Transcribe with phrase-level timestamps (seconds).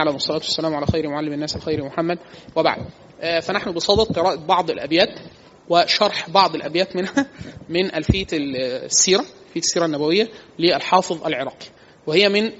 [0.00, 2.18] على والصلاة والسلام على خير معلم الناس الخير محمد.
[2.56, 2.78] وبعد.
[3.20, 5.08] آه، فنحن بصدد قراءة بعض الأبيات
[5.68, 7.26] وشرح بعض الأبيات منها
[7.68, 10.28] من ألفية السيرة في السيرة النبوية
[10.58, 11.66] للحافظ العراقي.
[12.06, 12.52] وهي من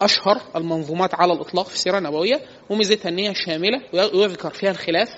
[0.00, 2.40] أشهر المنظومات على الإطلاق في السيرة النبوية.
[2.70, 5.08] وميزتها إن هي شاملة ويذكر فيها الخلاف.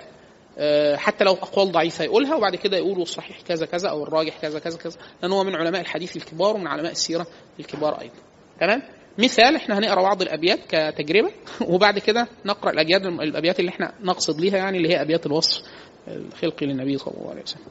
[0.58, 4.58] آه، حتى لو أقوال ضعيفة يقولها وبعد كده يقولوا الصحيح كذا كذا أو الراجح كذا
[4.58, 7.26] كذا كذا لأن هو من علماء الحديث الكبار ومن علماء السيرة
[7.60, 8.14] الكبار أيضا.
[8.60, 8.82] تمام؟
[9.18, 11.30] مثال إحنا هنقرأ بعض الأبيات كتجربة
[11.70, 15.62] وبعد كده نقرأ الأبيات الأبيات اللي إحنا نقصد ليها يعني اللي هي أبيات الوصف
[16.08, 17.64] الخلقي للنبي صلى الله عليه وسلم.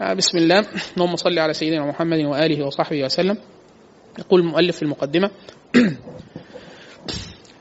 [0.00, 0.64] آه، بسم الله
[0.96, 3.36] اللهم صل على سيدنا محمد وآله وصحبه وسلم.
[4.18, 5.30] يقول المؤلف في المقدمة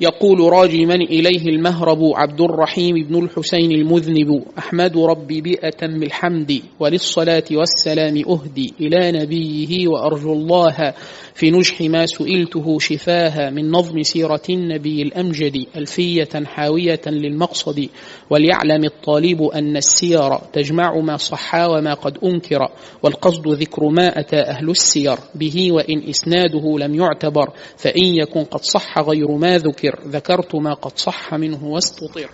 [0.01, 7.43] يقول راجي من إليه المهرب عبد الرحيم بن الحسين المذنب أحمد ربي بأتم الحمد وللصلاة
[7.51, 10.93] والسلام أهدي إلى نبيه وأرجو الله
[11.33, 17.89] في نجح ما سئلته شفاها من نظم سيرة النبي الأمجد ألفية حاوية للمقصد
[18.29, 22.59] وليعلم الطالب أن السير تجمع ما صحا وما قد أنكر
[23.03, 28.99] والقصد ذكر ما أتى أهل السير به وإن إسناده لم يعتبر فإن يكن قد صح
[28.99, 29.86] غير ما ذكر.
[30.07, 32.29] ذكرت ما قد صح منه واستطر.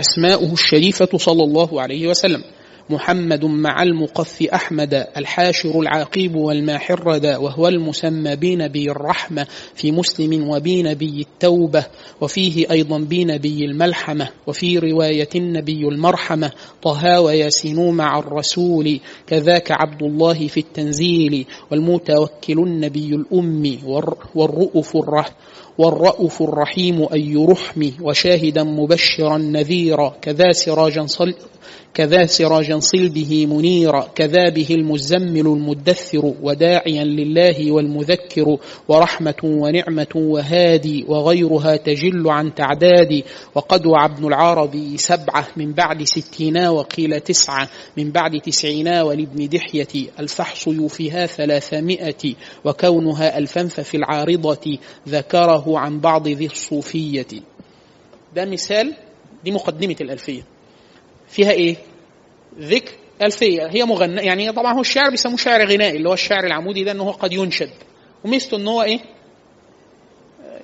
[0.00, 2.44] أسماؤه الشريفة صلى الله عليه وسلم.
[2.90, 11.86] محمد مع المقف أحمد الحاشر العاقب والماحرد وهو المسمى بنبي الرحمة في مسلم وبنبي التوبة
[12.20, 20.46] وفيه أيضا بنبي الملحمة وفي رواية النبي المرحمة طه وياسين مع الرسول كذاك عبد الله
[20.48, 23.78] في التنزيل والمتوكل النبي الأمي
[24.34, 25.34] والرؤوف الرحمة
[25.78, 31.34] والرؤوف الرحيم أي رحم وشاهدا مبشرا نذيرا كذا سراجا صل
[31.94, 38.56] كذا سراجا صل به منيرا كذا به المزمل المدثر وداعيا لله والمذكر
[38.88, 43.22] ورحمة ونعمة وهادي وغيرها تجل عن تعداد.
[43.54, 50.10] وقد وعى ابن العربي سبعة من بعد ستين وقيل تسعة من بعد تسعين ولابن دحية.
[50.20, 52.34] الفحص يوفيها ثلاثمائة
[52.64, 54.78] وكونها ألفا ففي العارضة.
[55.08, 57.26] ذكره عن بعض ذي الصوفية.
[58.34, 58.94] ده مثال
[59.44, 60.42] دي مقدمة الألفية.
[61.28, 61.76] فيها إيه؟
[62.58, 62.92] ذكر
[63.22, 63.66] ألفية.
[63.66, 67.00] هي مغنى يعني طبعا هو الشعر بيسموه شعر غنائي اللي هو الشعر العمودي ده إن
[67.00, 67.70] هو قد ينشد.
[68.24, 69.00] وميزته إن هو إيه؟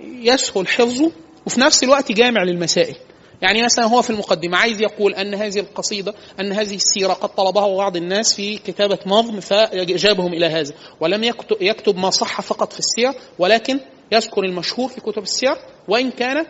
[0.00, 1.12] يسهل حفظه
[1.47, 2.97] وفي نفس الوقت جامع للمسائل.
[3.43, 7.77] يعني مثلا هو في المقدمة عايز يقول أن هذه القصيدة أن هذه السيرة قد طلبها
[7.77, 10.75] بعض الناس في كتابة نظم فجابهم إلى هذا.
[11.00, 11.25] ولم
[11.60, 13.81] يكتب, ما صح فقط في السير ولكن
[14.12, 15.56] يذكر المشهور في كتب السير
[15.88, 16.47] وإن كان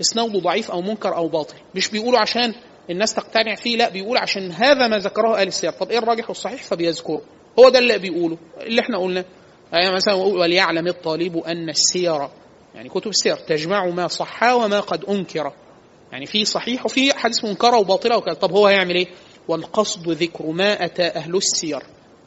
[0.00, 1.54] إسناده ضعيف أو منكر أو باطل.
[1.74, 2.54] مش بيقولوا عشان
[2.90, 5.72] الناس تقتنع فيه لا بيقول عشان هذا ما ذكره أهل السير.
[5.72, 7.22] طب إيه الراجح والصحيح فبيذكره.
[7.58, 9.24] هو ده اللي بيقوله اللي إحنا قلنا.
[9.72, 12.28] يعني مثلا وليعلم الطالب أن السير
[12.74, 15.52] يعني كتب السير تجمع ما صح وما قد أنكر.
[16.12, 18.34] يعني في صحيح وفي حديث منكره وباطله وكذا.
[18.34, 19.06] طب هو هيعمل إيه؟
[19.48, 21.82] والقصد ذكر ما أتى أهل السير.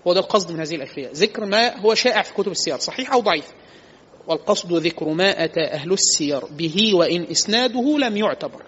[0.07, 3.19] هو ده القصد من هذه الالفيه ذكر ما هو شائع في كتب السير صحيح أو
[3.19, 3.45] ضعيف؟
[4.27, 8.61] والقصد ذكر ما اتى أهل السير به وإن إسناده لم يعتبر.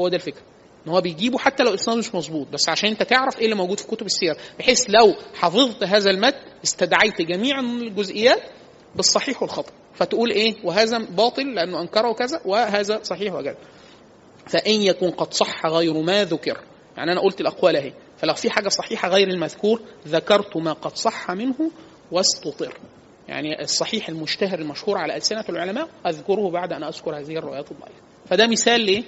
[0.00, 0.42] هو ده الفكرة.
[0.86, 3.80] إن هو بيجيبه حتى لو إسناده مش مظبوط بس عشان أنت تعرف إيه اللي موجود
[3.80, 6.34] في كتب السير بحيث لو حفظت هذا المد
[6.64, 8.42] استدعيت جميع الجزئيات
[8.96, 9.72] بالصحيح والخطأ.
[9.94, 13.56] فتقول إيه؟ وهذا باطل لأنه أنكره كذا وهذا صحيح وكذا
[14.46, 16.60] فإن يكون قد صح غير ما ذكر.
[16.96, 17.92] يعني أنا قلت الأقوال أهي.
[18.18, 21.70] فلو في حاجة صحيحة غير المذكور ذكرت ما قد صح منه
[22.12, 22.78] واستطر.
[23.30, 28.00] يعني الصحيح المشتهر المشهور على ألسنة العلماء أذكره بعد أن أذكر هذه الروايات الضعيفة.
[28.26, 29.02] فده مثال ليه؟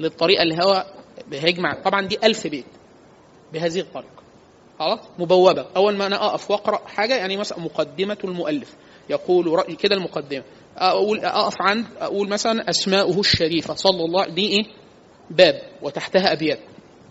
[0.00, 0.86] للطريقة اللي هو
[1.32, 2.66] هيجمع طبعا دي ألف بيت
[3.52, 4.22] بهذه الطريقة.
[4.78, 5.66] خلاص؟ مبوبة.
[5.76, 8.74] أول ما أنا أقف وأقرأ حاجة يعني مثلا مقدمة المؤلف.
[9.10, 10.42] يقول رأي كده المقدمة.
[10.76, 13.74] أقول أقف عند أقول مثلا أسماؤه الشريفة.
[13.74, 14.64] صلى الله دي إيه؟
[15.30, 16.58] باب وتحتها أبيات.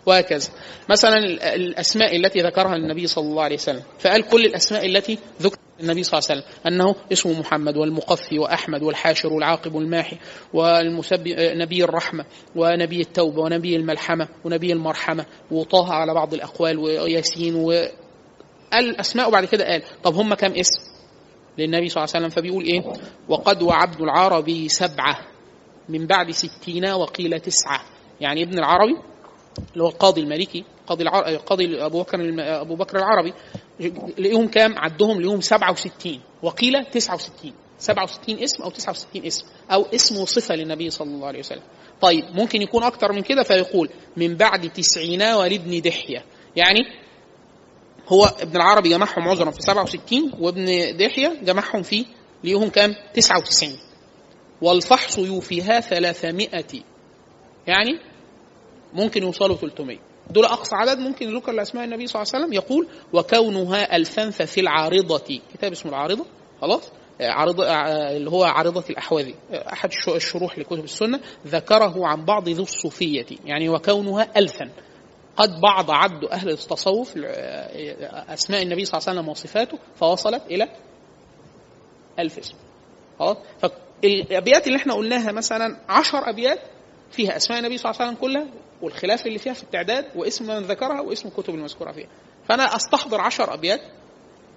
[0.06, 0.48] وهكذا.
[0.90, 1.16] مثلا
[1.54, 6.18] الأسماء التي ذكرها النبي صلى الله عليه وسلم فقال كل الأسماء التي ذكر النبي صلى
[6.18, 10.16] الله عليه وسلم أنه اسمه محمد والمقفي وأحمد والحاشر والعاقب والماحي
[10.54, 12.24] ونبي الرحمة
[12.56, 17.72] ونبي التوبة ونبي الملحمة ونبي المرحمة وطه على بعض الأقوال وياسين و
[18.74, 20.96] الأسماء وبعد كده قال طب هم كم اسم؟
[21.58, 22.28] للنبي صلى الله عليه وسلم.
[22.28, 22.82] فبيقول إيه؟
[23.28, 25.18] وقد وعبد العربي سبعة
[25.88, 27.80] من بعد ستين وقيل تسعة.
[28.20, 28.96] يعني ابن العربي
[29.72, 31.36] اللي هو القاضي المالكي قاضي العر...
[31.36, 32.18] قاضي أبو بكر
[32.60, 33.32] أبو بكر العربي
[34.18, 40.54] لقيهم كام؟ عدهم لقيهم 67 وقيل 69 67 اسم أو 69 اسم أو اسم وصفة
[40.54, 41.62] للنبي صلى الله عليه وسلم.
[42.00, 46.24] طيب ممكن يكون أكتر من كده فيقول من بعد تسعين ولابن دحية.
[46.56, 46.80] يعني
[48.08, 52.04] هو ابن العربي جمعهم عذرا في 67 وابن دحية جمعهم في
[52.44, 53.78] ليهم كام؟ 99
[54.62, 56.48] والفحص يوفيها 300
[57.66, 58.00] يعني
[58.92, 59.98] ممكن يوصلوا 300
[60.30, 62.52] دول أقصى عدد ممكن ذكر لأسماء النبي صلى الله عليه وسلم.
[62.52, 65.40] يقول وكونها الفنف في العارضة.
[65.54, 66.26] كتاب اسمه العارضة.
[66.60, 66.90] خلاص؟
[67.20, 67.64] عارضة
[68.16, 71.20] اللي هو عارضة الأحواذي أحد الشروح لكتب السنة.
[71.46, 73.26] ذكره عن بعض ذو الصوفية.
[73.44, 74.70] يعني وكونها ألفا.
[75.36, 77.12] قد بعض عد أهل التصوف
[78.28, 80.68] أسماء النبي صلى الله عليه وسلم وصفاته فوصلت إلى
[82.18, 82.54] ألف اسم.
[83.18, 86.58] خلاص؟ فالأبيات اللي إحنا قلناها مثلا عشر أبيات
[87.10, 88.46] فيها أسماء النبي صلى الله عليه وسلم كلها
[88.82, 92.08] والخلاف اللي فيها في التعداد واسم من ذكرها واسم الكتب المذكورة فيها.
[92.48, 93.80] فأنا أستحضر عشر أبيات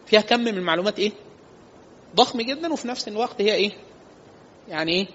[0.05, 1.11] فيها كم من المعلومات إيه؟
[2.15, 3.71] ضخم جدا وفي نفس الوقت هي إيه؟
[4.67, 5.07] يعني إيه؟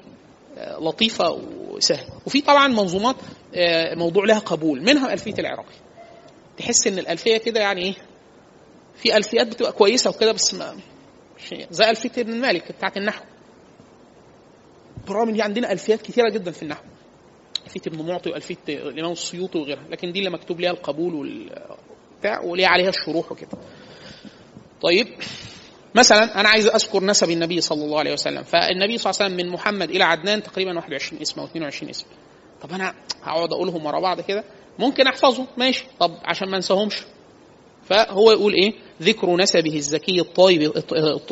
[0.80, 1.30] لطيفة
[1.68, 2.08] وسهلة.
[2.26, 3.16] وفي طبعا منظومات
[3.96, 5.74] موضوع لها قبول منها ألفية العراقي.
[6.58, 7.94] تحس إن الألفية كده يعني إيه؟
[8.96, 10.76] في ألفيات بتبقى كويسة وكده بس ما
[11.70, 13.24] زي ألفية ابن مالك بتاعت النحو.
[15.08, 16.82] برغم إن عندنا ألفيات كثيرة جدا في النحو.
[17.76, 22.68] ألفية ابن معطي وألفية الإمام السيوطي وغيرها لكن دي اللي مكتوب ليها القبول والبتاع وليها
[22.68, 23.58] عليها الشروح وكده.
[24.82, 25.06] طيب
[25.94, 28.42] مثلا أنا عايز أذكر نسب النبي صلى الله عليه وسلم.
[28.42, 32.06] فالنبي صلى الله عليه وسلم من محمد إلى عدنان تقريبا 21 اسم أو 22 اسم.
[32.62, 34.44] طب أنا هقعد أقولهم ورا بعض كده؟
[34.78, 35.86] ممكن أحفظهم ماشي.
[36.00, 37.02] طب عشان ما انساهمش.
[37.84, 38.72] فهو يقول إيه؟
[39.02, 40.72] ذكر نسبه الزكي الطيب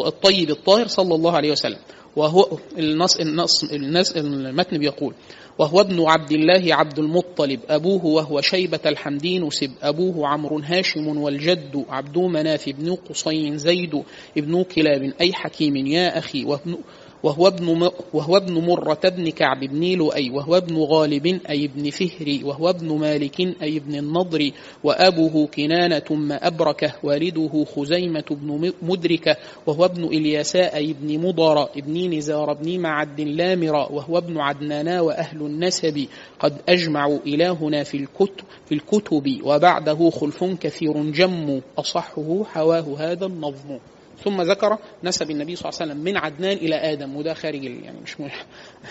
[0.00, 1.78] الطيب الطاهر صلى الله عليه وسلم.
[2.16, 5.14] وهو النص النص النص المتن بيقول
[5.58, 11.84] وهو ابن عبد الله عبد المطلب أبوه وهو شيبة الحمدين سب أبوه عمرو هاشم والجد
[11.88, 14.02] عبد مناف بن قصي زيد
[14.38, 16.76] ابن كلاب أي حكيم يا أخي وابن
[17.22, 22.44] وهو ابن وهو ابن مرة بن كعب بن لؤي وهو ابن غالب أي ابن فهري
[22.44, 24.50] وهو ابن مالك أي ابن النضر
[24.84, 29.36] وأبوه كنانة ثم أبركة والده خزيمة بن مدركة
[29.66, 35.40] وهو ابن إلياساء أي ابن مضر ابن نزار بن معد لامرة وهو ابن عدنانا وأهل
[35.40, 36.06] النسب.
[36.40, 43.78] قد أجمعوا إلهنا في الكتب في الكتب وبعده خلف كثير جم أصحه حواه هذا النظم.
[44.24, 48.00] ثم ذكر نسب النبي صلى الله عليه وسلم من عدنان إلى آدم وده خارج يعني
[48.00, 48.28] مش م...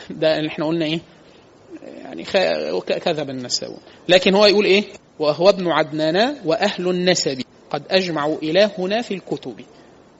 [0.10, 1.00] ده إحنا قلنا إيه؟
[2.04, 2.24] يعني.
[2.84, 3.78] كذب النساوي
[4.10, 4.84] لكن هو يقول إيه؟
[5.20, 9.56] وهو ابن عدنان وأهل النسب قد اجمعوا إلهنا في الكتب.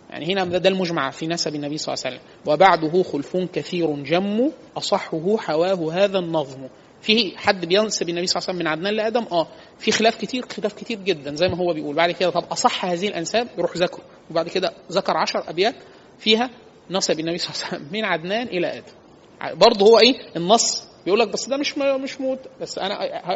[0.10, 2.28] يعني هنا ده المجمع في نسب النبي صلى الله عليه وسلم.
[2.54, 6.68] وبعده خلف كثير جم أصحه حواه هذا النظم.
[7.02, 9.48] في حد بينسب النبي صلى الله عليه وسلم من عدنان لآدم؟ آه.
[9.80, 11.96] في خلاف كتير خلاف كتير جدا زي ما هو بيقول.
[11.96, 14.04] بعد كده طب أصح هذه الأنساب؟ يروح ذكره.
[14.32, 15.76] وبعد كده ذكر عشر أبيات
[16.20, 16.50] فيها
[16.90, 19.58] نسب النبي صلى الله عليه وسلم من عدنان إلى آدم.
[19.60, 20.84] برضه هو إيه؟ النص.
[21.06, 22.40] بيقول لك بس ده مش مش موت.
[22.62, 22.94] بس أنا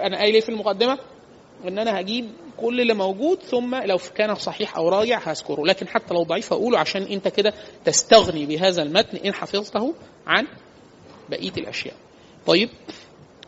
[0.08, 0.98] أنا قايل إيه في المقدمة؟
[1.68, 5.66] إن أنا هجيب كل اللي موجود ثم لو كان صحيح أو راجع هذكره.
[5.66, 7.54] لكن حتى لو ضعيف أقوله عشان أنت كده
[7.86, 9.94] تستغني بهذا المتن إن حفظته
[10.28, 10.48] عن
[11.30, 11.96] بقية الأشياء.
[12.46, 12.70] طيب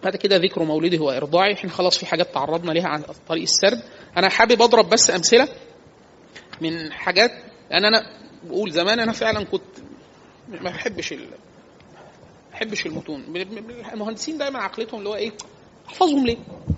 [0.04, 1.54] بعد كده ذكر مولده وإرضاعه.
[1.54, 3.84] إحنا خلاص في حاجات تعرضنا ليها عن طريق السرد.
[4.18, 5.48] أنا حابب أضرب بس أمثلة
[6.62, 7.32] من حاجات.
[7.72, 8.02] لأن أنا
[8.44, 9.62] بقول زمان أنا فعلا كنت
[10.48, 11.20] ما بحبش ال...
[11.20, 13.24] ما بحبش المتون.
[13.94, 15.32] المهندسين دايما عقلتهم اللي هو إيه؟
[15.88, 16.38] أحفظهم ليه؟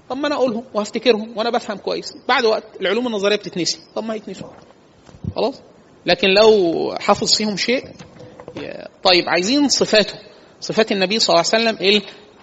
[0.10, 2.14] طب ما أنا أقولهم وهفتكرهم وأنا بفهم كويس.
[2.28, 3.80] بعد وقت العلوم النظرية بتتنسي.
[3.96, 4.48] طب ما هيتنسوا
[5.36, 5.62] خلاص؟
[6.06, 7.84] لكن لو حافظ فيهم شيء
[9.04, 10.14] طيب عايزين صفاته.
[10.62, 11.88] صفات النبي صلى الله عليه وسلم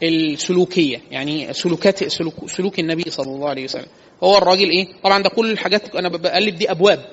[0.03, 3.87] السلوكية يعني سلوكات سلوك, سلوك النبي صلى الله عليه وسلم.
[4.23, 7.05] هو الراجل إيه؟ طبعا ده كل الحاجات أنا بقلب دي أبواب.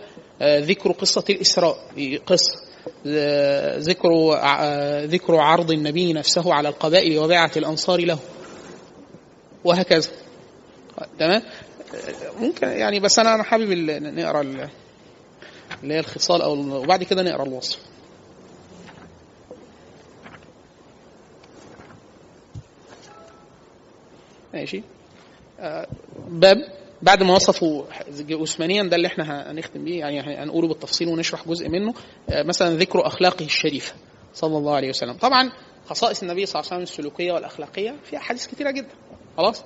[0.41, 1.77] آه ذكر قصة الإسراء
[2.25, 2.61] قصة.
[3.07, 8.19] آه ذكر آه ذكر عرض النبي نفسه على القبائل وبيعة الأنصار له.
[9.63, 10.09] وهكذا.
[11.19, 11.41] تمام؟
[12.39, 13.71] ممكن يعني بس أنا أنا حابب
[14.03, 14.69] نقرأ اللي
[15.93, 17.79] هي الخصال أو وبعد كده نقرأ الوصف.
[24.53, 24.83] ماشي.
[25.60, 25.88] آه
[26.29, 26.57] باب
[27.01, 27.83] بعد ما وصفوا
[28.31, 31.93] عثمانيا ده اللي إحنا هنختم بيه يعني هنقوله بالتفصيل ونشرح جزء منه.
[32.29, 33.93] آه مثلا ذكر أخلاقه الشريفة
[34.33, 35.13] صلى الله عليه وسلم.
[35.13, 35.51] طبعا
[35.86, 38.93] خصائص النبي صلى الله عليه وسلم السلوكية والأخلاقية في احاديث كثيره جدا.
[39.38, 39.63] خلاص؟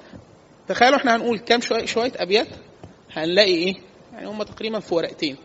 [0.67, 2.47] تخيلوا إحنا هنقول كام شوية شوية أبيات
[3.11, 3.75] هنلاقي إيه؟
[4.13, 5.37] يعني هم تقريبا في ورقتين.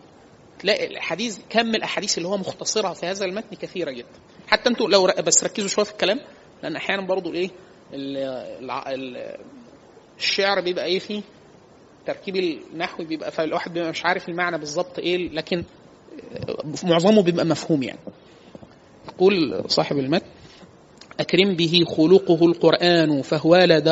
[0.58, 4.06] تلاقي الأحاديث كم الأحاديث اللي هو مختصرها في هذا المتن كثيرة جدا.
[4.46, 6.20] حتى أنتوا لو بس ركزوا شوية في الكلام
[6.62, 7.50] لأن أحيانا برضو إيه؟
[10.18, 11.22] الشعر بيبقى إيه فيه؟
[12.06, 15.64] تركيب النحوي بيبقى فالواحد بيبقى مش عارف المعنى بالظبط إيه لكن
[16.84, 17.98] معظمه بيبقى مفهوم يعني.
[19.14, 20.26] يقول صاحب المتن
[21.20, 23.90] أكرم به خلقه القرآن فهو لدى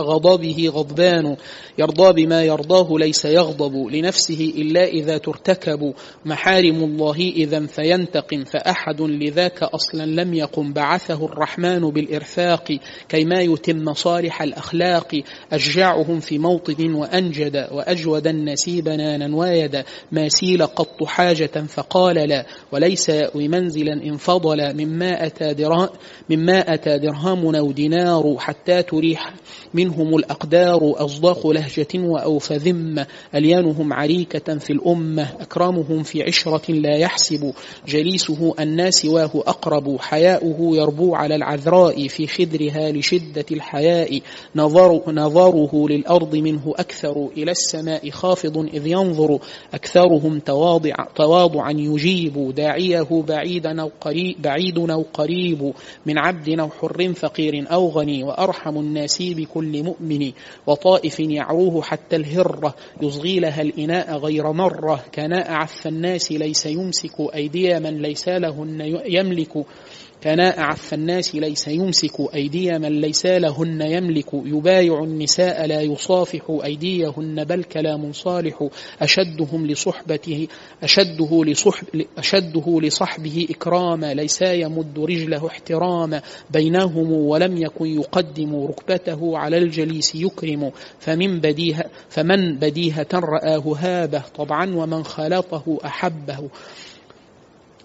[0.00, 1.36] غضبه غضبان
[1.78, 5.94] يرضى بما يرضاه ليس يغضب لنفسه إلا إذا ترتكب.
[6.24, 10.72] محارم الله إذا فينتقم فأحد لذاك أصلا لم يقم.
[10.72, 15.22] بعثه الرحمن بالإرفاق كيما يتم صالح الأخلاق.
[15.52, 23.08] أشجعهم في موطن وأنجد وأجود الناس بنانا وايدا ما سيل قط حاجة فقال لا وليس
[23.08, 24.84] يأوي منزلا إن فضل.
[24.84, 25.54] مما أتى,
[26.30, 29.34] مما أتى درهم أو دينار حتى تريح
[29.74, 33.06] منهم الأقدار أصداق لهجة وأوفى ذمة.
[33.34, 37.52] أليانهم عريكة في الأمة أكرمهم في عشرة لا يحسب.
[37.88, 39.96] جليسه الناس واه أقرب.
[40.00, 44.20] حياؤه يربو على العذراء في خدرها لشدة الحياء.
[44.56, 47.28] نظر نظره للأرض منه أكثر.
[47.36, 49.38] إلى السماء خافض إذ ينظر.
[49.74, 52.54] أكثرهم تواضع تواضعا يجيب.
[52.54, 55.72] داعيه بعيدا أو قريب بعيد أو قريب
[56.06, 60.32] من عبد أو حر فقير أو غني وأرحم الناس بكل مؤمن
[60.66, 67.80] وطائف يعروه حتى الهرة يصغي لها الإناء غير مرة كناء عف الناس ليس يمسك أيدي
[67.80, 69.64] من ليس لهن يملك
[70.24, 77.44] كناء عف الناس ليس يمسك أيدي من ليس لهن يملك يبايع النساء لا يصافح أيديهن
[77.44, 78.68] بل كلام صالح
[79.00, 80.48] أشدهم لصحبته
[80.82, 81.86] أشده, لصحب
[82.18, 90.70] أشده لصحبه إكراما ليس يمد رجله احتراما بينهم ولم يكن يقدم ركبته على الجليس يكرم
[90.98, 96.48] فمن بديهة فمن بديهة رآه هابه طبعا ومن خالطه أحبه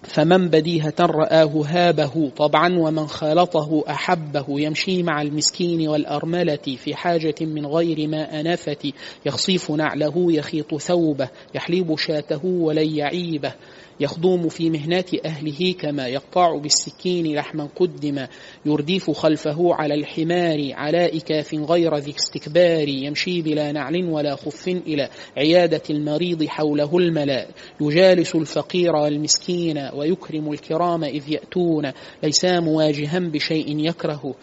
[0.04, 4.44] فمن بديهة رآه هابه طبعا ومن خالطه أحبه.
[4.48, 8.92] يمشي مع المسكين والأرملة في حاجة من غير ما أنفة
[9.26, 13.52] يخصيف نعله يخيط ثوبه يحليب شاته ولن يعيبه.
[14.00, 18.28] يخدم في مهنات أهله كما يقطع بالسكين لحما قدما
[18.66, 25.08] يرديف خلفه على الحمار على إكاف غير ذي استكبار يمشي بلا نعل ولا خف إلى
[25.36, 27.50] عيادة المريض حوله الملاء.
[27.80, 34.34] يجالس الفقير والمسكين ويكرم الكرام إذ يأتون ليس مواجها بشيء يكره.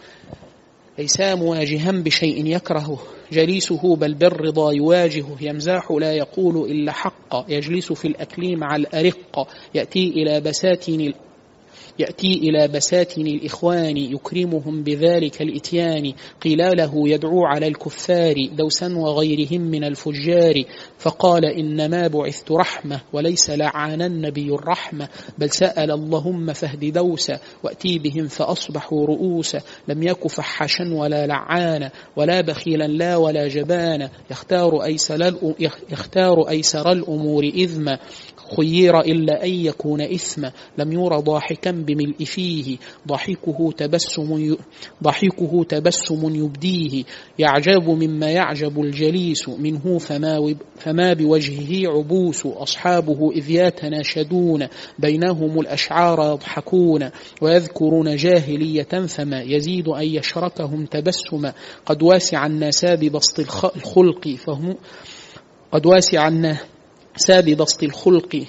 [0.98, 2.98] ليس مواجها بشيء يكرهه.
[3.32, 7.44] جليسه بل بالرضا يواجهه يمزاح لا يقول إلا حق.
[7.48, 9.48] يجلس في الأكل مع الأرق.
[9.74, 11.14] يأتي إلى بساتين
[11.98, 16.12] يأتي إلى بساتين الإخوان يكرمهم بذلك الإتيان.
[16.40, 20.54] قيل له يدعو على الكفار دوسا وغيرهم من الفجار.
[20.98, 25.08] فقال إنما بعثت رحمة وليس لعان النبي الرحمة.
[25.38, 32.40] بل سأل اللهم فهد دوسا وأتي بهم فأصبحوا رؤوسا لم يك فحشا ولا لعانا ولا
[32.40, 34.10] بخيلا لا ولا جبانا.
[34.30, 35.34] يختار أيسر,
[35.90, 37.98] يختار أيسر الأمور إذما.
[38.56, 40.52] خير إلا أن يكون إثما.
[40.78, 42.76] لم ير ضاحكا بملء فيه
[43.08, 44.56] ضحكه تبسم
[45.02, 47.04] ضحكه تبسم يبديه.
[47.38, 52.46] يعجب مما يعجب الجليس منه فما فما بوجهه عبوس.
[52.46, 54.66] أصحابه إذ يتناشدون
[54.98, 57.10] بينهم الأشعار يضحكون.
[57.40, 61.52] ويذكرون جاهلية فما يزيد أن يشركهم تبسما.
[61.86, 63.40] قد واسع الناس ببسط
[63.76, 64.76] الخلق فهم
[65.72, 68.46] قد واسع الناس بسط الخلق.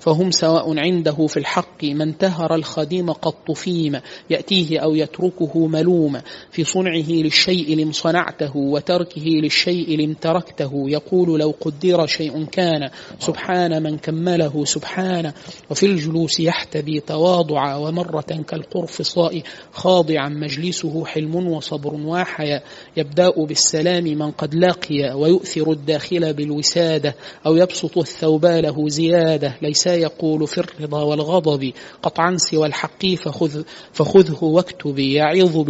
[0.00, 6.64] فهم سواء عنده في الحق من تهر الخديم قط فيما يأتيه أو يتركه ملوما في
[6.64, 10.72] صنعه للشيء لم صنعته وتركه للشيء لم تركته.
[10.74, 15.34] يقول لو قدر شيء كان سبحان من كمله سبحانه
[15.70, 19.42] وفي الجلوس يحتبي تواضعا ومرة كالقرفصاء
[19.72, 22.62] خاضعا مجلسه حلم وصبر واحيا.
[22.96, 27.14] يبدأ بالسلام من قد لقي ويؤثر الداخل بالوسادة
[27.46, 29.56] أو يبسط الثوب له زيادة.
[29.62, 35.66] ليس يقول في الرضا والغضب قطعا سوى الحق فخذ فخذه واكتب يعظ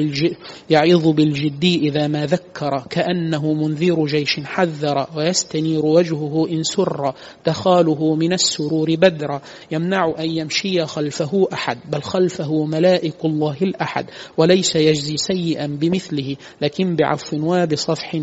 [0.70, 8.32] يعظ بالجد إذا ما ذكر كأنه منذر جيش حذر ويستنير وجهه إن سر تخاله من
[8.32, 15.66] السرور بدرا يمنع أن يمشي خلفه أحد بل خلفه ملائك الله الأحد وليس يجزي سيئا
[15.66, 18.22] بمثله لكن بعفو وبصفح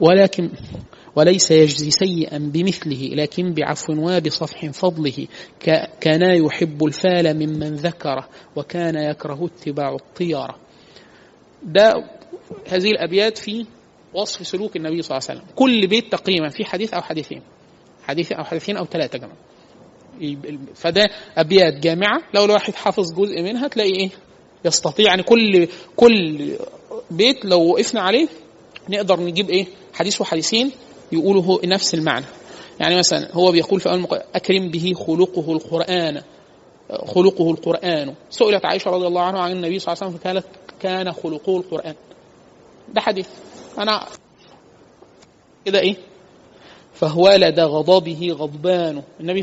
[0.00, 0.50] ولكن
[1.16, 5.26] وليس يجزي سيئا بمثله لكن بعفو وبصفح فضله
[6.00, 10.56] كان يحب الفال ممن ذكره وكان يكره اتباع الطيرة
[11.62, 11.94] ده
[12.68, 13.66] هذه الأبيات في
[14.14, 15.54] وصف سلوك النبي صلى الله عليه وسلم.
[15.56, 17.42] كل بيت تقريبا في حديث أو حديثين.
[18.02, 19.36] حديث أو حديثين أو ثلاثة كمان.
[20.74, 21.04] فده
[21.36, 22.22] أبيات جامعة.
[22.34, 24.10] لو الواحد حافظ جزء منها تلاقي إيه؟
[24.64, 26.50] يستطيع يعني كل كل
[27.10, 28.28] بيت لو وقفنا عليه
[28.88, 30.70] نقدر نجيب إيه؟ حديث وحديثين.
[31.12, 32.24] يقولوا نفس المعنى.
[32.80, 36.22] يعني مثلا هو بيقول في أول أكرم به خلقه القرآن.
[37.06, 38.14] خلقه القرآن.
[38.30, 40.46] سئلت عائشة رضي الله عنها عن النبي صلى الله عليه وسلم فقالت
[40.80, 41.94] كان خلقه القرآن.
[42.94, 43.28] ده حديث.
[43.78, 44.06] أنا
[45.64, 45.96] كده إيه؟
[46.94, 49.42] فهو لدى غضبه غضبان النبي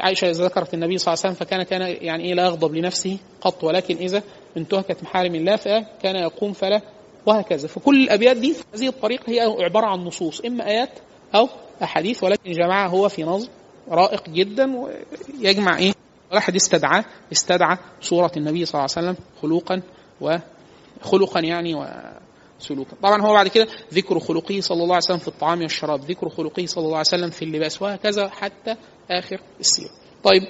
[0.00, 3.64] عائشة ذكرت النبي صلى الله عليه وسلم فكان كان يعني إيه لا يغضب لنفسه قط
[3.64, 4.22] ولكن إذا
[4.56, 6.80] انتهكت محارم الله فكان يقوم فلا
[7.26, 7.68] وهكذا.
[7.68, 10.90] فكل الأبيات دي هذه الطريقة هي عبارة عن نصوص إما آيات
[11.34, 11.48] أو
[11.82, 13.48] أحاديث ولكن جمعها هو في نظم
[13.88, 15.92] رائق جدا ويجمع إيه؟
[16.32, 19.82] واحد استدعى استدعى صورة النبي صلى الله عليه وسلم خلوقا
[20.20, 22.96] وخلقا يعني وسلوكا.
[23.02, 26.66] طبعا هو بعد كده ذكر خلقه صلى الله عليه وسلم في الطعام والشراب ذكر خلقه
[26.66, 28.76] صلى الله عليه وسلم في اللباس وهكذا حتى
[29.10, 29.90] آخر السيرة.
[30.24, 30.42] طيب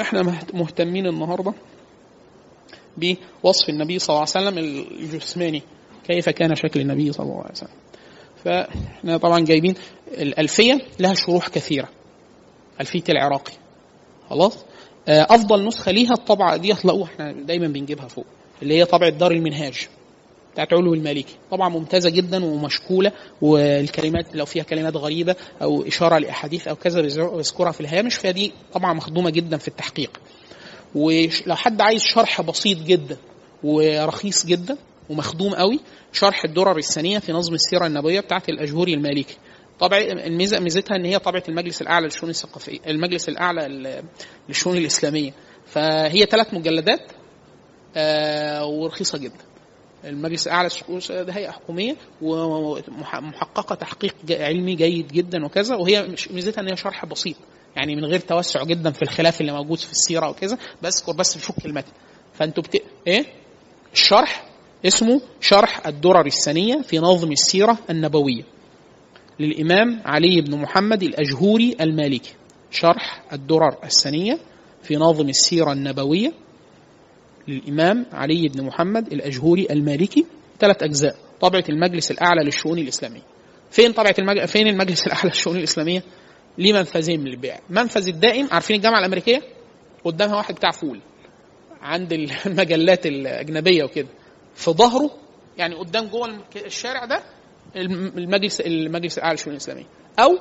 [0.00, 0.22] إحنا
[0.54, 1.52] مهتمين النهارده
[2.96, 4.58] بوصف النبي صلى الله عليه وسلم
[5.00, 5.62] الجسماني
[6.08, 7.68] كيف كان شكل النبي صلى الله عليه وسلم.
[8.44, 9.74] فاحنا طبعا جايبين
[10.08, 11.88] الألفية لها شروح كثيرة.
[12.80, 13.52] ألفية العراقي.
[14.30, 14.64] خلاص؟
[15.08, 18.26] أفضل نسخة ليها الطبعة دي هتلاقوها إحنا دايما بنجيبها فوق.
[18.62, 19.88] اللي هي طبعة دار المنهاج.
[20.52, 23.12] بتاعت علو المالكي طبعا ممتازة جدا ومشكولة.
[23.42, 28.94] والكلمات لو فيها كلمات غريبة أو إشارة لأحاديث أو كذا بيذكرها في الهامش فدي طبعا
[28.94, 30.20] مخدومة جدا في التحقيق.
[30.96, 33.16] ولو حد عايز شرح بسيط جدا
[33.64, 34.76] ورخيص جدا
[35.10, 35.80] ومخدوم قوي
[36.12, 39.36] شرح الدرر الثانية في نظم السيرة النبوية بتاعت الأجهوري المالكي.
[39.80, 44.02] طبع الميزه ميزتها إن هي طبعه المجلس الأعلى للشؤون الثقافيه المجلس الأعلى
[44.48, 45.32] للشؤون الإسلامية.
[45.66, 47.12] فهي ثلاث مجلدات
[47.96, 49.44] آه ورخيصة جدا.
[50.04, 50.68] المجلس الأعلى
[51.10, 57.36] ده هيئة حكومية ومحققة تحقيق علمي جيد جدا وكذا وهي ميزتها إن هي شرح بسيط.
[57.76, 61.66] يعني من غير توسع جدا في الخلاف اللي موجود في السيرة وكذا بذكر بس بفك
[61.66, 61.92] المتن.
[62.34, 62.82] فانتوا بت...
[63.06, 63.24] إيه؟
[63.92, 64.46] الشرح
[64.86, 68.42] اسمه شرح الدرر الثانية في نظم السيرة النبوية
[69.40, 72.34] للإمام علي بن محمد الأجهوري المالكي.
[72.70, 74.38] شرح الدرر الثانية
[74.82, 76.32] في نظم السيرة النبوية
[77.48, 80.26] للإمام علي بن محمد الأجهوري المالكي.
[80.60, 81.16] ثلاث أجزاء.
[81.40, 83.22] طبعه المجلس الأعلى للشؤون الإسلامية.
[83.70, 84.44] فين طبعه المج...
[84.44, 86.02] فين المجلس الأعلى للشؤون الإسلامية؟
[86.58, 87.58] ليه منفذين للبيع.
[87.70, 89.42] منفذ الدائم عارفين الجامعة الأمريكية؟
[90.04, 91.00] قدامها واحد بتاع فول.
[91.82, 92.12] عند
[92.46, 94.08] المجلات الأجنبية وكده.
[94.54, 95.10] في ظهره
[95.58, 97.22] يعني قدام جوه الشارع ده
[97.76, 99.86] المجلس المجلس الأعلى للشؤون الإسلامية.
[100.18, 100.38] أو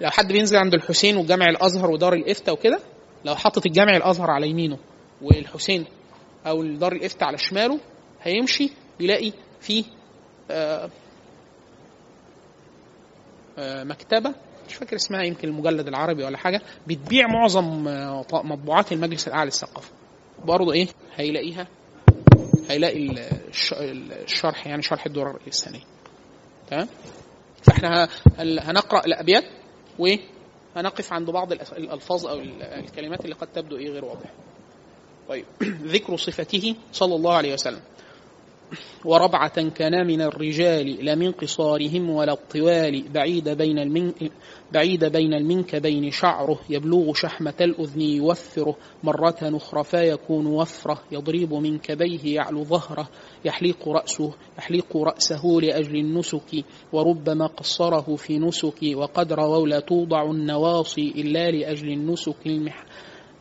[0.00, 2.80] لو حد بينزل عند الحسين وجامع الأزهر ودار الإفتاء وكده
[3.24, 4.78] لو حطت الجامع الأزهر على يمينه
[5.22, 5.86] والحسين
[6.46, 7.80] أو دار الإفتاء على شماله
[8.22, 9.84] هيمشي يلاقي فيه
[10.50, 10.90] آآ
[13.58, 14.34] آآ مكتبة
[14.72, 17.84] مش فاكر اسمها يمكن المجلد العربي ولا حاجة بتبيع معظم
[18.32, 19.90] مطبوعات المجلس الأعلى للثقافة.
[20.44, 21.66] برضه إيه؟ هيلاقيها
[22.68, 23.28] هيلاقي
[24.24, 25.80] الشرح يعني شرح الدرر الثانية
[26.70, 26.88] تمام؟
[27.62, 28.08] فإحنا
[28.38, 29.44] هنقرأ الأبيات
[29.98, 34.32] وهنقف عند بعض الألفاظ أو الكلمات اللي قد تبدو إيه غير واضحة.
[35.28, 35.44] طيب
[35.94, 37.80] ذكر صفته صلى الله عليه وسلم.
[39.04, 43.04] وربعة كان من الرجال لا من قصارهم ولا الطوال.
[43.14, 44.12] بعيد بين المن
[44.72, 46.10] بعيد بين المنكبين.
[46.10, 48.76] شعره يبلغ شحمة الأذن يوفره.
[49.04, 51.02] مرة أخرى فيكون وفرة.
[51.12, 53.08] يضرب منكبيه يعلو ظهره.
[53.44, 56.64] يحليق رأسه يحليق رأسه لأجل النسك.
[56.92, 58.80] وربما قصره في نسك.
[58.94, 62.84] وقد رووا لا توضع النواصي إلا لأجل النسك المح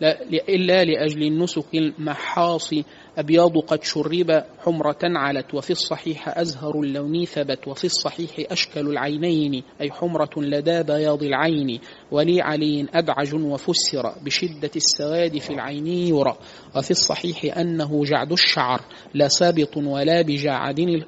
[0.02, 2.74] لا إلا لأجل النسك المحاص
[3.18, 9.92] أبياض قد شرب حمرة علت وفي الصحيح أزهر اللون ثبت وفي الصحيح أشكل العينين أي
[9.92, 11.80] حمرة لدى بياض العين.
[12.12, 16.38] ولي علي أدعج وفسر بشدة السواد في العين يرى.
[16.76, 18.82] وفي الصحيح أنه جعد الشعر
[19.14, 21.06] لا سابط ولا بجعد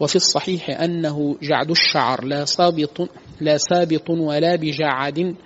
[0.00, 3.08] وفي الصحيح أنه جعد الشعر لا سابط
[3.40, 5.36] لا سابط ولا بجعد.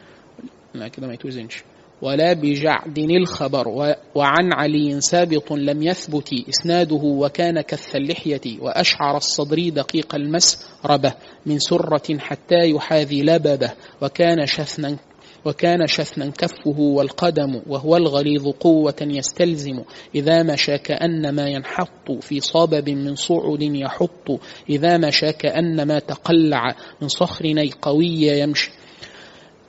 [0.75, 1.65] لا كده ما يتوزنش.
[2.05, 3.69] ولا بجعد الخبر
[4.15, 11.15] وعن علي سابط لم يثبت إسناده وكان كث اللحية وأشعر الصدر دقيق المسربة
[11.47, 14.97] من سرة حتى يحاذي لببه وكان شثنا
[15.45, 19.83] وكان شثنا كفه والقدم وهو الغليظ قوة يستلزم
[20.15, 24.41] إذا مشى كأنما ينحط في صابب من صعد يحط
[24.71, 28.71] إذا مشى كأنما تقلع من صخر قوي يمشي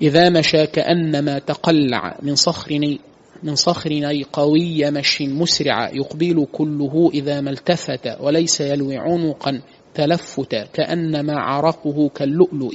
[0.01, 2.97] إذا مشى كأنما تقلع من صخر
[3.43, 9.61] من صخر قوي مشي مسرع يقبل كله إذا ما التفت وليس يلوي عنقا
[9.93, 12.73] تلفتا كأنما عرقه كاللؤلؤ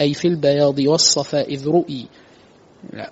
[0.00, 2.06] أي في البياض والصفا إذ رؤي.
[2.92, 3.10] لا.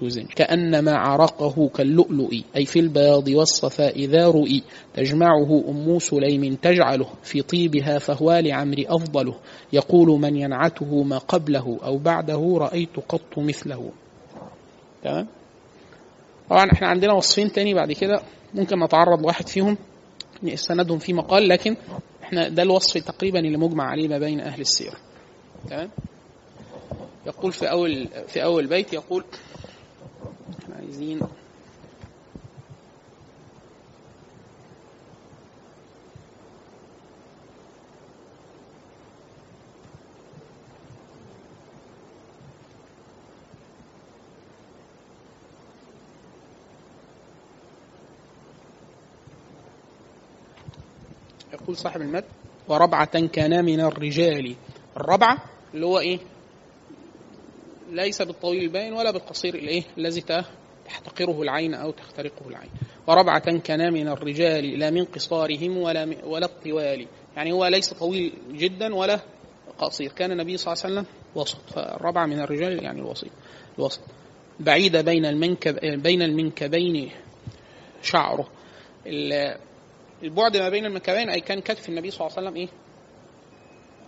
[0.00, 4.62] توزن كأنما عرقه كاللؤلؤ أي في البياض والصفا إذا رؤي.
[4.94, 9.34] تجمعه أم سليم تجعله في طيبها فهو لعمر أفضله.
[9.72, 13.90] يقول من ينعته ما قبله أو بعده رأيت قط مثله.
[15.02, 15.26] تمام؟
[16.50, 18.22] طبعا إحنا عندنا وصفين تاني بعد كده.
[18.54, 19.76] ممكن نتعرض لواحد فيهم
[20.54, 21.76] سندهم في مقال لكن
[22.22, 24.96] إحنا ده الوصف تقريبا اللي مجمع عليه ما بين أهل السيرة.
[25.70, 25.90] تمام؟
[27.26, 29.24] يقول في أول في أول بيت يقول
[30.58, 31.20] إحنا عايزين
[51.52, 52.24] يقول صاحب المد
[52.68, 54.54] وربعة كان من الرجال.
[54.96, 55.38] الربعة
[55.74, 56.18] اللي هو إيه؟
[57.90, 60.24] ليس بالطويل الباين ولا بالقصير الايه الذي
[60.84, 62.70] تحتقره العين أو تخترقه العين.
[63.06, 67.06] وربعة كان من الرجال لا من قصارهم ولا ولا الطوال.
[67.36, 69.20] يعني هو ليس طويل جدا ولا
[69.78, 70.12] قصير.
[70.12, 71.70] كان النبي صلى الله عليه وسلم وسط.
[71.70, 73.26] فالربعة من الرجال يعني الوسط
[73.78, 74.00] الوسط
[74.60, 77.10] بعيدة بين المنكب بين المنكبين
[78.02, 78.48] شعره.
[80.22, 82.68] البعد ما بين المنكبين أي كان كتف النبي صلى الله عليه وسلم إيه؟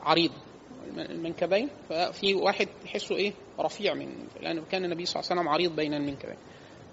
[0.03, 0.31] عريض.
[0.99, 4.09] المنكبين ففي واحد تحسه إيه؟ رفيع من
[4.41, 6.37] لأن كان النبي صلى الله عليه وسلم عريض بين المنكبين.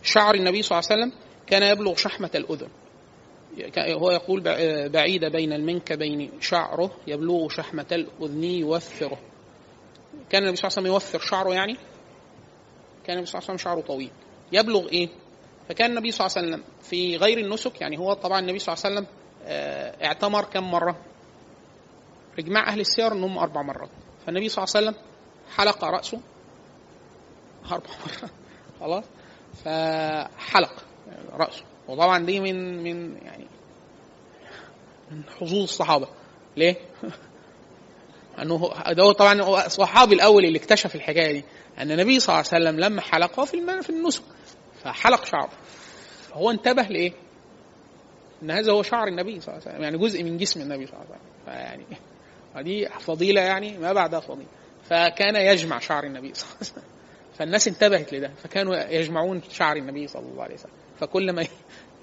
[0.04, 2.70] شعر النبي صلى الله عليه وسلم كان يبلغ شحمة الأذن.
[3.78, 4.42] هو يقول
[4.90, 9.20] بعيد بين المنكبين شعره يبلغ شحمة الأذن يوفره.
[10.30, 11.78] كان النبي صلى الله عليه وسلم يوفر شعره يعني؟
[13.06, 14.12] كان النبي صلى الله عليه وسلم شعره طويل.
[14.52, 15.10] يبلغ إيه؟
[15.70, 18.86] فكان النبي صلى الله عليه وسلم في غير النسك يعني هو طبعا النبي صلى الله
[18.86, 19.08] عليه وسلم
[19.44, 20.98] آه، اعتمر كم مرة؟
[22.40, 23.90] إجماع أهل السير أنهم أربع مرات.
[24.26, 25.04] فالنبي صلى الله عليه وسلم
[25.56, 26.20] حلق رأسه
[27.72, 28.32] أربع مرات.
[28.80, 29.04] خلاص؟
[29.66, 30.74] فحلق
[31.32, 31.64] رأسه.
[31.88, 33.48] وطبعا دي من من يعني
[35.12, 36.08] من حظوظ الصحابة.
[36.58, 36.76] ليه؟
[38.42, 41.44] أنه ده هو طبعا الصحابي الأول اللي اكتشف الحكاية دي.
[41.78, 44.24] أن النبي صلى الله عليه وسلم لما حلق هو في في النسك.
[44.84, 45.52] فحلق شعره.
[46.34, 47.14] هو انتبه لإيه؟
[48.44, 49.84] إن هذا هو شعر النبي صلى الله عليه وسلم.
[49.84, 51.46] يعني جزء من جسم النبي صلى الله عليه وسلم.
[51.46, 51.86] فيعني
[52.56, 54.50] ودي فضيلة يعني ما بعدها فضيلة.
[54.84, 56.84] فكان يجمع شعر النبي صلى الله عليه وسلم.
[57.38, 60.74] فالناس انتبهت لده فكانوا يجمعون شعر النبي صلى الله عليه وسلم.
[61.00, 61.46] فكل ما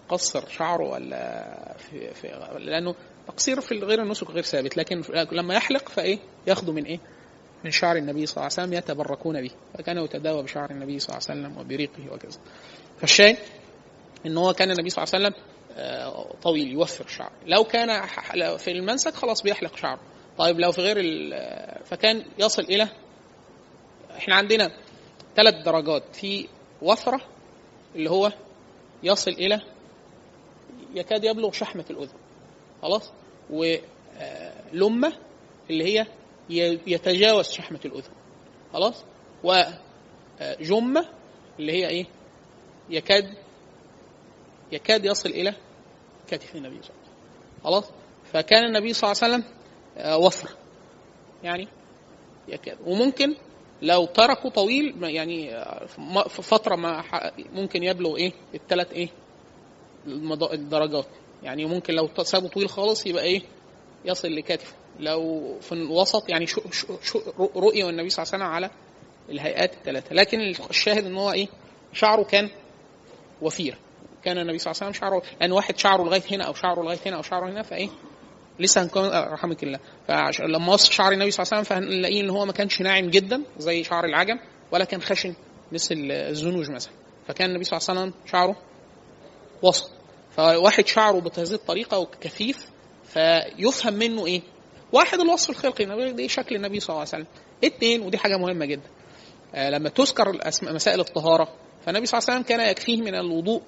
[0.07, 2.29] يقصر شعره ولا في, في
[2.59, 2.95] لأنه
[3.29, 6.99] تقصير في غير النسك غير ثابت لكن لما يحلق فإيه؟ ياخذوا من إيه؟
[7.65, 9.51] من شعر النبي صلى الله عليه وسلم يتبركون به.
[9.79, 12.39] فكان يتداوى بشعر النبي صلى الله عليه وسلم وبريقه وكذا.
[12.99, 13.37] فالشاهد
[14.27, 15.43] إن هو كان النبي صلى الله عليه وسلم
[15.79, 18.07] آه، طويل يوفر الشعر لو كان
[18.57, 20.01] في المنسك خلاص بيحلق شعره.
[20.39, 20.97] طيب لو في غير
[21.85, 22.89] فكان يصل إلى
[24.17, 24.71] إحنا عندنا
[25.37, 26.03] ثلاث درجات.
[26.17, 26.49] في
[26.83, 27.21] وفرة
[27.95, 28.33] اللي هو
[29.03, 29.61] يصل إلى
[30.95, 32.19] يكاد يبلغ شحمة الأذن.
[32.83, 33.13] خلاص؟
[33.51, 35.13] ولمه
[35.71, 36.07] اللي هي
[36.87, 38.13] يتجاوز شحمة الأذن.
[38.73, 39.05] خلاص؟
[39.45, 41.09] وجمه
[41.59, 42.07] اللي هي إيه؟
[42.91, 43.35] يكاد
[44.73, 45.55] يكاد يصل إلى
[46.29, 47.65] كتف النبي صلى الله عليه وسلم.
[47.65, 47.85] خلاص؟
[48.33, 49.56] فكان النبي صلى الله عليه وسلم
[49.97, 50.51] آه، وفر.
[51.43, 51.69] يعني
[52.49, 53.35] يكاد وممكن
[53.83, 55.87] لو تركوا طويل يعني آه،
[56.29, 57.05] في فترة ما
[57.53, 59.09] ممكن يبلغ إيه؟ الثلاث إيه؟
[60.53, 61.07] الدرجات.
[61.43, 63.43] يعني ممكن لو سابه طويل خالص يبقى إيه؟
[64.05, 64.75] يصل لكتفه.
[65.01, 66.61] لو في الوسط يعني شو
[67.03, 67.21] شو
[67.57, 68.71] رؤية النبي صلى الله عليه وسلم على
[69.31, 71.49] الهيئات الثلاثة لكن الشاهد إن هو إيه؟
[71.93, 72.51] شعره كان
[73.43, 73.79] وفير
[74.25, 76.99] كان النبي صلى الله عليه وسلم شعره لأن واحد شعره لغاية هنا أو شعره لغاية
[77.07, 77.89] هنا أو شعره هنا فإيه؟
[78.61, 79.79] لسه هنكون آه، رحمك الله.
[80.09, 83.43] فلما وصف شعر النبي صلى الله عليه وسلم فهنلاقيه إن هو ما كانش ناعم جدا
[83.59, 84.39] زي شعر العجم
[84.73, 85.35] ولا كان خشن
[85.73, 86.93] مثل الزنوج مثلا.
[87.29, 88.57] فكان النبي صلى الله عليه وسلم شعره
[89.63, 89.91] وسط.
[90.37, 92.67] فواحد شعره بهذه الطريقة وكثيف
[93.05, 94.43] فيفهم منه إيه؟
[94.93, 97.27] واحد الوصف الخلقي دي شكل النبي صلى الله عليه وسلم.
[97.65, 98.91] اثنين ودي حاجة مهمة جدا.
[99.55, 101.49] آه لما تذكر مسائل الطهارة
[101.87, 103.63] فالنبي صلى الله عليه وسلم كان يكفيه من الوضوء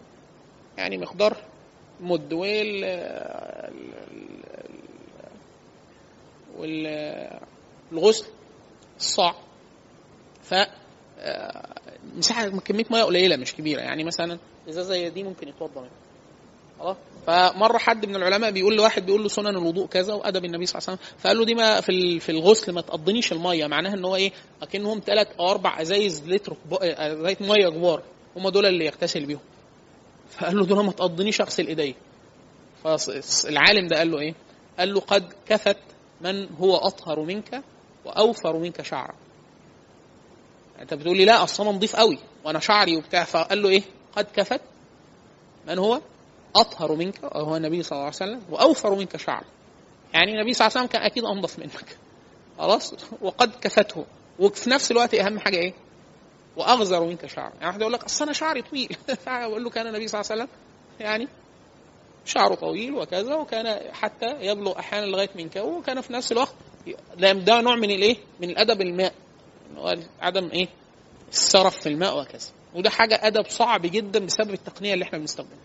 [0.78, 1.36] يعني مقدار
[2.00, 2.84] مد وال
[6.58, 8.26] والغسل
[8.98, 9.34] الصاع
[10.42, 10.54] ف
[12.16, 13.80] مساحة كمية ميه قليلة مش كبيرة.
[13.80, 15.92] يعني مثلا إزازة زي دي ممكن يتوضا منها.
[16.78, 20.78] خلاص؟ فمرة حد من العلماء بيقول لواحد بيقول له سنن الوضوء كذا وأدب النبي صلى
[20.78, 21.18] الله عليه وسلم.
[21.18, 25.02] فقال له دي ما في في الغسل ما تقضنيش الميه معناها إن هو إيه؟ أكنهم
[25.06, 28.02] ثلاث أو أربع أزايز لتر أزايز ميه كبار.
[28.36, 29.40] هم دول اللي يغتسل بيهم.
[30.30, 31.94] فقال له دول ما تقضنيش أغسل إيدي.
[32.84, 34.34] فالعالم ده قال له إيه؟
[34.78, 35.76] قال له قد كفت
[36.20, 37.62] من هو أطهر منك
[38.04, 39.14] وأوفر منك شعرا
[40.80, 43.82] أنت بتقول لي لا أصل أنا نضيف قوي وأنا شعري وبتاع فقال له إيه؟
[44.16, 44.60] قد كفت.
[45.66, 46.00] من هو؟
[46.56, 49.44] أطهر منك وهو النبي صلى الله عليه وسلم وأوفر منك شعرا
[50.14, 51.96] يعني النبي صلى الله عليه وسلم كان أكيد انظف منك.
[52.58, 54.04] خلاص؟ وقد كفته.
[54.38, 55.74] وفي نفس الوقت أهم حاجة إيه؟
[56.56, 58.96] وأغزر منك شعرا يعني واحد يقول لك أصل أنا شعري طويل.
[59.26, 60.56] أقول له كان النبي صلى الله عليه وسلم
[61.00, 61.28] يعني
[62.28, 66.54] شعره طويل وكذا وكان حتى يبلغ أحيانا لغاية منكبه وكان في نفس الوقت
[67.18, 69.14] ده نوع من الإيه؟ من الأدب الماء
[70.20, 70.68] عدم إيه؟
[71.28, 75.58] السرف في الماء وكذا وده حاجة أدب صعب جدا بسبب التقنية اللي إحنا بنستخدمها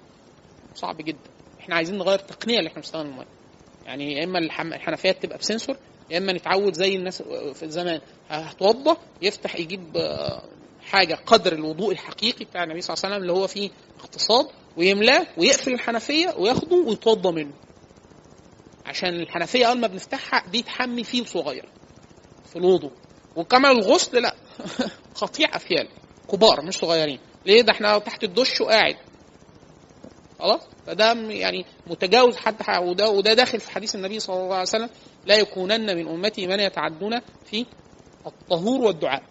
[0.76, 3.26] صعب جدا إحنا عايزين نغير التقنية اللي إحنا بنستخدمها المية
[3.86, 5.78] يعني يا إما الحنفيات تبقى بسنسور
[6.10, 7.22] يا إما نتعود زي الناس
[7.54, 9.98] في زمان هتوضى يفتح يجيب
[10.84, 14.48] حاجة قدر الوضوء الحقيقي بتاع النبي صلى الله عليه وسلم اللي هو فيه اقتصاد
[14.78, 17.54] ويملاه ويقفل الحنفية وياخده ويتوضى منه.
[18.86, 21.70] عشان الحنفية أول ما بنفتحها بيتحمي فيه صغير
[22.46, 22.92] في الوضوء.
[23.36, 24.36] وكمان الغسل لا
[25.22, 25.88] قطيع أفيال
[26.32, 27.20] كبار مش صغيرين.
[27.46, 28.96] ليه؟ ده إحنا تحت الدش وقاعد.
[30.40, 34.90] خلاص؟ فده يعني متجاوز حتى وده وده داخل في حديث النبي صلى الله عليه وسلم
[35.26, 37.66] لا يكونن من أمتي من يتعدون في
[38.26, 39.24] الطهور والدعاء.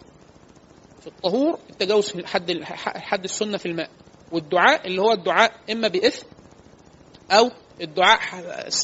[1.01, 3.89] في الطهور التجاوز حد حد السنة في الماء.
[4.33, 6.27] والدعاء اللي هو الدعاء إما بإثم
[7.31, 8.19] أو الدعاء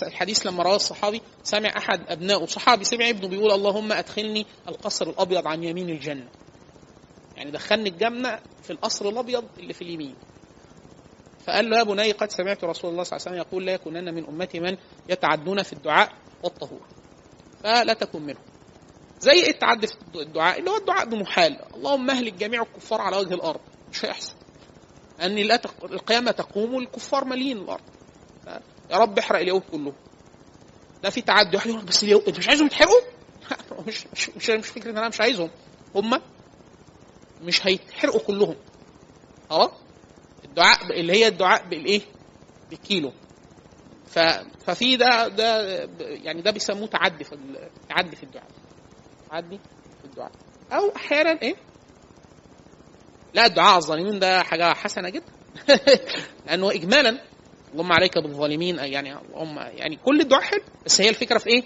[0.03, 5.47] الحديث لما رواه الصحابي سمع أحد ابنائه صحابي سمع ابنه بيقول اللهم أدخلني القصر الأبيض
[5.47, 6.29] عن يمين الجنة.
[7.37, 10.15] يعني دخلني الجنة في القصر الأبيض اللي في اليمين.
[11.47, 14.13] فقال له يا بني قد سمعت رسول الله صلى الله عليه وسلم يقول لا يكونن
[14.13, 14.77] من أمتي من
[15.09, 16.09] يتعدون في الدعاء
[16.43, 16.87] والطهور.
[17.63, 18.43] فلا تكن منهم.
[19.19, 21.59] زي التعدي في الدعاء اللي هو الدعاء بمحال.
[21.75, 23.59] اللهم أهلك جميع الكفار على وجه الأرض.
[23.91, 24.38] مش هيحصل.
[25.21, 27.83] ان لا القيامة تقوم والكفار مالين الأرض
[28.91, 29.93] يا رب احرق اليهود كلهم
[31.03, 33.01] ده في تعدي واحد يقول بس اليهود انت مش عايزهم يتحرقوا؟
[33.87, 35.49] مش مش مش, فكرة إن أنا مش عايزهم
[35.95, 36.21] هم
[37.41, 38.55] مش هيتحرقوا كلهم
[39.49, 39.71] خلاص
[40.45, 42.01] الدعاء اللي هي الدعاء بالإيه؟
[42.69, 43.13] بالكيلو.
[44.65, 47.37] ففي ده ده يعني ده بيسموه تعدي في
[47.89, 48.47] تعدي في الدعاء
[49.29, 49.59] تعدي
[50.01, 50.31] في الدعاء
[50.71, 51.55] أو أحيانا إيه؟
[53.33, 55.25] لا الدعاء على الظالمين ده حاجة حسنة جدا.
[56.47, 57.21] لأنه اجمالا
[57.73, 61.63] اللهم عليك بالظالمين يعني اللهم يعني كل الدعاء حلو بس هي الفكرة في إيه؟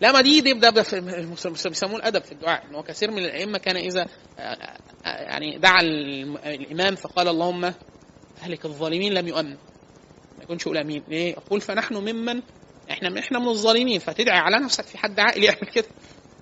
[0.00, 3.76] لا ما دي دي ده بيسموه الأدب في الدعاء إن هو كثير من الأئمة كان
[3.76, 4.06] إذا
[5.04, 7.72] يعني دعا الإمام فقال اللهم
[8.42, 9.50] أهلك الظالمين لم يؤمن.
[10.38, 11.02] ما يكونش يقول آمين.
[11.08, 12.42] ليه؟ يقول فنحن ممن؟
[12.90, 15.86] إحنا إحنا من الظالمين فتدعي على نفسك في حد عاقل يعمل كده.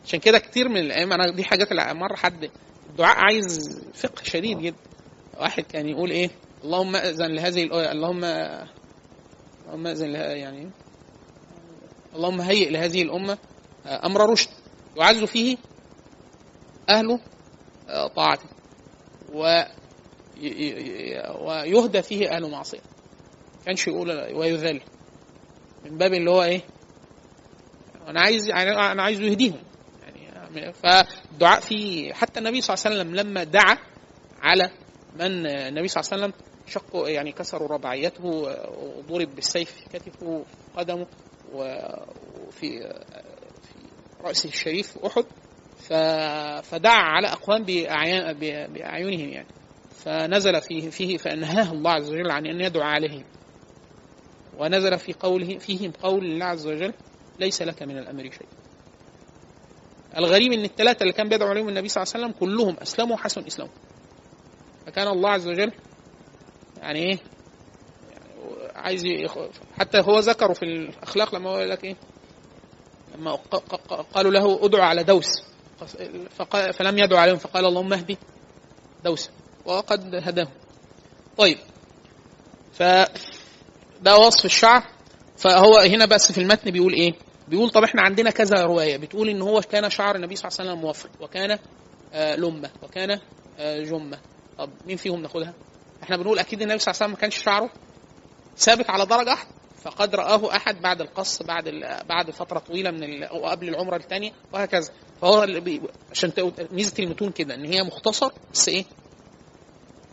[0.05, 2.50] عشان كده كتير من الأئمة أنا دي حاجات مرة حد
[2.97, 4.77] الدعاء عايز فقه شديد جدا.
[5.41, 6.31] واحد كان يقول إيه؟
[6.65, 10.71] اللهم أذن لهذه اللهم اللهم أذن لها يعني
[12.15, 13.39] اللهم هيئ لهذه الأمة
[13.87, 14.51] أمر رشد.
[14.97, 15.57] يعز فيه
[16.89, 17.21] أهل
[18.17, 18.49] طاعته.
[19.33, 19.63] و
[21.41, 22.81] ويهدى فيه أهل معصية.
[23.67, 24.81] كانش يقول ويذل.
[25.85, 26.61] من باب اللي هو إيه؟
[28.09, 29.59] أنا عايز أنا عايز يهديهم.
[30.73, 33.79] فالدعاء فيه حتى النبي صلى الله عليه وسلم لما دعا
[34.42, 34.71] على
[35.14, 36.33] من النبي صلى الله عليه وسلم
[36.66, 40.45] شقوا يعني كسروا رباعيته وضرب بالسيف في كتفه
[40.77, 41.07] قدمه
[41.53, 43.03] وفي في
[44.21, 45.25] رأسه الشريف أحد.
[46.62, 49.49] فدعا على أقوام بأعينهم يعني.
[49.90, 53.25] فنزل فيه فيه فأنهاه الله عز وجل عن أن يدعو عليهم.
[54.59, 56.92] ونزل في قوله فيهم قول الله عز وجل
[57.40, 58.49] ليس لك من الأمر شيء.
[60.16, 63.46] الغريب إن الثلاثه اللي كان بيدعو عليهم النبي صلى الله عليه وسلم كلهم أسلموا وحسن
[63.46, 63.74] إسلامهم.
[64.87, 65.72] فكان الله عز وجل
[66.83, 67.18] يعني إيه؟
[68.74, 69.05] عايز
[69.79, 71.96] حتى هو ذكره في الأخلاق لما هو لك إيه؟
[73.14, 73.35] لما
[74.14, 75.42] قالوا له ادعو على دوس.
[76.72, 78.18] فلم يدعو عليهم فقال اللهم اهدي
[79.05, 79.31] دوسا
[79.64, 80.48] وقد هداه
[81.38, 81.59] طيب.
[82.72, 82.83] ف
[84.02, 84.83] ده وصف الشعر.
[85.37, 88.97] فهو هنا بس في المتن بيقول إيه؟ بيقول طب إحنا عندنا كذا رواية.
[88.97, 91.59] بتقول إن هو كان شعر النبي صلى الله عليه وسلم موفر وكان
[92.13, 93.21] آه لمة وكان
[93.59, 94.19] آه جمة.
[94.59, 95.55] طب مين فيهم ناخدها؟
[96.03, 97.71] إحنا بنقول أكيد النبي صلى الله عليه وسلم ما كانش شعره
[98.57, 99.37] ثابت على درجة
[99.83, 101.69] فقد رآه أحد بعد القص بعد
[102.09, 103.23] بعد فترة طويلة من.
[103.23, 104.93] أو قبل العمرة الثانية وهكذا.
[105.23, 105.47] فهو.
[106.11, 106.33] عشان
[106.71, 108.85] ميزة المتون كده إن هي مختصر بس إيه؟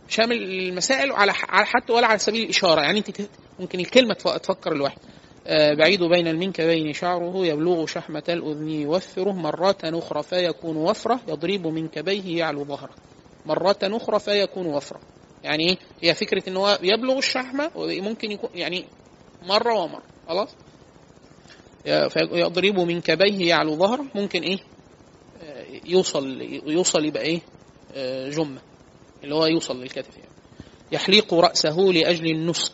[0.08, 2.80] شامل المسائل على حتى ولا على سبيل الإشارة.
[2.80, 3.20] يعني أنت
[3.58, 4.98] ممكن الكلمة تفكر الواحد
[5.48, 12.64] بعيد بين المنكبين شعره يبلغ شحمة الأذن يوفره مرة أخرى فيكون وفرة يضرب منكبيه يعلو
[12.64, 12.94] ظهره.
[13.46, 15.00] مرة أخرى فيكون وفرة.
[15.42, 18.84] يعني إيه هي فكرة إن هو يبلغ الشحمة وممكن يكون يعني
[19.42, 20.02] مرة ومرة.
[20.28, 20.48] خلاص؟
[21.84, 24.58] فيضرب من كبيه يعلو ظهره ممكن إيه؟
[25.84, 27.40] يوصل يوصل يبقى إيه؟
[28.30, 28.60] جمة.
[29.24, 30.30] اللي هو يوصل للكتف يعني.
[30.92, 32.72] يحلق رأسه لأجل النسك.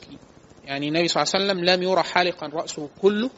[0.71, 3.31] يعني النبي صلى الله عليه وسلم لم يرى حالقا رأسه كله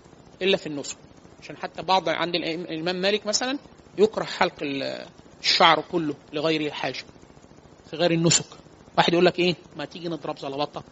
[0.43, 0.97] إلا في النسك
[1.43, 3.59] عشان حتى بعض عند الإمام مالك مثلا
[3.99, 4.55] يكره حلق
[5.41, 7.05] الشعر كله لغير الحاجة
[7.91, 8.45] في غير النسك.
[8.99, 10.85] واحد يقول لك إيه؟ ما تيجي نضرب زلبطة.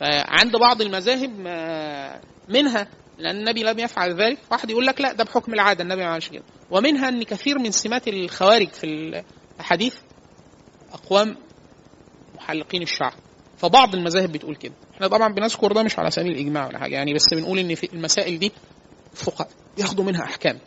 [0.00, 5.24] فعند بعض المذاهب ما- منها لأن النبي لم يفعل ذلك واحد يقول لك لا ده
[5.24, 6.42] بحكم العادة النبي ما عملش كده.
[6.70, 8.84] ومنها إن كثير من سمات الخوارج في
[9.58, 9.94] الاحاديث
[10.92, 11.36] أقوام
[12.36, 13.14] محلقين الشعر.
[13.60, 14.72] فبعض المذاهب بتقول كده.
[14.94, 16.94] إحنا طبعا بنذكر ده مش على سبيل الإجماع ولا حاجة.
[16.94, 18.52] يعني بس بنقول إن في المسائل دي
[19.14, 20.58] فقهاء ياخدوا منها أحكام.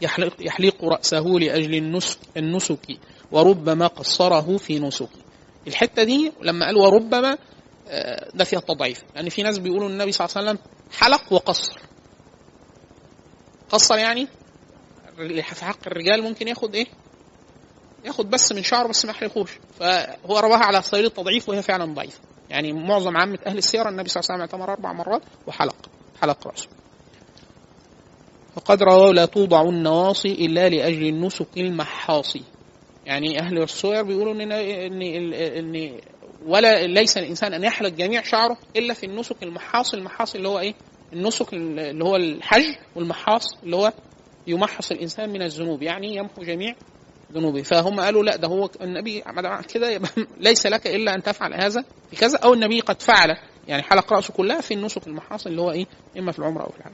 [0.00, 2.78] يحلق, يحلق رأسه لأجل النسك النسك
[3.32, 5.08] وربما قصره في نسك.
[5.66, 7.38] الحتة دي لما قال وربما
[7.88, 9.02] آه، ده فيها تضعيف.
[9.14, 11.78] لأن في ناس بيقولوا النبي صلى الله عليه وسلم حلق وقصر.
[13.70, 14.28] قصر يعني؟
[15.42, 16.86] في حق الرجال ممكن ياخد إيه؟
[18.04, 22.20] ياخد بس من شعره بس ما يحلقوش فهو رواها على سبيل التضعيف وهي فعلا ضعيفة.
[22.50, 25.76] يعني معظم عامة أهل السيرة النبي صلى الله عليه وسلم اعتمر أربع مرات وحلق.
[26.22, 26.68] حلق رأسه.
[28.54, 32.42] فقد رواه لا توضع النواصي إلا لأجل النسك المحاصي.
[33.06, 36.00] يعني أهل السير بيقولوا ان ان ان
[36.46, 39.96] ولا ليس الإنسان أن يحلق جميع شعره إلا في النسك المحاصي.
[39.96, 40.74] المحاصي اللي هو إيه؟
[41.12, 43.92] النسك اللي هو الحج والمحاص اللي هو
[44.46, 45.82] يمحص الإنسان من الذنوب.
[45.82, 46.74] يعني يمحو جميع
[47.34, 47.62] ذنوبه.
[47.62, 49.22] فهم قالوا لا ده هو النبي
[49.62, 53.36] كده يبقى ليس لك إلا أن تفعل هذا في كذا أو النبي قد فعل.
[53.68, 55.86] يعني حلق رأسه كلها في النسك المحاصل اللي هو إيه؟
[56.18, 56.92] إما في العمرة أو في الحج.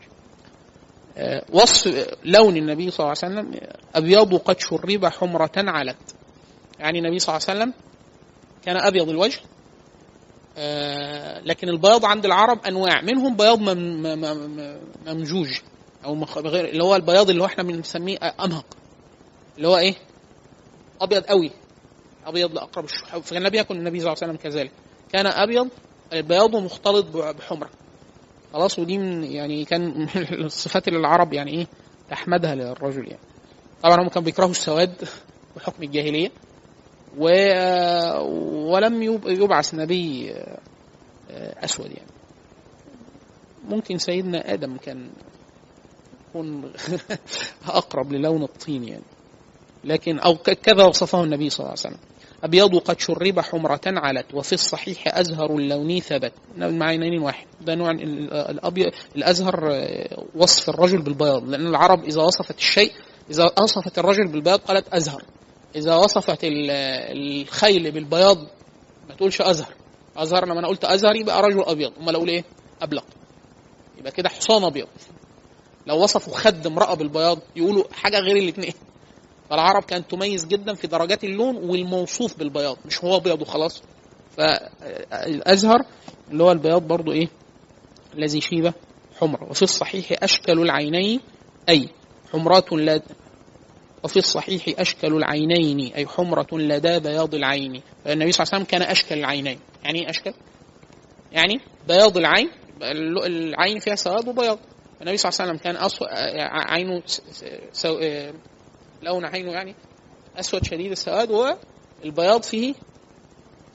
[1.17, 3.61] آه، وصف لون النبي صلى الله عليه وسلم
[3.95, 5.97] أبيض قد شرب حمرة علت.
[6.79, 7.73] يعني النبي صلى الله عليه وسلم
[8.65, 9.41] كان أبيض الوجه.
[10.59, 13.01] آه، لكن البياض عند العرب أنواع.
[13.03, 15.59] منهم بياض مم- مم- مم- ممجوج
[16.05, 18.67] أو غير اللي هو البياض اللي هو إحنا بنسميه أمهق.
[19.57, 19.95] اللي هو إيه؟
[21.01, 21.51] أبيض قوي.
[22.27, 24.71] أبيض لاقرب الشح فكان النبي يكن النبي صلى الله عليه وسلم كذلك.
[25.13, 25.69] كان أبيض
[26.13, 27.71] بياضه مختلط بحمرة.
[28.53, 29.83] خلاص ودي من يعني كان
[30.31, 31.67] من الصفات اللي العرب يعني إيه
[32.11, 33.23] تحمدها للرجل يعني.
[33.83, 35.09] طبعا هم كانوا بيكرهوا السواد
[35.57, 36.31] بحكم الجاهلية.
[37.19, 37.29] و...
[38.73, 40.35] ولم يب- يبعث نبي
[41.31, 42.11] أسود يعني.
[43.69, 45.11] ممكن سيدنا آدم كان
[46.31, 46.73] يكون
[47.69, 49.03] أقرب للون الطين يعني.
[49.85, 51.99] لكن ك- كذا وصفه النبي صلى الله عليه وسلم.
[52.45, 56.33] أبيض قد شرب حمرة علت وفي الصحيح أزهر اللون ثبت.
[56.57, 57.47] المعنيين واحد.
[57.61, 61.49] ده نوع ال- الابيض الأزهر آه، وصف الرجل بالبياض.
[61.49, 62.93] لأن العرب إذا وصفت الشيء
[63.31, 65.23] إذا وصفت الرجل بالبياض قالت أزهر.
[65.77, 66.71] إذا وصفت ال-
[67.17, 68.39] الخيل بالبياض
[69.09, 69.75] ما تقولش أزهر.
[70.17, 71.93] أزهر لما أنا قلت أزهر يبقى رجل أبيض.
[72.01, 72.45] أمال أقول إيه؟
[72.83, 73.05] ابلق
[73.99, 74.87] يبقى كده حصان أبيض.
[75.87, 78.73] لو وصفوا خد امرأة بالبياض يقولوا حاجة غير الاثنين
[79.51, 82.77] فالعرب كانت تميز جدا في درجات اللون والموصوف بالبياض.
[82.85, 83.83] مش هو أبيض وخلاص.
[84.37, 85.85] فالأزهر
[86.31, 87.29] اللي هو البياض برضو إيه؟
[88.15, 88.73] الذي شيبه
[89.21, 89.51] حمرة.
[89.51, 91.21] وفي الصحيح أشكل العينين
[91.69, 91.89] أي
[92.33, 93.03] حمرات لا
[94.05, 97.83] وفي الصحيح أشكل العينين أي حمرة لدى بياض العين.
[98.07, 99.59] النبي صلى الله عليه وسلم كان أشكل العينين.
[99.85, 100.35] يعني إيه أشكل؟
[101.33, 102.51] يعني بياض العين.
[102.83, 104.59] العين فيها سواد وبياض.
[105.03, 105.77] النبي صلى الله عليه وسلم كان.
[106.51, 107.03] عينه.
[109.03, 109.75] لون عينه يعني
[110.37, 112.75] أسود شديد السواد والبياض فيه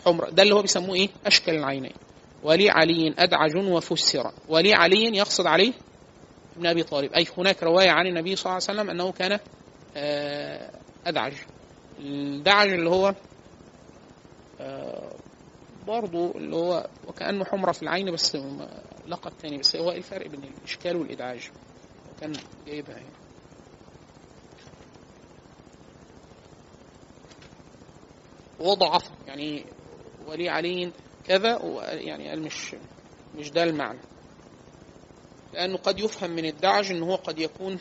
[0.05, 0.29] حمرة.
[0.29, 1.93] ده اللي هو بيسموه إيه؟ اشكل العينين.
[2.43, 4.31] ولي علي أدعج وفسر.
[4.49, 5.73] ولي علي يقصد عليه
[6.57, 7.13] ابن أبي طالب.
[7.13, 9.39] أي هناك رواية عن النبي صلى الله عليه وسلم أنه كان
[9.97, 10.71] آه،
[11.05, 11.33] أدعج.
[11.99, 13.15] الدعج اللي هو
[14.59, 15.15] آه،
[15.87, 18.37] برضه اللي هو وكأنه حمرة في العين بس
[19.07, 21.49] لقب تاني بس هو إيه الفرق بين الإشكال والإدعاج؟
[22.15, 22.33] وكان
[22.67, 23.22] جايبها هنا.
[28.63, 29.03] وضعف.
[29.27, 29.65] يعني
[30.27, 30.91] ولي علي
[31.25, 31.59] كذا
[31.93, 32.75] يعني قال مش
[33.37, 33.99] مش ده المعنى.
[35.53, 37.79] لأنه قد يفهم من الدعج إن هو قد يكون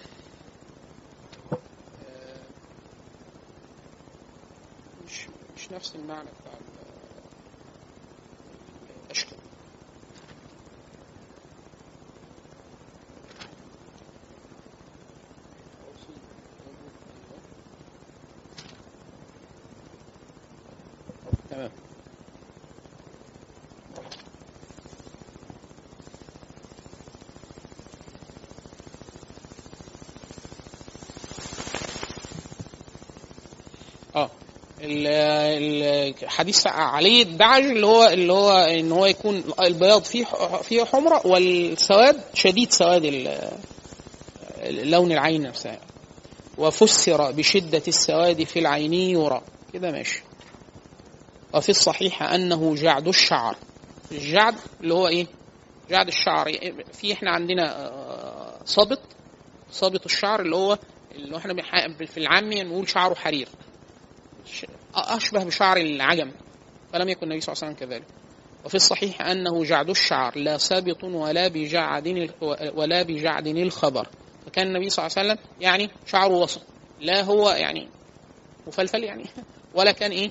[1.53, 2.37] آه،
[5.07, 6.53] مش مش نفس المعنى بتاع
[21.53, 21.71] تمام.
[34.17, 34.31] آه.
[34.81, 40.25] ال- ال- الحديث عليه الدعج اللي هو اللي هو إن هو يكون البياض فيه
[40.63, 43.07] فيه حمرة والسواد شديد سواد
[44.71, 45.79] لون العين نفسها.
[46.59, 49.41] وفسر بشدة السواد في العين يرى.
[49.73, 50.23] كده ماشي.
[51.55, 53.57] وفي الصحيح أنه جعد الشعر.
[54.13, 55.27] الجعد اللي هو إيه؟
[55.91, 56.53] جعد الشعر.
[56.93, 59.01] في إحنا عندنا آه، صبط
[59.71, 60.79] صابط الشعر اللي هو
[61.15, 61.55] اللي إحنا
[62.07, 63.49] في العامي نقول شعره حرير.
[64.95, 66.33] أشبه بشعر العجم
[66.93, 68.07] فلم يكن النبي صلى الله عليه وسلم كذلك.
[68.65, 72.31] وفي الصحيح أنه جعد الشعر لا سابط ولا بجعد
[72.75, 74.09] ولا بجعد الخبر.
[74.47, 76.63] فكان النبي صلى الله عليه وسلم يعني شعره وسط
[77.01, 77.89] لا هو يعني
[78.67, 79.25] مفلفل يعني
[79.75, 80.31] ولا كان إيه؟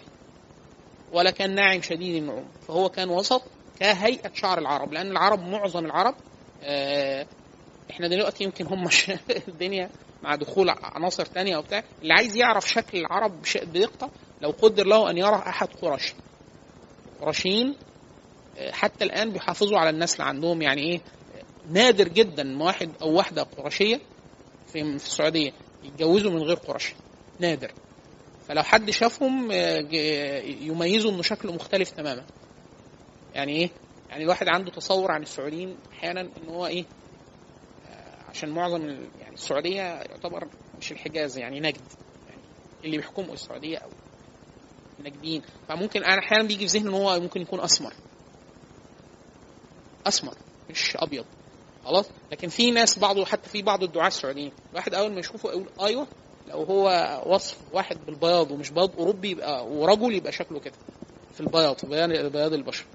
[1.12, 3.42] ولا كان ناعم شديد النعوم فهو كان وسط
[3.80, 6.16] كهيئة شعر العرب لأن العرب معظم العرب
[6.64, 7.26] آه
[7.92, 8.90] إحنا دلوقتي يمكن هم
[9.48, 9.90] الدنيا
[10.24, 14.10] مع دخول عناصر تانية وبتاع اللي عايز يعرف شكل العرب بدقة
[14.42, 16.14] لو قدر له أن يرى أحد قرش
[17.22, 17.76] قرشيين
[18.72, 21.02] حتى الآن بيحافظوا على النسل عندهم يعني إيه
[21.70, 24.00] نادر جدا واحد أو واحدة قرشيه
[24.74, 25.52] في السعودية
[25.84, 26.94] يتجوزوا من غير قرش
[27.40, 27.72] نادر.
[28.48, 29.52] فلو حد شافهم
[30.62, 32.26] يميزوا انه شكله مختلف تماما.
[33.36, 33.70] يعني إيه؟
[34.10, 36.86] يعني الواحد عنده تصور عن السعوديين أحيانا ان هو إيه؟
[38.30, 38.88] عشان معظم
[39.22, 40.48] يعني السعودية يعتبر
[40.80, 41.82] مش الحجاز يعني نجد.
[42.30, 42.42] يعني
[42.84, 43.90] اللي بيحكموا السعودية أو
[45.00, 47.94] نجدين فممكن أنا أحيانا بيجي في ذهني إن هو ممكن يكون أسمر.
[50.08, 50.34] أسمر
[50.70, 51.26] مش أبيض.
[51.86, 54.52] خلاص؟ لكن في ناس بعض حتى في بعض الدعاة السعوديين.
[54.72, 56.08] الواحد أول ما يشوفه يقول أيوه
[56.48, 60.74] لو هو وصف واحد بالبياض ومش بياض أوروبي يبقى ورجل يبقى شكله كده
[61.34, 62.86] في البياض في بيان بياض البشر.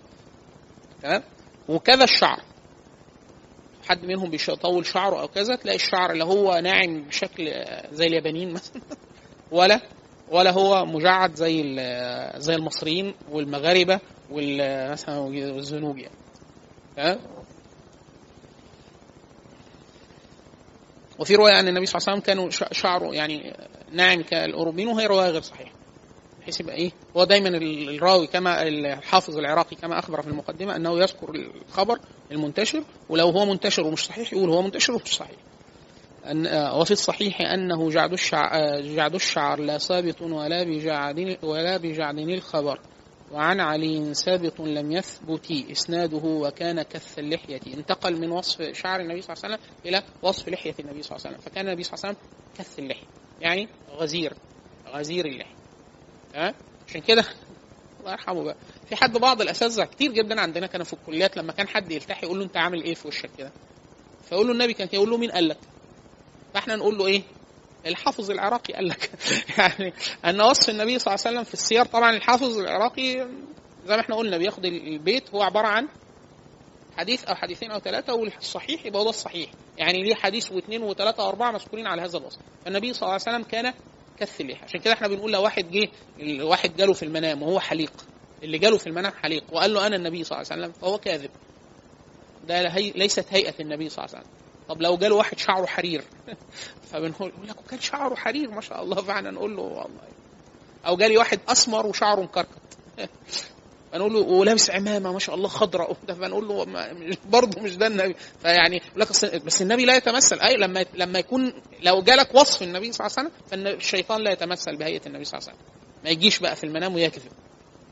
[1.02, 1.22] تمام؟
[1.68, 2.40] وكذا الشعر.
[3.88, 8.82] حد منهم بيطول شعره أو كذا تلاقي الشعر اللي هو ناعم بشكل زي اليابانيين مثلا
[9.50, 9.80] ولا
[10.30, 11.62] ولا هو مجعد زي
[12.36, 17.18] زي المصريين والمغاربة والمثلا والزنوج يعني.
[21.18, 23.56] وفي رواية ان النبي صلى الله عليه وسلم كانوا شعره يعني
[23.92, 25.72] ناعم كالأوروبيين وهي رواية غير صحيحة.
[26.40, 31.30] بحيث يبقى إيه؟ هو دايما الراوي كما الحافظ العراقي كما أخبر في المقدمة أنه يذكر
[31.68, 31.98] الخبر
[32.32, 35.36] المنتشر ولو هو منتشر ومش صحيح يقول هو منتشر ومش صحيح.
[36.30, 42.80] أن وفي الصحيح أنه جعد الشعر جعد الشعر لا ثابت ولا بجعد ولا بجعد الخبر.
[43.32, 47.60] وعن علي ثابت لم يثبت إسناده وكان كث اللحية.
[47.74, 51.26] انتقل من وصف شعر النبي صلى الله عليه وسلم إلى وصف لحية النبي صلى الله
[51.26, 51.50] عليه وسلم.
[51.52, 53.06] فكان النبي صلى الله عليه وسلم كث اللحية
[53.40, 54.34] يعني غزير
[54.88, 55.56] غزير اللحية.
[56.34, 56.54] ها؟
[56.88, 57.24] عشان كده
[58.00, 58.56] الله يرحمه بقى.
[58.88, 62.38] في حد بعض الأساتذة كتير جدا عندنا كانوا في الكليات لما كان حد يلتحي يقول
[62.38, 63.52] له أنت عامل إيه في وشك كده؟
[64.28, 65.58] فيقول له النبي كان يقول له مين قال لك؟
[66.54, 67.22] فإحنا نقول له إيه؟
[67.86, 69.10] الحافظ العراقي قال لك.
[69.58, 69.92] يعني
[70.24, 73.28] أن وصف النبي صلى الله عليه وسلم في السير طبعا الحافظ العراقي
[73.86, 75.88] زي ما إحنا قلنا بياخد البيت هو عبارة عن
[76.96, 79.50] حديث أو حديثين أو ثلاثة والصحيح يبقى هو ده الصحيح.
[79.78, 82.38] يعني ليه حديث واثنين وثلاثة وأربعة مذكورين على هذا الوصف.
[82.64, 83.74] فالنبي صلى الله عليه وسلم كان
[84.18, 85.88] كث اللحى عشان كده إحنا بنقول لو واحد جه
[86.42, 87.92] واحد جاله في المنام وهو حليق.
[88.42, 89.44] اللي جاله في المنام حليق.
[89.52, 91.30] وقال له أنا النبي صلى الله عليه وسلم فهو كاذب.
[92.48, 94.35] ده ليست هيئة النبي صلى الله عليه وسلم.
[94.68, 96.04] طب لو جاله واحد شعره حرير
[96.92, 99.02] فبنقول لك وكان شعره حرير ما شاء الله.
[99.02, 100.00] فعلا نقول له والله.
[100.86, 102.48] أو جالي واحد أسمر وشعره مكركت
[103.92, 106.66] فنقول له ولابس عمامة ما شاء الله خضراء فنقول له
[107.28, 108.14] برضه مش ده النبي.
[108.42, 109.08] فيعني لك
[109.44, 110.40] بس النبي لا يتمثل.
[110.40, 111.52] أي لما لما يكون
[111.82, 115.48] لو جالك وصف النبي صلى الله عليه وسلم فالشيطان لا يتمثل بهيئة النبي صلى الله
[115.48, 115.70] عليه وسلم.
[116.04, 117.32] ما يجيش بقى في المنام ويكذب.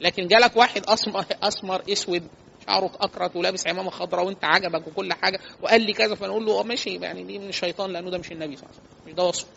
[0.01, 2.29] لكن جالك واحد أسمر أسمر أسود
[2.67, 6.63] شعره اكرت ولابس عمامة خضراء وانت عجبك وكل حاجة وقال لي كذا فنقول له آه
[6.63, 9.25] ماشي يعني دي من الشيطان لأنه ده مش النبي صلى الله عليه وسلم مش ده
[9.25, 9.49] وصفه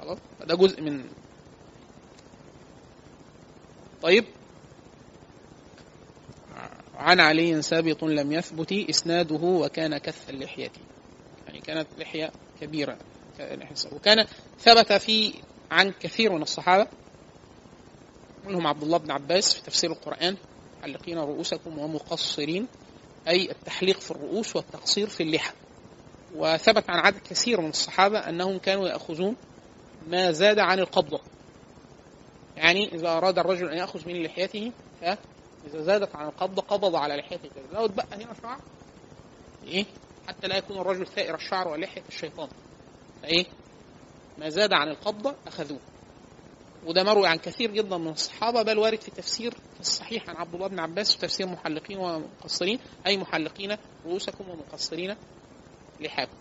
[0.00, 1.04] خلاص؟ ده جزء من
[4.02, 4.24] طيب.
[6.96, 10.70] عن علي سابط لم يثبت إسناده وكان كث اللحية
[11.46, 12.96] يعني كانت لحية كبيرة
[13.92, 14.26] وكان
[14.60, 15.34] ثبت في
[15.70, 16.86] عن كثير من الصحابة
[18.46, 20.36] منهم عبد الله بن عباس في تفسير القرآن
[20.82, 22.68] محلقين رؤوسكم ومقصرين
[23.28, 25.52] أي التحليق في الرؤوس والتقصير في اللحى.
[26.34, 29.36] وثبت عن عدد كثير من الصحابة أنهم كانوا يأخذون
[30.06, 31.20] ما زاد عن القبضة.
[32.56, 37.50] يعني إذا أراد الرجل أن يأخذ من لحيته فإذا زادت عن القبضة قبض على لحيته.
[37.72, 38.60] لو اتبقى هنا شعر
[39.64, 39.84] إيه؟
[40.28, 42.48] حتى لا يكون الرجل ثائر الشعر ولحية الشيطان
[43.22, 43.44] فإيه؟
[44.38, 45.80] ما زاد عن القبضة أخذوه.
[46.86, 50.66] وده مروي عن كثير جدا من الصحابة بل وارد في تفسير الصحيح عن عبد الله
[50.68, 53.76] بن عباس في تفسير محلقين ومقصرين أي محلقين
[54.06, 55.16] رؤوسكم ومقصرين
[56.00, 56.32] لحاكم.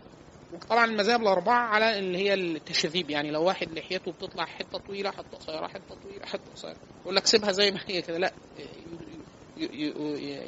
[0.70, 5.38] طبعا المذاهب الأربعة على اللي هي التشذيب يعني لو واحد لحيته بتطلع حتة طويلة حتة
[5.38, 6.76] قصيرة حتة طويلة حتة قصيرة.
[7.02, 8.34] يقول لك سيبها زي ما هي كده لا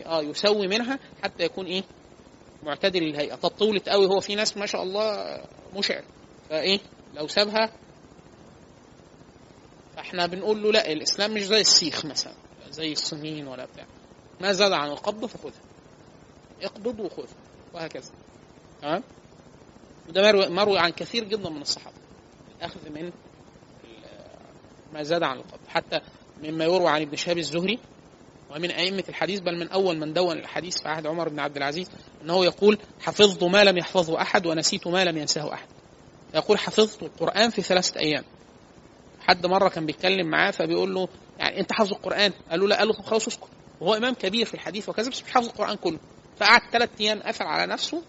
[0.06, 1.84] آه يسوي منها حتى يكون إيه؟
[2.64, 5.38] معتدل الهيئه طب طولت قوي هو في ناس ما شاء الله
[5.76, 6.04] مشعر
[6.50, 6.80] فإيه؟
[7.14, 7.72] لو سابها
[9.96, 12.34] فاحنا بنقول له لا الإسلام مش زي السيخ مثلا
[12.70, 13.86] زي الصينيين ولا بتاع.
[14.41, 15.62] ما زاد عن القبض فخذها.
[16.62, 17.28] اقبض وخذ
[17.74, 18.12] وهكذا.
[18.82, 19.04] تمام؟
[20.10, 21.98] وده مروي, مروي عن كثير جدا من الصحابة.
[22.58, 23.12] الأخذ من
[24.94, 25.68] ما زاد عن القبض.
[25.68, 26.00] حتى
[26.44, 27.80] مما يروى عن ابن شهاب الزهري
[28.56, 31.89] ومن أئمة الحديث بل من أول من دون الحديث في عهد عمر بن عبد العزيز
[32.22, 35.68] أنه يقول حفظت ما لم يحفظه أحد ونسيت ما لم ينساه أحد.
[36.34, 38.24] يقول حفظت القرآن في ثلاثة أيام.
[39.24, 41.07] حد مرة كان بيتكلم معاه فبيقول له
[41.39, 43.47] يعني أنت حافظ القرآن؟ قال له لا قال له طب خلاص اسكت.
[43.82, 45.99] وهو إمام كبير في الحديث وكذا بس مش حافظ القرآن كله.
[46.39, 48.01] فقعد ثلاث أيام قفل على نفسه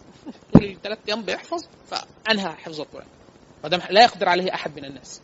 [0.53, 3.07] طول الثلاث أيام بيحفظ فأنهى حفظ القرآن.
[3.63, 5.21] فده لا يقدر عليه أحد من الناس.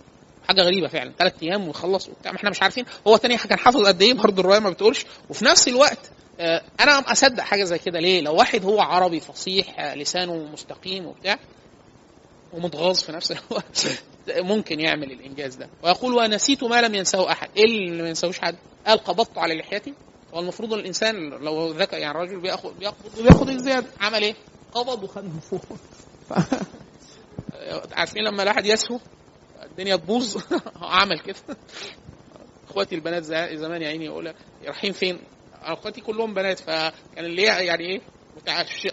[0.48, 2.32] حاجة غريبة فعلا ثلاث أيام ويخلص وبتاع.
[2.32, 5.06] ما إحنا مش عارفين هو تاني كان حافظ قد إيه؟ برضه الرواية ما بتقولش.
[5.30, 6.10] وفي نفس الوقت
[6.40, 8.00] آه، أنا أصدق حاجة زي كده.
[8.00, 11.38] ليه؟ لو واحد هو عربي فصيح آه، لسانه مستقيم وبتاع
[12.52, 14.02] ومتغاظ في نفس الوقت.
[14.38, 15.68] ممكن يعمل الإنجاز ده.
[15.82, 17.48] ويقول ونسيت ما لم ينساه أحد.
[17.56, 18.56] إيه اللي ما ينساهوش حد؟
[18.86, 19.94] قال قبضت على لحيتي.
[20.34, 24.34] هو المفروض الإنسان لو ذكى يعني الراجل بياخد بياخد وبياخد الزياده عمل إيه؟
[24.72, 25.64] قبض وخد من فوق.
[27.92, 28.98] عارفين لما الواحد يسهو
[29.62, 30.36] الدنيا تبوظ؟
[30.82, 31.56] عمل كده.
[32.70, 33.24] إخواتي البنات
[33.54, 35.18] زمان يا عيني يقول رايحين فين؟
[35.62, 36.92] أخواتي كلهم بنات فكان
[37.24, 38.00] اللي يعني إيه؟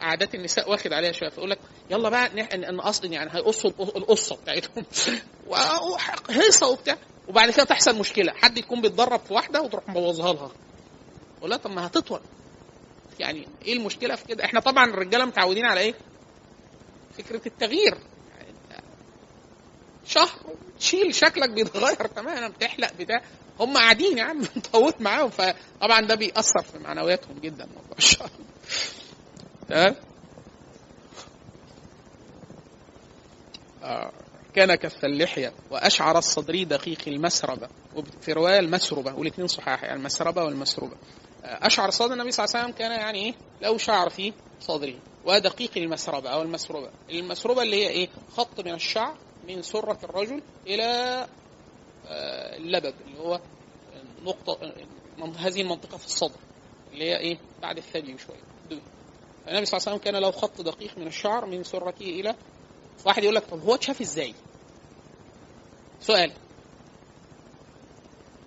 [0.01, 4.35] عادات النساء واخد عليها شوية فيقول لك يلا بقى ان أصلا يعني هيقصوا القص- القصة
[4.35, 4.85] بتاعتهم.
[5.47, 6.97] وهيصه وبتاع.
[7.27, 10.51] وبعد كده تحصل مشكلة حد يكون بيتدرب في واحدة وتروح مبوظها لها.
[11.43, 12.19] لها طب ما هتطول.
[13.19, 15.93] يعني إيه المشكلة في كده؟ إحنا طبعا الرجالة متعودين على إيه؟
[17.17, 17.97] فكرة التغيير.
[20.07, 20.39] شهر
[20.79, 23.21] تشيل شكلك بيتغير تماما بتحلق بتاع.
[23.59, 24.43] هم قاعدين يا عم
[24.73, 25.29] طوت معاهم.
[25.29, 28.29] فطبعا ده بيأثر في معنوياتهم جدا موضوع الشهر
[29.69, 29.95] تمام
[33.83, 34.11] آه.
[34.55, 40.95] كان كف اللحية وأشعر الصدري دقيق المسربة وفي رواية المسربة والاثنين صحاح يعني المسربة والمسربة.
[41.45, 44.93] آه، أشعر صدر النبي صلى الله عليه وسلم كان يعني إيه؟ له شعر في صدره
[45.25, 46.89] ودقيق المسربة أو المسربة.
[47.09, 50.83] المسربة اللي هي إيه؟ خط من الشعر من سرة الرجل إلى
[52.07, 53.39] آه، اللبب اللي هو
[54.23, 54.57] نقطة
[55.17, 56.39] من- هذه المنطقة في الصدر
[56.93, 58.37] اللي هي إيه؟ بعد الثدي بشوية.
[59.47, 59.53] دون.
[59.53, 62.35] فالنبي صلى الله عليه وسلم كان له خط دقيق من الشعر من سرته إلى
[63.05, 64.33] واحد يقول لك طب هو اتشاف إزاي؟
[66.01, 66.31] سؤال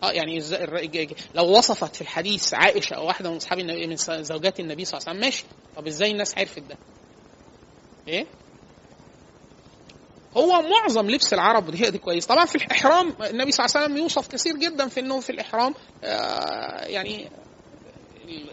[0.02, 4.60] آه يعني ج- لو وصفت في الحديث عائشة أو واحدة من أصحاب النبي من زوجات
[4.60, 5.44] النبي صلى الله عليه وسلم ماشي
[5.76, 6.76] طب إزاي الناس عرفت ده؟
[8.08, 8.26] إيه؟
[10.36, 13.96] هو معظم لبس العرب دي دي كويس طبعا في الإحرام النبي صلى الله عليه وسلم
[13.96, 15.74] يوصف كثير جدا في إنه في الإحرام
[16.04, 17.30] آه يعني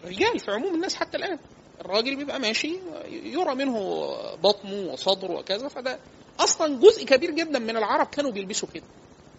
[0.04, 1.40] الرجال في عموم الناس حتى الآن
[1.82, 2.76] الراجل بيبقى ماشي
[3.12, 3.80] يرى منه
[4.44, 6.00] بطنه وصدره وكذا فده
[6.40, 8.84] أصلا جزء كبير جدا من العرب كانوا بيلبسوا كده.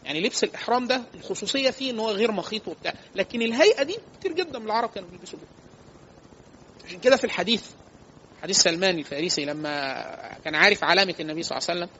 [0.04, 2.94] يعني لبس الإحرام ده الخصوصيه فيه إن هو غير مخيط وبتاع.
[3.14, 5.48] لكن الهيئة دي كتير جدا من العرب كانوا بيلبسوا كده.
[6.86, 7.64] عشان كده في الحديث
[8.42, 10.02] حديث سلمان الفارسي لما
[10.44, 11.90] كان عارف علامة النبي صلى الله عليه وسلم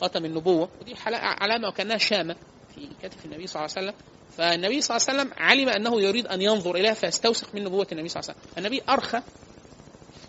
[0.00, 2.36] خاتم النبوة ودي علامة وكأنها شامة
[2.74, 4.00] في كتف النبي صلى الله عليه وسلم.
[4.38, 8.08] فالنبي صلى الله عليه وسلم علم أنه يريد أن ينظر إليها فيستوثق من نبوة النبي
[8.08, 8.54] صلى الله عليه وسلم.
[8.54, 9.22] فالنبي أرخى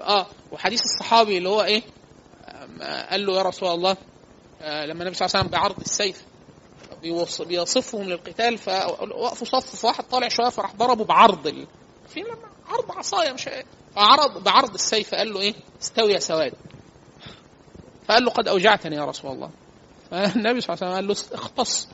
[0.02, 1.82] آه وحديث الصحابي اللي هو إيه؟
[2.82, 3.98] آه، قال له يا رسول الله
[4.62, 6.22] آه، لما النبي صلى الله عليه وسلم بعرض السيف
[7.02, 11.68] بيوص- بيصفهم للقتال فوقفوا صف فواحد طالع شوية فراح ضربه بعرض ال...
[12.10, 13.50] في لما عرض عصاية مش
[13.96, 16.54] فعرض بعرض السيف قال له إيه؟ استوي يا سواد.
[18.08, 19.50] فقال له قد أوجعتني يا رسول الله.
[20.12, 21.88] فالنبي صلى الله عليه وسلم قال له اختص.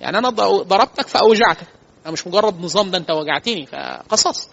[0.00, 0.28] يعني أنا
[0.62, 1.66] ضربتك فأوجعتك.
[2.04, 4.48] أنا مش مجرد نظام ده أنت وجعتني فقصص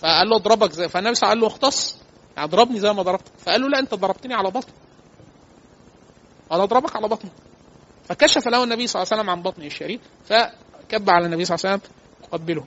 [0.00, 1.96] فقال له اضربك زي فالنبي صلى الله عليه وسلم قال له اختص.
[2.36, 4.72] يعني ضربني زي ما ضربتك فقال له لا انت ضربتني على بطن
[6.52, 7.32] أنا اضربك على بطنك
[8.08, 11.70] فكشف له النبي صلى الله عليه وسلم عن بطنه الشريف فكب على النبي صلى الله
[11.70, 11.92] عليه وسلم
[12.24, 12.64] يقبله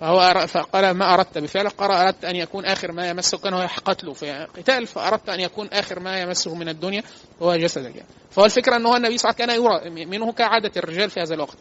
[0.00, 4.12] فهو فقال ما أردت بفعله قال أردت أن يكون آخر ما يمسه كان هو قتله
[4.12, 7.02] في قتال فأردت أن يكون آخر ما يمسه من الدنيا
[7.42, 10.32] هو جسدك يعني فهو الفكرة إن هو النبي صلى الله عليه وسلم كان يرى منه
[10.32, 11.56] كعادة الرجال في هذا الوقت.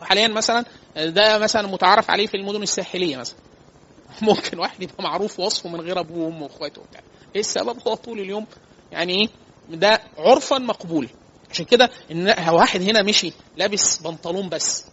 [0.00, 0.64] وحاليا مثلا
[0.96, 3.36] ده مثلا متعارف عليه في المدن الساحلية مثلا.
[4.22, 7.00] ممكن واحد يبقى معروف وصفه من غير أبوه وأمه وأخواته وبتاع.
[7.34, 8.46] إيه السبب؟ هو طول اليوم
[8.92, 9.28] يعني إيه؟
[9.76, 11.08] ده عرفا مقبول.
[11.50, 14.84] عشان كده إن واحد هنا مشي لابس بنطلون بس.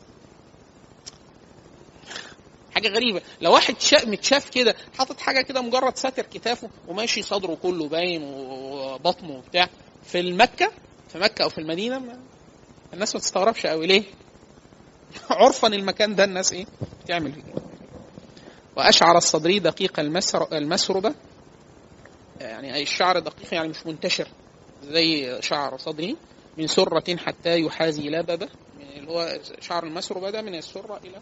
[2.72, 3.22] حاجة غريبة.
[3.41, 4.05] لو واحد شا...
[4.05, 9.70] متشاف كده حاطط حاجة كده مجرد ساتر كتافه وماشي صدره كله باين وبطنه وبتاع.
[10.03, 10.72] في المكة؟
[11.09, 12.20] في مكة أو في المدينة؟ ما...
[12.93, 14.03] الناس ما تستغربش قوي ليه؟
[15.30, 16.65] عرفا المكان ده الناس إيه؟
[17.03, 17.68] بتعمل فيه.
[18.80, 18.86] كده.
[18.86, 20.57] وأشعر الصدري دقيق المسر...
[20.57, 21.13] المسربه
[22.39, 24.27] يعني أي الشعر دقيق يعني مش منتشر
[24.84, 26.17] زي شعر صدري
[26.57, 28.49] من سرة حتى يحاذي لببه.
[28.80, 31.21] من اللي هو شعر المسربة ده من السرة إلى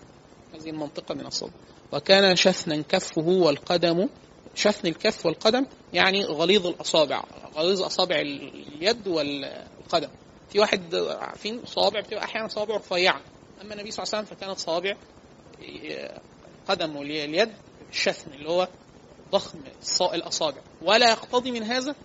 [0.54, 1.52] هذه المنطقة من الصدر.
[1.92, 4.10] وكان شثنا كفه والقدم
[4.56, 7.24] شثن الكف والقدم يعني غليظ الأصابع
[7.56, 10.10] غليظ أصابع اليد والقدم.
[10.50, 13.22] في واحد عارفين صوابع بتبقى أحيانا صوابع رفيعة.
[13.62, 14.96] أما النبي صلى الله عليه وسلم فكانت صوابع
[16.68, 17.52] قدم واليد
[17.92, 18.68] الشثم اللي هو
[19.32, 19.60] ضخم
[20.02, 20.62] الأصابع.
[20.82, 21.96] ولا يقتضي من هذا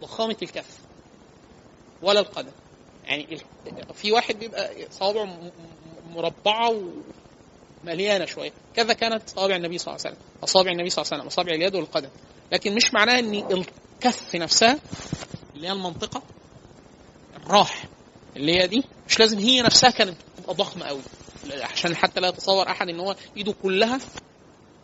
[0.00, 0.78] ضخامة الكف
[2.02, 2.52] ولا القدم.
[3.04, 3.38] يعني
[3.94, 6.82] في واحد بيبقى صوابعه م- م- مربعة
[7.84, 8.52] ومليانة شوية.
[8.76, 10.26] كذا كانت صوابع النبي صلى الله عليه وسلم.
[10.44, 12.08] أصابع النبي صلى الله عليه وسلم أصابع اليد والقدم.
[12.52, 14.78] لكن مش معناه إن الكف نفسها
[15.56, 16.22] اللي هي المنطقة
[17.36, 17.84] الراح
[18.36, 21.00] اللي هي دي مش لازم هي نفسها كانت تبقى ضخمة قوي
[21.52, 23.98] عشان حتى لا يتصور أحد إن هو إيده كلها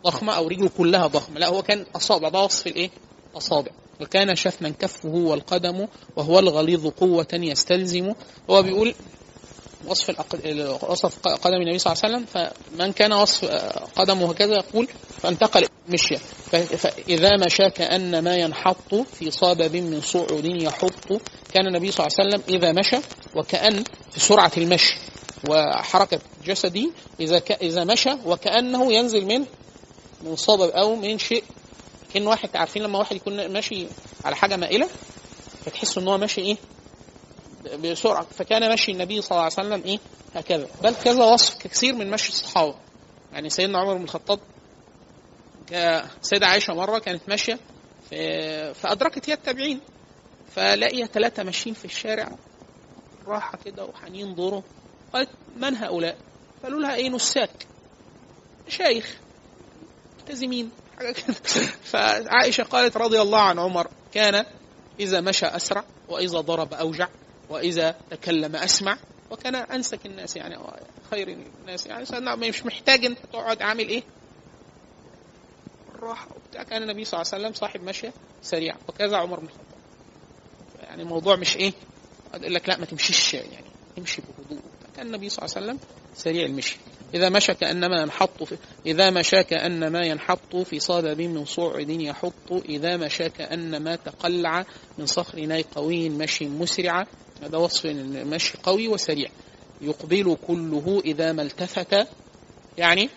[0.03, 1.39] ضخمة أو رجله كلها ضخمة.
[1.39, 2.89] لا هو كان أصابع ده وصف الإيه؟
[3.35, 3.71] أصابع.
[4.01, 8.13] وكان شثما كفه والقدم وهو الغليظ قوة يستلزم.
[8.49, 8.93] هو بيقول
[9.87, 10.09] وصف
[10.89, 13.45] وصف قدم النبي صلى الله عليه وسلم فمن كان وصف
[13.95, 14.87] قدمه هكذا يقول
[15.21, 16.17] فانتقل مشيا.
[16.77, 21.21] فإذا مشى كأن ما ينحط في صابب من صعود يحط.
[21.53, 22.97] كان النبي صلى الله عليه وسلم إذا مشى
[23.35, 24.95] وكأن في سرعة المشي.
[25.49, 27.51] وحركة جسدي إذا ك...
[27.51, 29.45] إذا مشى وكأنه ينزل من
[30.21, 31.43] من صابب أو من شيء.
[32.13, 33.87] كأن واحد عارفين لما واحد يكون ماشي
[34.25, 34.89] على حاجة مائلة
[35.65, 36.57] فتحس إن هو ماشي إيه؟
[37.77, 38.23] بسرعة.
[38.23, 39.99] فكان مشي النبي صلى الله عليه وسلم إيه؟
[40.35, 40.67] هكذا.
[40.83, 42.75] بل كذا وصف كثير من مشي الصحابة.
[43.33, 44.39] يعني سيدنا عمر بن الخطاب
[46.21, 47.59] سيدة عائشة مرة كانت ماشية
[48.73, 49.81] فأدركت هي التابعين
[50.55, 52.31] فلاقي ثلاثة ماشيين في الشارع
[53.27, 54.63] راحة كده وحنين دوره.
[55.13, 56.17] قالت من هؤلاء؟
[56.63, 57.67] قالوا لها إيه نساك
[58.67, 59.17] شيخ.
[60.19, 61.33] ملتزمين حاجة كده.
[61.91, 64.45] فعائشة قالت رضي الله عن عمر كان
[64.99, 67.07] إذا مشى أسرع وإذا ضرب أوجع
[67.49, 68.97] وإذا تكلم أسمع
[69.31, 70.57] وكان أنسك الناس يعني
[71.11, 72.05] خير الناس يعني.
[72.35, 74.03] مش محتاج أنت تقعد عامل إيه؟
[75.95, 76.63] الراحة وبتاع.
[76.63, 79.65] كان النبي صلى الله عليه وسلم صاحب مشية سريع وكذا عمر بن الخطاب
[80.83, 81.73] يعني الموضوع مش إيه؟
[82.33, 84.63] يقول لك لا ما تمشيش يعني امشي بهدوء.
[84.97, 85.79] كان النبي صلى الله عليه وسلم
[86.15, 86.77] سريع المشي.
[87.13, 92.51] إذا مشى كأنما ينحط في إذا مشى كأنما ينحط في صدب من صعد يحط.
[92.51, 94.65] إذا مشى كأنما تقلع
[94.97, 97.07] من صخر ناي قوي مشي مسرع.
[97.43, 99.29] هذا وصف المشي قوي وسريع.
[99.81, 102.07] يقبل كله إذا ما التفت.
[102.77, 103.09] يعني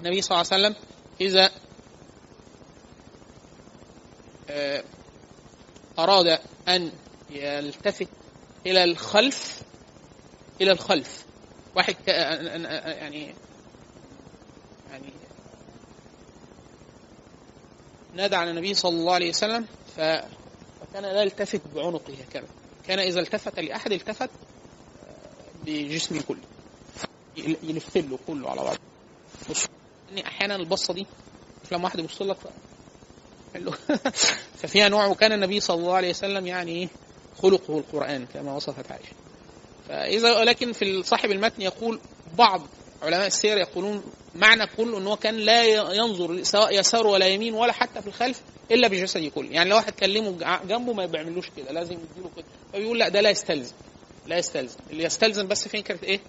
[0.00, 0.74] النبي صلى الله عليه وسلم
[1.20, 1.50] إذا
[4.50, 4.84] آه،
[5.98, 6.38] أراد
[6.68, 6.92] أن
[7.30, 8.08] يلتفت
[8.66, 9.62] إلى الخلف
[10.60, 11.24] إلى الخلف.
[11.76, 13.34] واحد يعني
[14.90, 15.12] يعني
[18.14, 22.48] نادى على النبي صلى الله عليه وسلم ف فكان لا يلتفت بعنقه هكذا.
[22.88, 24.30] كان إذا التفت لأحد التفت
[25.66, 26.40] بجسمه كله.
[27.36, 28.78] يل- يلف له كله على بعضه.
[29.50, 29.66] بص
[30.12, 31.06] إن أحيانا البصة دي
[31.72, 32.36] لما واحد يبص لك
[34.60, 36.88] ففيها نوع وكان النبي صلى الله عليه وسلم يعني إيه
[37.42, 39.12] خلقه القرآن كما وصفت عائشة.
[39.90, 42.00] فإذا ولكن في صاحب المتن يقول
[42.38, 42.62] بعض
[43.02, 44.02] علماء السير يقولون
[44.34, 45.64] معنى كله إن هو كان لا
[45.94, 49.92] ينظر سواء يسار ولا يمين ولا حتى في الخلف إلا بجسده كله يعني لو واحد
[49.92, 50.30] كلمه
[50.66, 52.44] جنبه ما بيعملوش كده لازم يديله كده.
[52.72, 53.74] فبيقول لا ده لا يستلزم
[54.26, 54.76] لا يستلزم.
[54.90, 56.20] اللي يستلزم بس فكره إيه؟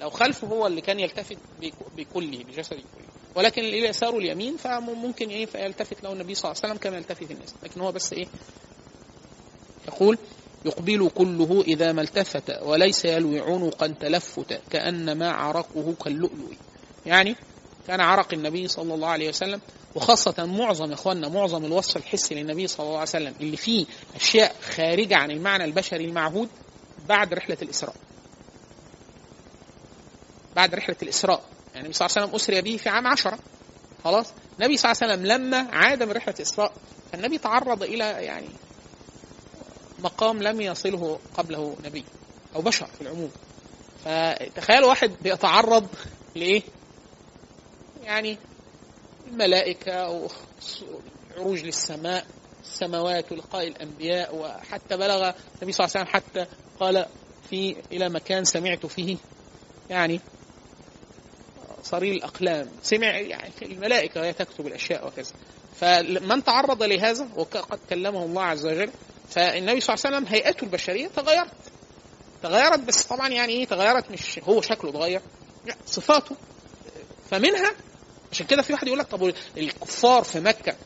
[0.00, 3.04] لو خلفه هو اللي كان يلتفت بك- بكله بجسده كله
[3.34, 7.30] ولكن اللي يساره اليمين فممكن إيه؟ فيلتفت له النبي صلى الله عليه وسلم كما يلتفت
[7.30, 7.54] الناس.
[7.62, 8.26] لكن هو بس إيه؟
[9.88, 10.18] يقول
[10.64, 16.52] يقبل كله إذا ما التفت وليس يلوي عنقا تلفتا كأنما عرقه كاللؤلؤ.
[17.06, 17.36] يعني
[17.86, 19.60] كان عرق النبي صلى الله عليه وسلم
[19.94, 23.86] وخاصة معظم يا إخواننا معظم الوصف الحسي للنبي صلى الله عليه وسلم اللي فيه
[24.16, 26.48] أشياء خارجة عن المعنى البشري المعهود
[27.08, 27.94] بعد رحلة الإسراء.
[30.56, 31.42] بعد رحلة الإسراء.
[31.74, 33.38] يعني النبي صلى الله عليه وسلم أسري به في عام عشرة.
[34.04, 34.26] خلاص؟
[34.58, 36.72] النبي صلى الله عليه وسلم لما عاد من رحلة الإسراء
[37.12, 38.48] فالنبي تعرض إلى يعني
[39.98, 42.04] مقام لم يصله قبله نبي
[42.56, 43.30] أو بشر في العموم.
[44.04, 45.86] فتخيل واحد بيتعرض
[46.34, 46.62] لإيه؟
[48.02, 48.38] يعني
[49.26, 50.28] الملائكة أو
[51.36, 52.26] عروج للسماء
[52.62, 56.46] السماوات ولقاء الأنبياء وحتى بلغ النبي صلى الله عليه وسلم حتى
[56.80, 57.06] قال
[57.50, 59.16] في إلى مكان سمعت فيه.
[59.90, 60.20] يعني
[61.82, 62.68] صرير الأقلام.
[62.82, 65.32] سمع يعني الملائكة وهي تكتب الأشياء وكذا.
[65.80, 68.90] فمن تعرض لهذا وقد كلمه الله عز وجل
[69.30, 71.50] فالنبي صلى الله عليه وسلم هيئته البشرية تغيرت.
[72.42, 75.20] تغيرت بس طبعا يعني إيه تغيرت؟ مش هو شكله اتغير.
[75.66, 76.36] لا صفاته.
[77.30, 77.72] فمنها
[78.32, 80.76] عشان كده في واحد يقول لك طب الكفار في مكة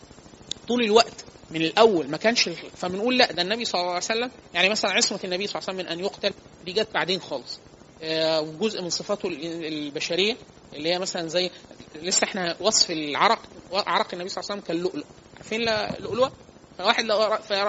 [0.69, 4.69] طول الوقت من الأول ما كانش فبنقول لا ده النبي صلى الله عليه وسلم يعني
[4.69, 6.33] مثلا عصمة النبي صلى الله عليه وسلم من أن يقتل
[6.65, 7.59] دي جت بعدين خالص.
[8.03, 10.37] آه، وجزء من صفاته ال- البشرية
[10.75, 11.51] اللي هي مثلا زي
[11.95, 13.39] لسه إحنا وصف العرق
[13.73, 15.05] عرق النبي صلى الله عليه وسلم كاللؤلؤ.
[15.37, 16.33] عارفين اللؤلؤه
[16.79, 17.05] فواحد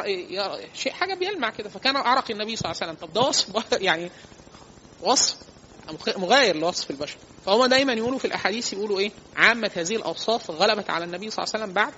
[0.08, 1.70] يرى شيء حاجة بيلمع كده.
[1.70, 3.08] فكان عرق النبي صلى الله عليه وسلم.
[3.08, 3.48] طب ده وصف
[3.82, 4.12] يعني
[5.02, 5.36] وصف
[6.18, 7.18] مغاير لوصف البشر.
[7.46, 11.54] فهم دايما يقولوا في الأحاديث يقولوا إيه؟ عامة هذه الأوصاف غلبت على النبي صلى الله
[11.54, 11.94] عليه وسلم بعد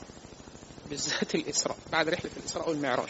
[0.89, 3.09] بالذات الإسراء بعد رحلة الإسراء والمعراج.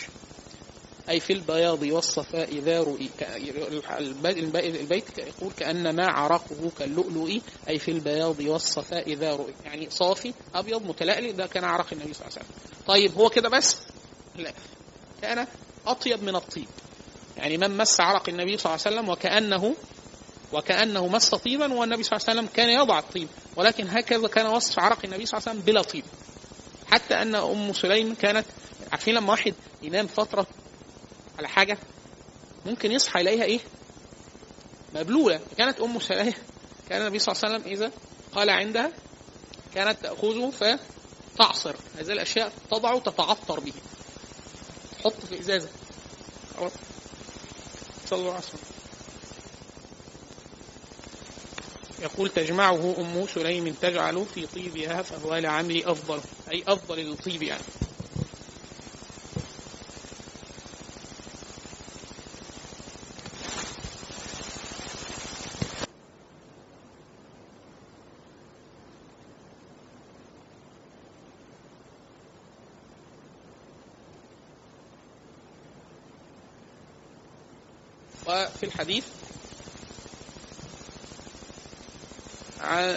[1.10, 3.10] أي في البياض والصفاء ذا رؤي
[4.66, 7.40] البيت يقول كأنما عرقه كاللؤلؤ.
[7.70, 9.54] أي في البياض والصفاء ذا رؤي.
[9.66, 12.72] يعني صافي أبيض متلألئ ده كان عرق النبي صلى الله عليه وسلم.
[12.88, 13.78] طيب هو كده بس؟
[14.36, 14.54] لا.
[15.22, 15.48] كان
[15.88, 16.68] أطيب من الطيب.
[17.38, 19.76] يعني من مس عرق النبي صلى الله عليه وسلم وكأنه
[20.54, 23.28] وكأنه مس طيبا والنبي صلى الله عليه وسلم كان يضع الطيب.
[23.56, 26.04] ولكن هكذا كان وصف عرق النبي صلى الله عليه وسلم بلا طيب.
[26.92, 28.46] حتى أن أم سليم كانت
[28.92, 30.48] عارفين لما واحد ينام فترة
[31.38, 31.78] على حاجة
[32.66, 33.60] ممكن يصحى يلاقيها إيه؟
[34.96, 35.40] مبلولة.
[35.58, 36.34] كانت أم سليم
[36.90, 37.92] كان النبي صلى الله عليه وسلم إذا
[38.36, 38.92] قال عندها
[39.76, 41.76] كانت تأخذه فتعصر.
[41.98, 43.74] هذه الأشياء تضع تتعطر به.
[45.02, 45.36] تحط في
[48.20, 48.60] الله عليه وسلم
[52.02, 56.22] يقول تجمعه أم سليم تجعل في طيبها فهو لعمري أفضل.
[56.52, 57.64] أي أفضل للطيب يعني.
[78.32, 79.04] وفي الحديث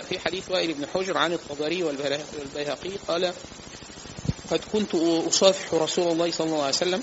[0.08, 3.32] في حديث وائل بن حجر عن الطبري والبيهقي قال
[4.50, 4.94] قد كنت
[5.28, 7.02] أصافح رسول الله صلى الله عليه وسلم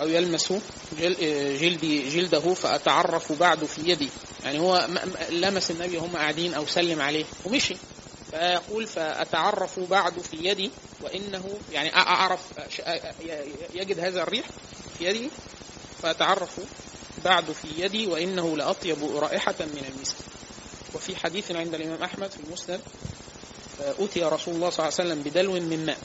[0.00, 0.52] أو يلمس
[1.60, 4.08] جلدي جلده فأتعرف بعد في يدي.
[4.44, 4.88] يعني هو
[5.30, 7.76] لمس النبي وهم قاعدين أو سلم عليه ومشي.
[8.30, 10.70] فيقول فأتعرف بعد في يدي
[11.02, 12.40] وإنه يعني أعرف
[13.74, 14.46] يجد هذا الريح
[14.98, 15.30] في يدي
[16.02, 16.60] فأتعرف
[17.24, 20.16] بعد في يدي وإنه لأطيب رائحة من المسك.
[20.94, 22.80] وفي حديث عند الإمام أحمد في المسند
[23.80, 25.98] أتي رسول الله صلى الله عليه وسلم بدلو من ماء.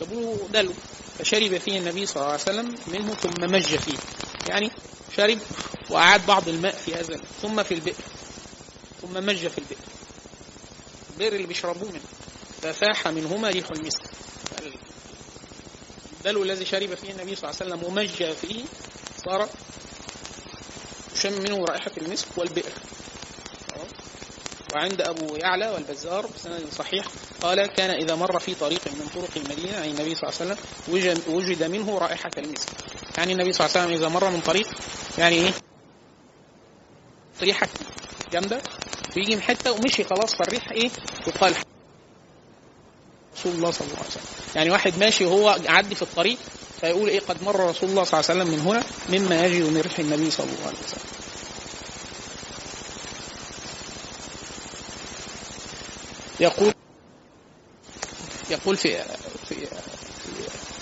[0.00, 0.72] جابوا دلو
[1.18, 3.98] فشرب فيه النبي صلى الله عليه وسلم منه ثم مج فيه.
[4.48, 4.70] يعني
[5.16, 5.38] شرب
[5.90, 7.94] وأعاد بعض الماء في هذا ثم في البئر
[9.02, 9.78] ثم مج في البئر.
[11.12, 12.00] البئر اللي بيشربوه منه.
[12.62, 14.02] ففاح منهما ريح المسك.
[16.20, 18.64] الدلو الذي شرب فيه النبي صلى الله عليه وسلم ومج فيه
[19.24, 19.48] صار
[21.22, 22.72] شم منه رائحة المسك والبئر.
[24.74, 27.04] وعند أبو يعلى والبزار بسند صحيح
[27.42, 31.34] قال كان إذا مر في طريق من طرق المدينة يعني النبي صلى الله عليه وسلم
[31.34, 32.68] وجد منه رائحة المسك.
[33.18, 34.68] يعني النبي صلى الله عليه وسلم إذا مر من طريق
[35.18, 35.52] يعني إيه؟
[37.42, 37.68] ريحة
[38.32, 38.62] جامدة.
[39.16, 40.90] ويجي من حتة ومشي خلاص فالريح إيه؟
[41.26, 41.54] يقال
[43.36, 44.24] رسول الله صلى الله عليه وسلم.
[44.56, 46.38] يعني واحد ماشي وهو عدي في الطريق
[46.80, 49.80] فيقول إيه قد مر رسول الله صلى الله عليه وسلم من هنا مما يجد من
[49.80, 51.00] ريح النبي صلى الله عليه وسلم.
[56.40, 56.74] يقول
[58.50, 58.98] يقول في
[59.48, 59.68] في, في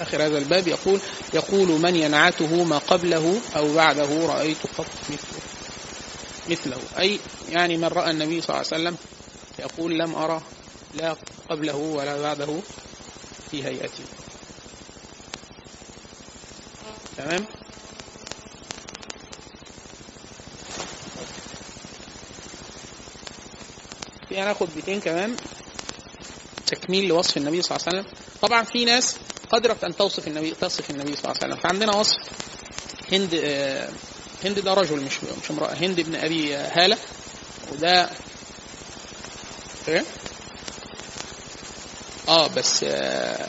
[0.01, 1.01] آخر هذا الباب يقول
[1.34, 5.40] يقول من ينعته ما قبله أو بعده رأيت قط مثله.
[6.49, 6.82] مثله.
[6.99, 7.18] أي
[7.49, 8.96] يعني من رأى النبي صلى الله عليه وسلم
[9.59, 10.42] يقول لم أرى
[10.94, 11.16] لا
[11.51, 12.61] قبله ولا بعده
[13.51, 14.05] في هيئته
[17.18, 17.44] تمام؟
[24.28, 25.36] في هناخد بيتين كمان.
[26.66, 28.12] تكميل لوصف النبي صلى الله عليه وسلم.
[28.42, 29.16] طبعا في ناس
[29.50, 31.62] قدرت أن توصف النبي تصف النبي صلى الله عليه وسلم.
[31.62, 32.16] فعندنا وصف
[33.12, 33.88] هند آه
[34.44, 35.74] هند ده رجل مش مش امرأة.
[35.74, 36.98] هند ابن أبي هالة.
[37.72, 38.10] وده
[39.88, 40.04] إيه؟
[42.28, 43.48] آه بس آه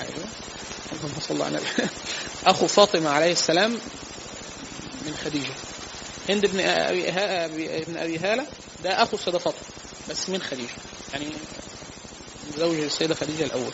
[0.00, 0.24] أيوه.
[0.92, 1.88] اللهم صل على النبي.
[2.46, 3.70] أخو فاطمة عليه السلام
[5.06, 5.52] من خديجة.
[6.28, 6.60] هند ابن
[7.96, 8.46] أبي هالة.
[8.84, 9.60] ده أخو السيده فاطمة
[10.10, 10.68] بس من خديجة.
[11.12, 11.26] يعني
[12.58, 13.72] زوج السيدة خديجة الأول.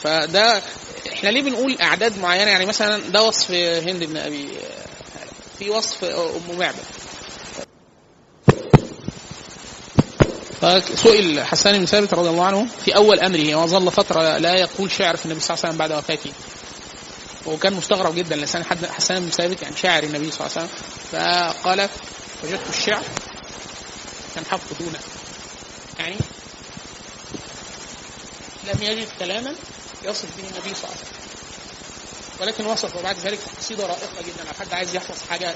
[0.00, 0.62] فده
[1.12, 4.48] إحنا ليه بنقول أعداد معينة؟ يعني مثلا ده وصف هند بن أبي
[5.58, 6.84] في وصف أم معبد
[10.60, 15.16] فسئل حسان بن ثابت رضي الله عنه في أول أمره وظل فترة لا يقول شعر
[15.16, 16.30] في النبي صلى الله عليه وسلم بعد وفاته.
[17.48, 20.70] وكان مستغرب جدا لسان حسان بن ثابت يعني شاعر النبي صلى الله عليه وسلم.
[21.12, 21.88] فقال
[22.44, 23.04] وجدت الشعر
[24.34, 24.98] كان حفظ دونه
[25.98, 26.16] يعني
[28.64, 29.54] لم يجد كلاما
[30.04, 31.18] يصف به النبي صلى الله عليه وسلم.
[32.40, 34.44] ولكن وصف وبعد ذلك قصيدة رائقة جدا.
[34.44, 35.54] لو حد عايز يحفظ حاجة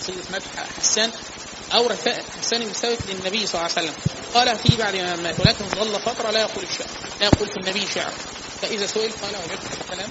[0.00, 0.44] قصيدة مدح
[0.80, 1.10] حسان
[1.74, 1.88] أو
[2.40, 3.94] حسان بن ثابت للنبي صلى الله عليه وسلم.
[4.34, 6.88] قال فيه بعد ما مات ولكن ظل فترة لا يقول الشعر
[7.20, 8.12] لا يقول في النبي شعر.
[8.62, 10.08] فإذا سئل قال وجدت الكلام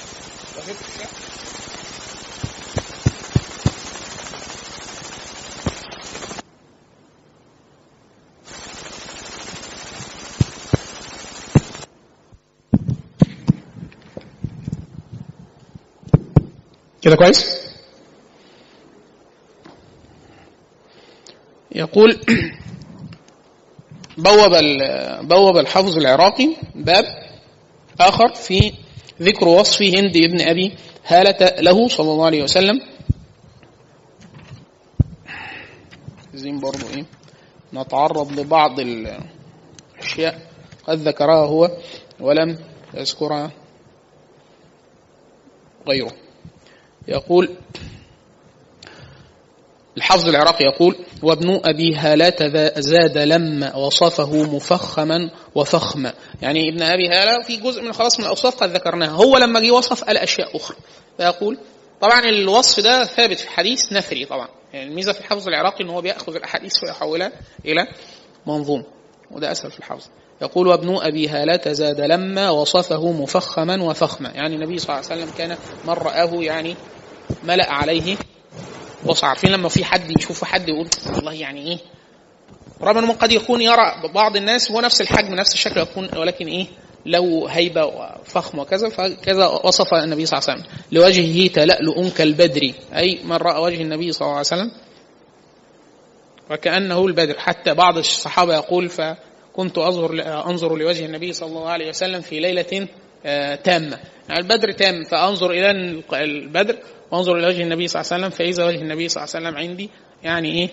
[17.02, 17.68] كده كويس؟
[21.72, 22.20] يقول
[24.18, 24.52] بوب
[25.22, 27.06] بوب الحافظ العراقي باب
[28.00, 28.74] آخر في
[29.22, 30.74] ذكر وصف هند ابن أبي
[31.06, 32.82] هالة له صلى الله عليه وسلم.
[36.34, 37.06] عايزين برضو إيه؟
[37.74, 40.42] نتعرض لبعض الأشياء
[40.88, 41.78] قد ذكرها هو
[42.20, 42.58] ولم
[42.94, 43.52] يذكرها
[45.88, 46.12] غيره.
[47.08, 47.56] يقول
[49.98, 57.44] الحافظ العراقي يقول وابن أبي هالة زاد لما وصفه مفخما وفخما يعني ابن أبي هالة
[57.44, 59.10] في جزء من خلاص من الأوصاف قد ذكرناها.
[59.10, 60.78] هو لما جه وصف قال أشياء أخرى.
[61.18, 61.58] فيقول
[62.02, 64.48] طبعا الوصف ده ثابت في حديث نثري طبعا.
[64.74, 67.32] يعني الميزة في الحافظ العراقي إن هو بيأخذ الأحاديث ويحولها
[67.66, 67.88] إلى
[68.48, 68.84] منظوم.
[69.32, 70.06] وده أسهل في الحفظ
[70.42, 74.30] يقول وابن أبي هالة زاد لما وصفه مفخما وفخما.
[74.30, 76.76] يعني النبي صلى الله عليه وسلم كان من رآه يعني
[77.44, 78.18] ملأ عليه
[79.08, 81.78] بص عارفين لما في حد يشوف حد يقول والله يعني إيه؟
[82.82, 86.68] رغم إنه قد يكون يرى بعض الناس هو نفس الحجم نفس الشكل يكون ولكن إيه؟
[87.06, 90.74] له هيبة وفخم وكذا فكذا وصف النبي صلى الله عليه وسلم.
[90.92, 92.72] لوجهه تلألؤ كالبدر.
[92.96, 94.72] أي من رأى وجه النبي صلى الله عليه وسلم
[96.52, 97.40] وكأنه البدر.
[97.40, 102.88] حتى بعض الصحابة يقول فكنت انظر أنظر لوجه النبي صلى الله عليه وسلم في ليلة
[103.26, 104.00] آه، تامة.
[104.30, 105.72] يعني البدر تام فأنظر إلى
[106.14, 106.78] البدر
[107.12, 109.70] وانظر إلى وجه النبي صلى الله عليه وسلم فإذا وجه النبي صلى الله عليه وسلم
[109.70, 109.90] عندي
[110.24, 110.70] يعني إيه؟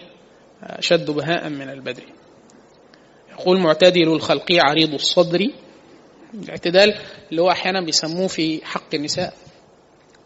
[0.62, 2.04] أشد بهاء من البدر.
[3.32, 5.46] يقول معتدل الخلق عريض الصدر.
[6.34, 6.98] الاعتدال
[7.30, 9.34] اللي هو أحيانا بيسموه في حق النساء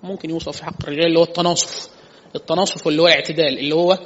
[0.02, 1.88] ممكن يوصف في حق الرجال اللي هو التناصف.
[2.36, 3.98] التناصف اللي هو الاعتدال اللي هو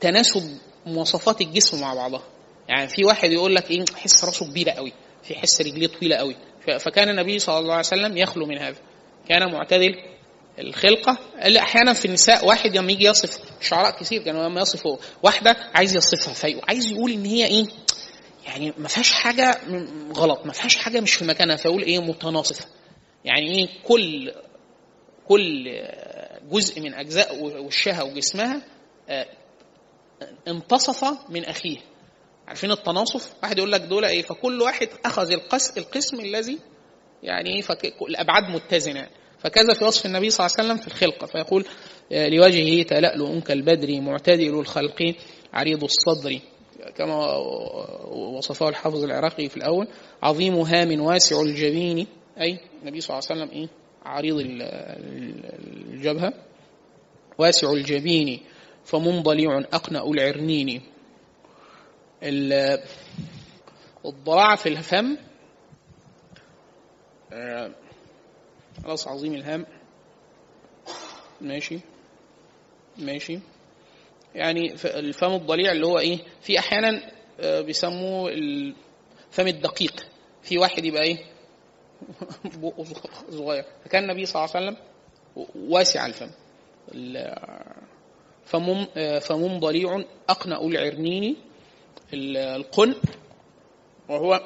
[0.00, 0.42] تناسب
[0.86, 2.22] مواصفات الجسم مع بعضها.
[2.68, 6.36] يعني في واحد يقول لك إيه حس راسه كبيرة قوي في حس رجليه طويلة قوي.
[6.78, 8.76] فكان النبي صلى الله عليه وسلم يخلو من هذا.
[9.30, 9.94] كان معتدل
[10.58, 11.18] الخلقة.
[11.44, 15.96] اللي أحيانا في النساء واحد لما يجي يصف شعراء كثير كانوا لما يصفوا واحدة عايز
[15.96, 17.66] يصفها فعايز يقول إن هي إيه
[18.46, 19.60] يعني ما فيهاش حاجة
[20.12, 22.66] غلط ما فيهاش حاجة مش في مكانها فيقول إيه متناصفة.
[23.24, 24.32] يعني إيه كل
[25.28, 25.64] كل
[26.50, 28.62] جزء من أجزاء وشها وجسمها
[29.08, 29.26] آه،
[30.48, 31.78] انتصف من أخيه.
[32.48, 35.32] عارفين التناصف؟ واحد يقول لك دول إيه فكل واحد أخذ
[35.76, 36.58] القسم الذي
[37.22, 37.64] يعني إيه
[38.08, 39.19] الأبعاد متزنة.
[39.40, 41.64] فكذا في وصف النبي صلى الله عليه وسلم في الخلقة فيقول
[42.12, 45.14] آه، لوجهه تلألؤ كالبدر معتدل الخلق
[45.52, 46.38] عريض الصدر.
[46.96, 47.36] كما
[48.06, 49.88] وصفه الحافظ العراقي في الأول
[50.22, 52.06] عظيم هام واسع الجبين.
[52.40, 53.68] أي النبي صلى الله عليه وسلم إيه؟
[54.04, 54.36] عريض
[55.92, 56.32] الجبهة.
[57.38, 58.40] واسع الجبين
[58.84, 60.82] فمنضلع أقنأ العرنين.
[64.04, 65.16] الضراعة في الفم
[67.32, 67.70] آه،
[68.84, 69.66] خلاص عظيم الهام
[71.40, 71.80] ماشي.
[72.98, 73.38] ماشي.
[74.34, 77.10] يعني الفم الضليع اللي هو إيه في أحيانا
[77.40, 80.06] آه، بيسموه الفم الدقيق.
[80.42, 81.18] في واحد يبقى إيه
[82.62, 82.84] بقه
[83.30, 83.64] صغير.
[83.84, 84.76] فكان النبي صلى الله عليه وسلم
[85.70, 86.30] واسع الفم.
[88.44, 91.36] فمم آه، فمم ضليع أقنأ العرنين
[92.14, 92.94] القن.
[94.08, 94.40] وهو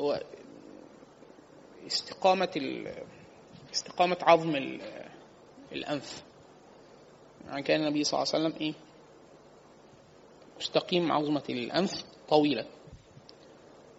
[0.00, 0.22] اللي هو
[1.86, 2.84] استقامة
[3.72, 4.78] استقامة عظم
[5.72, 6.22] الأنف.
[7.46, 8.74] يعني كان النبي صلى الله عليه وسلم إيه؟
[10.58, 12.66] مستقيم عظمة الأنف طويلة.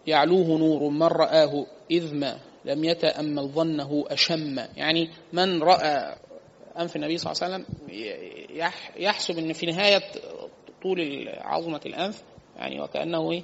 [0.06, 4.58] يعلوه نور من رآه إذ ما لم يتأمل ظنه أشم.
[4.76, 6.16] يعني من رأى
[6.78, 7.66] أنف النبي صلى الله عليه وسلم
[8.96, 10.02] يحسب أن في نهاية
[10.82, 12.22] طول عظمة الأنف
[12.56, 13.42] يعني وكأنه إيه؟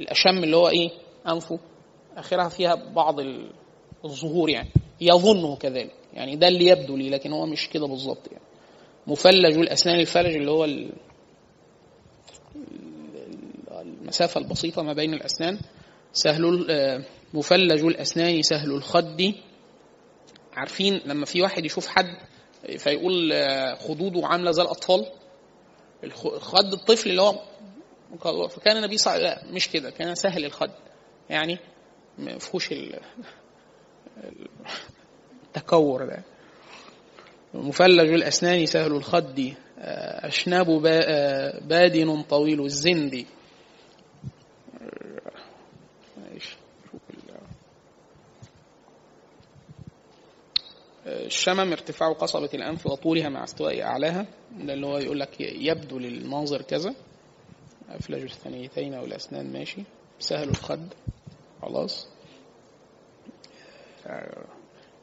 [0.00, 0.90] الأشم اللي هو إيه؟
[1.28, 1.58] أنفه.
[2.16, 3.16] آخرها فيها بعض
[4.04, 4.68] الظهور يعني.
[5.00, 5.94] يظنه كذلك.
[6.12, 8.44] يعني ده اللي يبدو لي لكن هو مش كده بالظبط يعني.
[9.06, 10.64] مفلج الأسنان الفلج اللي هو
[13.80, 15.58] المسافة البسيطة ما بين الأسنان.
[16.12, 16.66] سهل
[17.34, 19.34] مفلج الأسنان سهل الخد.
[20.56, 22.16] عارفين لما في واحد يشوف حد
[22.78, 23.32] فيقول
[23.78, 25.06] خدوده عاملة زي الأطفال؟
[26.04, 27.34] الخد الطفل اللي هو
[28.48, 29.90] فكان النبي صلى الله عليه وسلم مش كده.
[29.90, 30.70] كان سهل الخد.
[31.30, 31.58] يعني
[32.18, 32.72] ما فيهوش
[35.46, 36.22] التكور ده.
[37.54, 39.54] مفلج الأسنان سهل الخد.
[39.78, 40.66] أشناب
[41.68, 43.26] بادن طويل الزند.
[51.06, 54.26] الشمم ارتفاع قصبة الأنف وطولها مع استواء أعلاها.
[54.52, 56.94] ده اللي هو يقول لك يبدو للناظر كذا.
[57.90, 59.82] أفلج الثنيتين أو الأسنان ماشي.
[60.18, 60.86] سهل الخد
[61.62, 62.06] خلاص.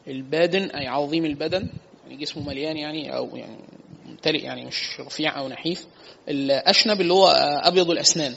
[0.07, 1.69] البادن أي عظيم البدن
[2.03, 3.57] يعني جسمه مليان يعني أو يعني
[4.05, 5.87] ممتلئ يعني مش رفيع أو نحيف.
[6.29, 7.27] الأشنب اللي هو
[7.63, 8.35] أبيض الأسنان.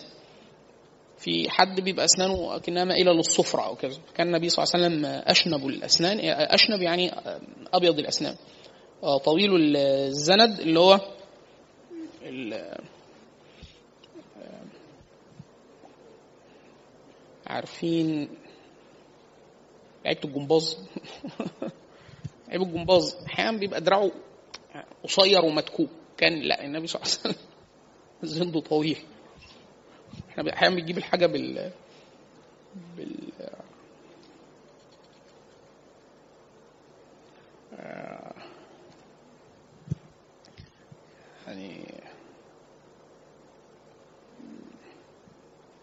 [1.19, 3.99] في حد بيبقى أسنانه كأنها مائلة للصفرة أو كذا.
[4.15, 7.11] كان النبي صلى الله عليه وسلم أشنب الأسنان أشنب يعني
[7.75, 8.35] أبيض الأسنان.
[9.25, 11.01] طويل الزند اللي هو
[17.51, 18.29] عارفين
[20.05, 20.79] لعيبة الجمباز.
[22.49, 24.11] لعيب الجمباز أحيانا بيبقى دراعه
[25.05, 27.47] قصير ومتكوك كان لا النبي صلى الله عليه وسلم
[28.39, 28.99] زنده طويل.
[30.31, 31.71] إحنا أحيانا بنجيب الحاجة بال
[32.97, 33.33] بال
[41.47, 41.85] يعني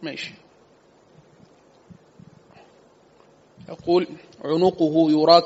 [0.03, 0.46] ماشي.
[3.69, 4.07] يقول
[4.45, 5.41] عنقه يرى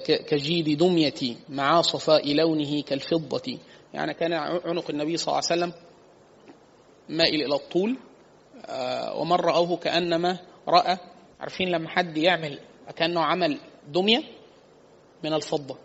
[0.00, 3.58] كجيد دمية مع صفاء لونه كالفضة.
[3.94, 5.72] يعني كان عنق النبي صلى الله عليه وسلم
[7.08, 7.96] مائل إلى الطول
[8.66, 10.38] آه، ومن رأوه كأنما
[10.68, 10.96] رأى
[11.40, 12.58] عارفين لما حد يعمل
[12.96, 13.58] كأنه عمل
[13.88, 14.22] دمية
[15.24, 15.76] من الفضة.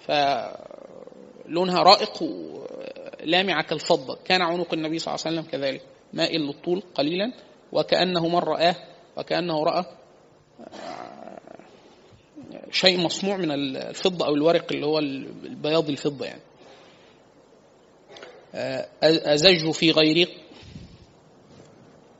[0.00, 2.24] فلونها رائق
[3.24, 4.18] لامعة كالفضة.
[4.24, 5.82] كان عنق النبي صلى الله عليه وسلم كذلك
[6.12, 7.32] مائل للطول قليلا
[7.72, 8.76] وكأنه من رآه
[9.16, 9.84] وكأنه رأى
[12.70, 16.40] شيء مصنوع من الفضة أو الورق اللي هو البياض الفضة يعني.
[19.02, 20.28] أزج في غير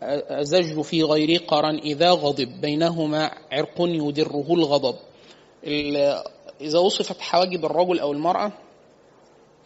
[0.03, 2.61] أزج في غير قرن إذا غضب.
[2.61, 4.97] بينهما عرق يدره الغضب.
[6.61, 8.53] إذا وصفت حواجب الرجل أو المرأة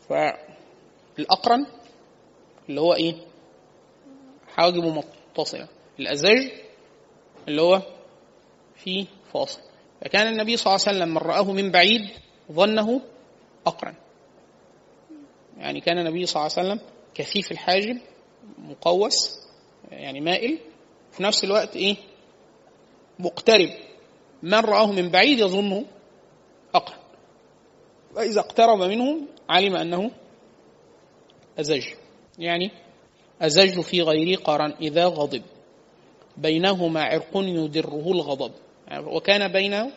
[0.09, 1.67] فالأقرن
[2.69, 3.15] اللي هو إيه؟
[4.49, 5.69] حواجبه متصلة.
[6.01, 6.51] الأزج
[7.49, 7.83] اللي هو
[8.79, 9.61] في فاصل.
[10.01, 12.09] فكان النبي صلى الله عليه وسلم من رآه من بعيد
[12.53, 13.01] ظنه
[13.67, 13.95] أقرن.
[15.59, 17.99] يعني كان النبي صلى الله عليه وسلم كثيف الحاجب
[18.59, 19.39] مقوس
[19.91, 20.59] يعني مائل
[21.13, 21.97] في نفس الوقت إيه؟
[23.19, 23.71] مقترب.
[24.43, 25.85] من رآه من بعيد يظنه
[26.75, 26.99] أقرن.
[28.17, 30.11] وإذا اقترب منهم علم أنه
[31.61, 31.85] أزج.
[32.39, 32.71] يعني
[33.43, 35.43] أزج في غير قرن إذا غضب.
[36.37, 38.53] بينهما عرق يدره الغضب.
[38.93, 39.91] وكان بين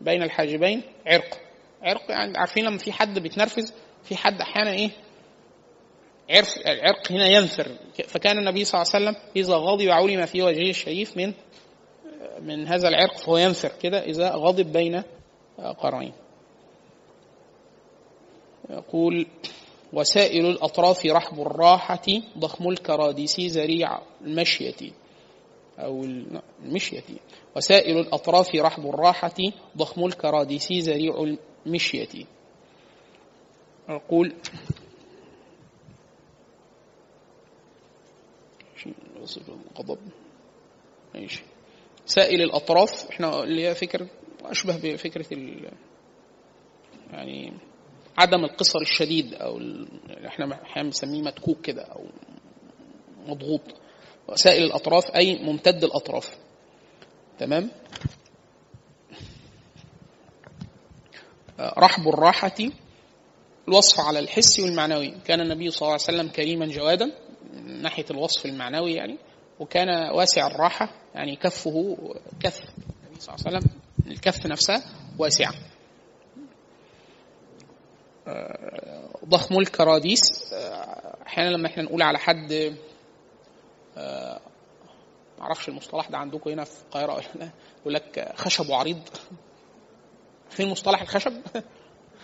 [0.00, 1.40] بين الحاجبين عرق.
[1.82, 3.72] عرق يعني عارفين لما في حد بيتنرفز
[4.02, 4.90] في حد أحيانا إيه؟
[6.30, 7.68] عرق العرق هنا ينفر.
[8.08, 11.32] فكان النبي صلى الله عليه وسلم إذا غضب علم في وجهه الشريف من
[12.40, 15.02] من هذا العرق فهو ينفر كده إذا غضب بين
[15.78, 16.12] قرنين.
[18.70, 19.26] يقول
[19.92, 22.06] وسائل الأطراف رحب الراحة
[22.38, 24.92] ضخم الكراديس زريع المشية.
[25.78, 26.04] أو
[26.64, 27.02] المشية
[27.56, 29.34] وسائل الأطراف رحب الراحة
[29.76, 31.34] ضخم الكراديس زريع
[31.66, 32.08] المشية
[33.88, 34.34] أقول
[39.78, 39.98] غضب
[41.14, 41.42] ماشي.
[42.06, 44.06] سائل الأطراف إحنا اللي هي فكرة
[44.44, 45.70] أشبه بفكرة ال
[47.12, 47.52] يعني
[48.18, 49.60] عدم القصر الشديد أو
[50.26, 52.04] إحنا أحيانا بنسميه متكوك كده أو
[53.26, 53.60] مضغوط.
[54.34, 56.36] سائل الأطراف أي ممتد الأطراف.
[57.38, 57.70] تمام؟
[61.60, 62.54] رحب الراحة
[63.68, 65.14] الوصف على الحس والمعنوي.
[65.24, 67.12] كان النبي صلى الله عليه وسلم كريما جوادا
[67.52, 69.18] من ناحية الوصف المعنوي يعني
[69.60, 71.96] وكان واسع الراحة يعني كفه
[72.40, 73.70] كف النبي صلى الله عليه وسلم
[74.06, 74.82] الكف نفسها
[75.18, 75.54] واسعة
[79.24, 80.20] ضخم الكراديس
[81.26, 82.76] أحيانا لما إحنا نقول على حد
[85.38, 87.50] معرفش المصطلح ده عندكم هنا في القاهرة ولا لا.
[87.80, 89.00] يقول لك خشب عريض
[90.50, 91.32] فين مصطلح الخشب؟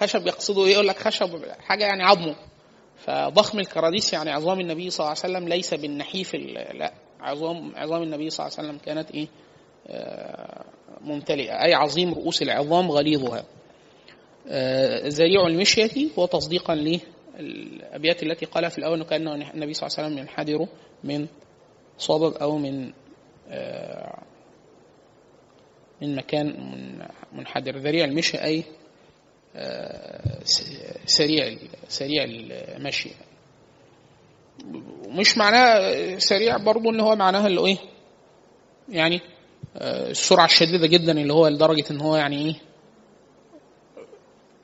[0.01, 2.37] خشب يقصده إيه؟ يقول لك خشب حاجة يعني عظمه.
[2.97, 8.31] فضخم الكراديس يعني عظام النبي صلى الله عليه وسلم ليس بالنحيف لا عظام عظام النبي
[8.31, 9.29] صلى الله عليه وسلم كانت إيه؟
[11.01, 11.65] ممتلئة.
[11.65, 13.45] أي عظيم رؤوس العظام غليظها.
[15.09, 16.75] زريع المشية هو تصديقا
[17.39, 20.67] للأبيات التي قالها في الأول أنه كان النبي صلى الله عليه وسلم ينحدر
[21.05, 21.27] من
[21.99, 22.93] صبب أو من
[26.03, 26.55] من مكان
[27.33, 27.77] منحدر.
[27.77, 28.65] ذريع المشي أي
[31.07, 33.11] سريع سريع المشي.
[35.09, 37.79] مش معناه سريع برضه ان هو معناها اللي إيه؟
[38.89, 39.21] يعني
[39.77, 42.55] السرعة الشديدة جدا اللي هو لدرجة إن هو يعني إيه؟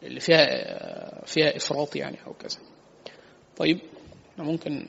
[0.02, 2.58] اللي فيها فيها إفراط يعني أو كذا.
[3.56, 3.80] طيب
[4.38, 4.88] ممكن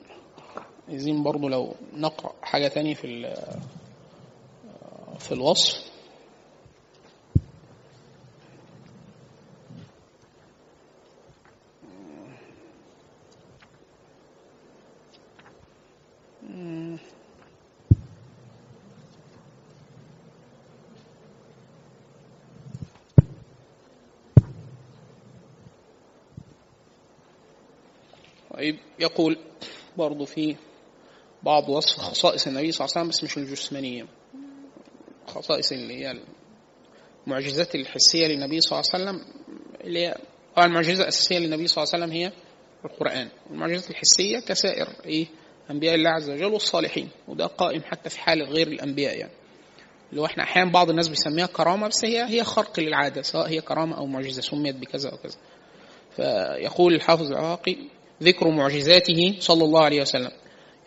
[0.88, 3.34] عايزين برضو لو نقرأ حاجة تانية في
[5.18, 5.86] في الوصف.
[28.50, 29.38] طيب يقول
[29.96, 30.56] برضو في
[31.46, 34.06] بعض وصف خصائص النبي صلى الله عليه وسلم بس مش الجسمانية
[35.26, 36.14] خصائص اللي هي
[37.26, 39.24] المعجزات الحسية للنبي صلى الله عليه وسلم
[39.84, 40.14] اللي هي
[40.58, 42.32] المعجزة الأساسية للنبي صلى الله عليه وسلم هي
[42.84, 43.28] القرآن.
[43.50, 45.26] والمعجزات الحسية كسائر إيه
[45.70, 47.08] أنبياء الله عز وجل والصالحين.
[47.28, 49.32] وده قائم حتى في حال غير الأنبياء يعني.
[50.10, 53.60] اللي هو إحنا أحيانا بعض الناس بيسميها كرامة بس هي هي خرق للعادة سواء هي
[53.60, 55.36] كرامة أو معجزة سميت بكذا أو كذا.
[56.16, 57.76] فيقول الحافظ العراقي
[58.22, 60.30] ذكر معجزاته صلى الله عليه وسلم.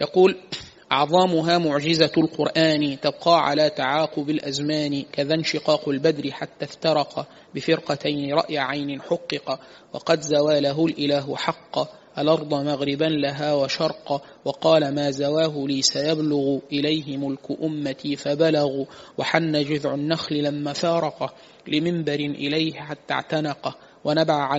[0.01, 0.37] يقول
[0.91, 9.01] أعظمها معجزة القرآن تبقى على تعاقب الأزمان كذا انشقاق البدر حتى افترق بفرقتين رأي عين
[9.01, 9.59] حقق
[9.93, 17.61] وقد زواله الإله حق الأرض مغربا لها وشرقا وقال ما زواه لي سيبلغ إليه ملك
[17.63, 18.85] أمتي فبلغوا
[19.17, 21.33] وحن جذع النخل لما فارق
[21.67, 24.57] لمنبر إليه حتى اعتنق ونبع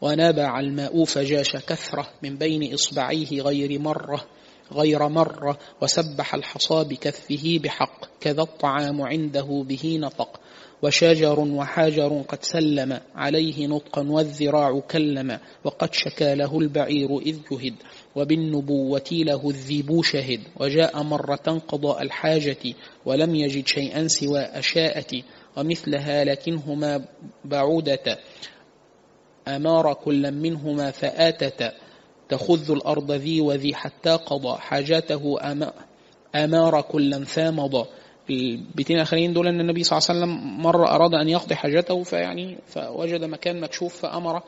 [0.00, 4.24] ونبع الماء فجاش كثرة من بين إصبعيه غير مرة.
[4.72, 10.40] غير مرة وسبح الحصى بكفه بحق كذا الطعام عنده به نطق.
[10.82, 17.74] وشجر وحجر قد سلم عليه نطقا والذراع كلم وقد شكى له البعير إذ جهد.
[18.16, 25.22] وبالنبوة له الذيب شهد وجاء مرة قضاء الحاجة ولم يجد شيئا سوى أشاءة.
[25.56, 27.04] ومثلها لكنهما
[27.44, 28.18] بعودة
[29.48, 31.72] أمار كل منهما فآتت.
[32.30, 35.36] تخذ الأرض ذي وذي حتى قضى حاجاته
[36.34, 37.88] أمار كلا فامضى.
[38.30, 42.58] البيتين الآخرين دول أن النبي صلى الله عليه وسلم مرة أراد أن يقضي حاجته فيعني
[42.66, 44.42] فوجد مكان مكشوف فأمر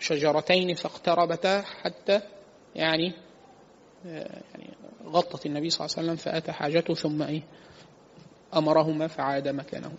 [0.00, 2.20] شجرتين فاقتربتا حتى
[2.74, 3.12] يعني
[4.04, 4.70] يعني
[5.06, 7.42] غطت النبي صلى الله عليه وسلم فأتى حاجته ثم إيه
[8.56, 9.98] أمرهما فعاد مكانهما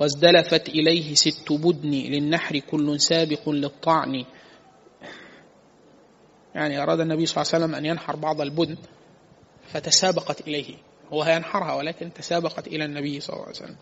[0.00, 4.24] وازدلفت إليه ست بدن للنحر كل سابق للطعن.
[6.54, 8.76] يعني أراد النبي صلى الله عليه وسلم أن ينحر بعض البدن
[9.68, 10.74] فتسابقت إليه.
[11.12, 13.76] هو هينحرها ولكن تسابقت إلى النبي صلى الله عليه وسلم.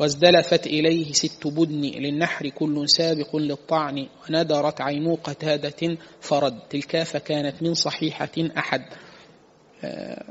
[0.00, 6.58] وازدلفت إليه ست بدن للنحر كل سابق للطعن وندرت عينو قتادة فرد.
[6.70, 8.82] تلك فكانت من صحيحة أحد.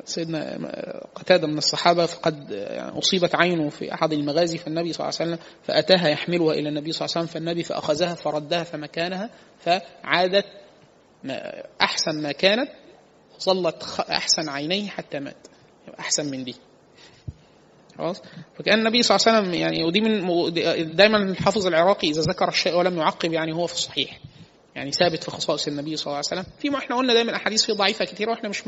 [0.06, 0.58] سيدنا
[1.16, 5.46] قتادة من الصحابة فقد يعني أصيبت عينه في أحد المغازي فالنبي صلى الله عليه وسلم
[5.64, 9.30] فأتاها يحملها إلى النبي صلى الله عليه وسلم فالنبي فأخذها فردها فمكانها
[9.60, 10.46] فعادت
[11.82, 12.70] أحسن ما كانت
[13.44, 15.48] ظلت أحسن عينيه حتى مات.
[16.00, 16.56] أحسن من دي.
[17.98, 18.22] خلاص؟
[18.58, 22.76] فكأن النبي صلى الله عليه وسلم يعني ودي من دايما الحافظ العراقي إذا ذكر الشيء
[22.76, 24.20] ولم يعقب يعني هو في الصحيح.
[24.76, 26.54] يعني ثابت في خصائص النبي صلى الله عليه وسلم.
[26.60, 28.64] في ما إحنا قلنا دايما أحاديث فيه ضعيفة كثيره وإحنا مش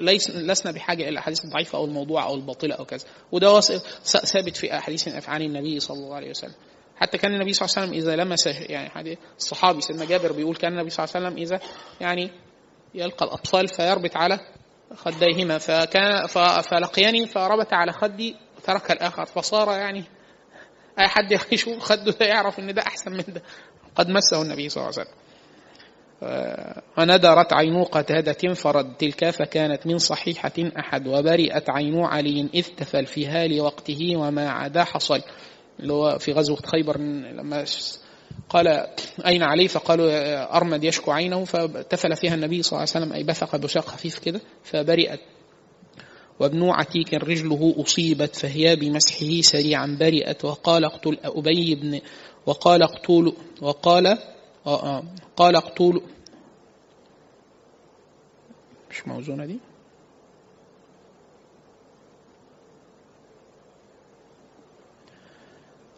[0.00, 3.04] ليس لسنا بحاجة إلى الاحاديث الضعيفه أو الموضوعه أو الباطلة أو كذا.
[3.32, 3.60] وده
[4.04, 6.54] ثابت في أحاديث افعال النبي صلى الله عليه وسلم.
[7.02, 10.72] حتى كان النبي صلى الله عليه وسلم إذا لمس يعني الصحابي سيدنا جابر بيقول كان
[10.72, 11.60] النبي صلى الله عليه وسلم إذا
[12.00, 12.30] يعني
[12.94, 14.40] يلقى الأطفال فيربط على
[14.94, 16.26] خديهما فكان
[16.62, 20.04] فلقيني فربط على خدي ترك الآخر فصار يعني
[20.98, 23.42] أي حد يشوف خده ده يعرف إن ده أحسن من ده.
[23.94, 25.22] قد مسه النبي صلى الله عليه وسلم.
[26.98, 33.46] وندرت عين قتادة فرد تلك فكانت من صحيحة أحد وبرئت عين علي إذ تفل فيها
[33.46, 35.22] لوقته وما عدا حصل.
[35.80, 37.64] اللي هو في غزوة خيبر لما
[38.48, 38.86] قال
[39.26, 43.56] أين علي؟ فقالوا أرمد يشكو عينه فتفل فيها النبي صلى الله عليه وسلم أي بثق
[43.56, 45.20] بشاق خفيف كده فبرئت.
[46.40, 50.44] وابن عتيك رجله أصيبت فهي بمسحه سريعا برئت.
[50.44, 52.00] وقال اقتل أبي بن
[52.46, 53.32] وقال اقتل
[53.62, 54.18] وقال
[55.36, 56.00] قال اقتل.
[58.90, 59.58] مش موزونة دي؟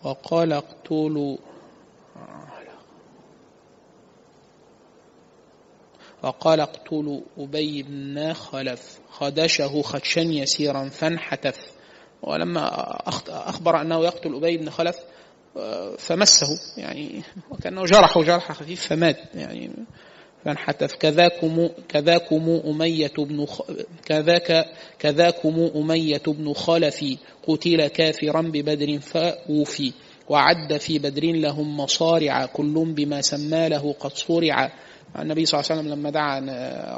[0.04, 1.36] وقال اقتلوا.
[6.22, 11.72] وقال اقتلوا أبي بن خلف خدشه خدشا يسيرا فانحتف.
[12.22, 12.68] ولما
[13.28, 14.96] أخبر أنه يقتل أبي بن خلف
[15.98, 19.70] فمسه يعني وكأنه جرحة جرح خفيف فمات يعني.
[20.44, 23.46] فانحتف كذاكم كذاكم أمية بن
[24.04, 24.66] كذاك
[24.98, 27.04] كذاكم أمية بن خلف
[27.48, 29.92] قتل كافرا ببدر فأوفي
[30.28, 34.72] وعد في بدر لهم مصارع كل بما سمى له قد صرع.
[35.18, 36.40] النبي صلى الله عليه وسلم لما دعا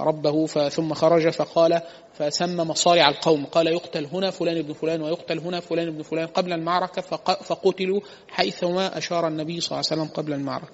[0.02, 1.80] ربه ثم خرج فقال
[2.14, 3.44] فسمى مصارع القوم.
[3.44, 7.02] قال يقتل هنا فلان ابن فلان ويقتل هنا فلان ابن فلان قبل المعركة
[7.42, 10.72] فقتلوا حيثما أشار النبي صلى الله عليه وسلم قبل المعركة.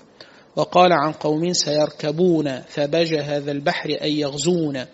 [0.56, 4.84] وقال عن قوم سيركبون فبج هذا البحر أن يغزون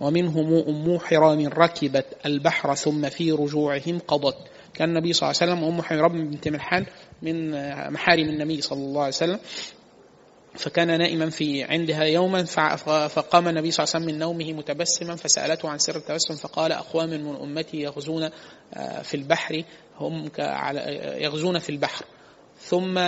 [0.00, 4.36] ومنهم أم حرام ركبت البحر ثم في رجوعهم قضت.
[4.74, 6.86] كان النبي صلى الله عليه وسلم أم حرام بنت ملحان
[7.22, 7.50] من
[7.92, 9.38] محارم النبي صلى الله عليه وسلم.
[10.54, 12.44] فكان نائما في عندها يوما
[13.08, 17.08] فقام النبي صلى الله عليه وسلم من نومه متبسما فسألته عن سر التبسم فقال أقوام
[17.08, 18.30] من أمتي يغزون
[18.74, 19.62] آه، في البحر
[20.00, 20.30] هم
[21.18, 22.04] يغزون في البحر.
[22.68, 22.98] ثم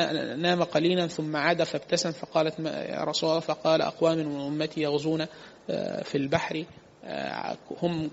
[0.41, 5.27] نام قليلا ثم عاد فابتسم فقالت يا رسول الله؟ فقال أقوام من أمتي يغزون
[5.71, 6.65] آه، في البحر
[7.05, 8.09] آه، هم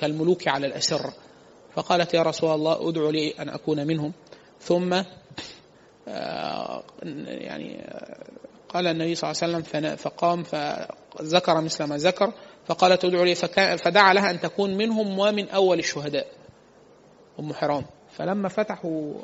[0.00, 1.12] كالملوك على الأسر.
[1.74, 4.12] فقالت يا رسول الله ادعو لي أن أكون منهم.
[4.60, 5.02] ثم
[7.26, 7.90] يعني
[8.68, 12.32] قال النبي صلى الله عليه وسلم فقام فذكر مثل ما ذكر
[12.66, 13.34] فقالت ادعو لي
[13.76, 16.26] فدعا لها أن تكون منهم ومن أول الشهداء.
[17.40, 17.84] أم حرام.
[18.10, 19.14] فلما فتحوا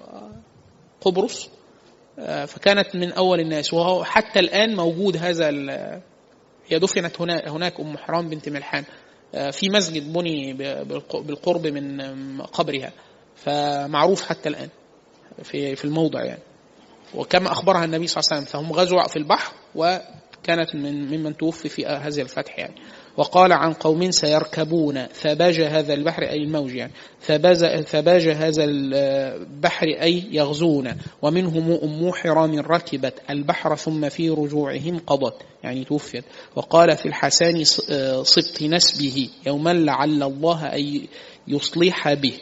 [1.00, 1.48] قبرص
[2.46, 3.74] فكانت من أول الناس.
[3.74, 5.50] وهو حتى الآن موجود هذا
[6.68, 8.84] هي دفنت هنا هناك أم حرام بنت ملحان
[9.52, 10.52] في مسجد بني
[11.02, 12.92] بالقرب من قبرها.
[13.36, 14.68] فمعروف حتى الآن
[15.42, 16.42] في في الموضع يعني.
[17.14, 21.68] وكما أخبرها النبي صلى الله عليه وسلم فهم غزوا في البحر وكانت من ممن توفي
[21.68, 22.74] في هذا الفتح يعني.
[23.18, 25.06] وقال عن قوم سيركبون.
[25.06, 26.92] ثباج هذا البحر أي الموج يعني.
[27.84, 30.92] ثباج هذا البحر أي يغزون.
[31.22, 33.14] ومنهم أم حرام ركبت.
[33.30, 35.34] البحر ثم في رجوعهم قضت.
[35.64, 36.24] يعني توفيت.
[36.56, 37.64] وقال في الحسان
[38.22, 41.00] صبت نسبه يوما لعل الله أن
[41.48, 42.34] يصلح به.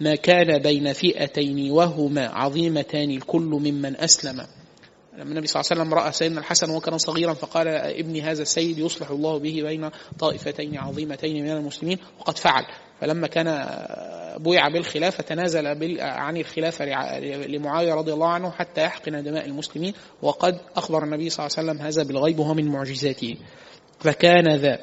[0.00, 4.46] ما كان بين فئتين وهما عظيمتان الكل ممن أسلم.
[5.18, 8.42] لما النبي صلى الله عليه وسلم رأى سيدنا الحسن وهو كان صغيرا فقال إبني هذا
[8.42, 11.98] السيد يصلح الله به بين طائفتين عظيمتين من المسلمين.
[12.18, 12.64] وقد فعل.
[13.00, 13.46] فلما كان
[14.38, 15.66] بويع بالخلافة تنازل
[16.00, 16.84] عن الخلافة
[17.46, 19.94] لمعاوية رضي الله عنه حتى يحقن دماء المسلمين.
[20.22, 23.36] وقد أخبر النبي صلى الله عليه وسلم هذا بالغيب وهو من معجزاته.
[24.00, 24.78] فكان ذا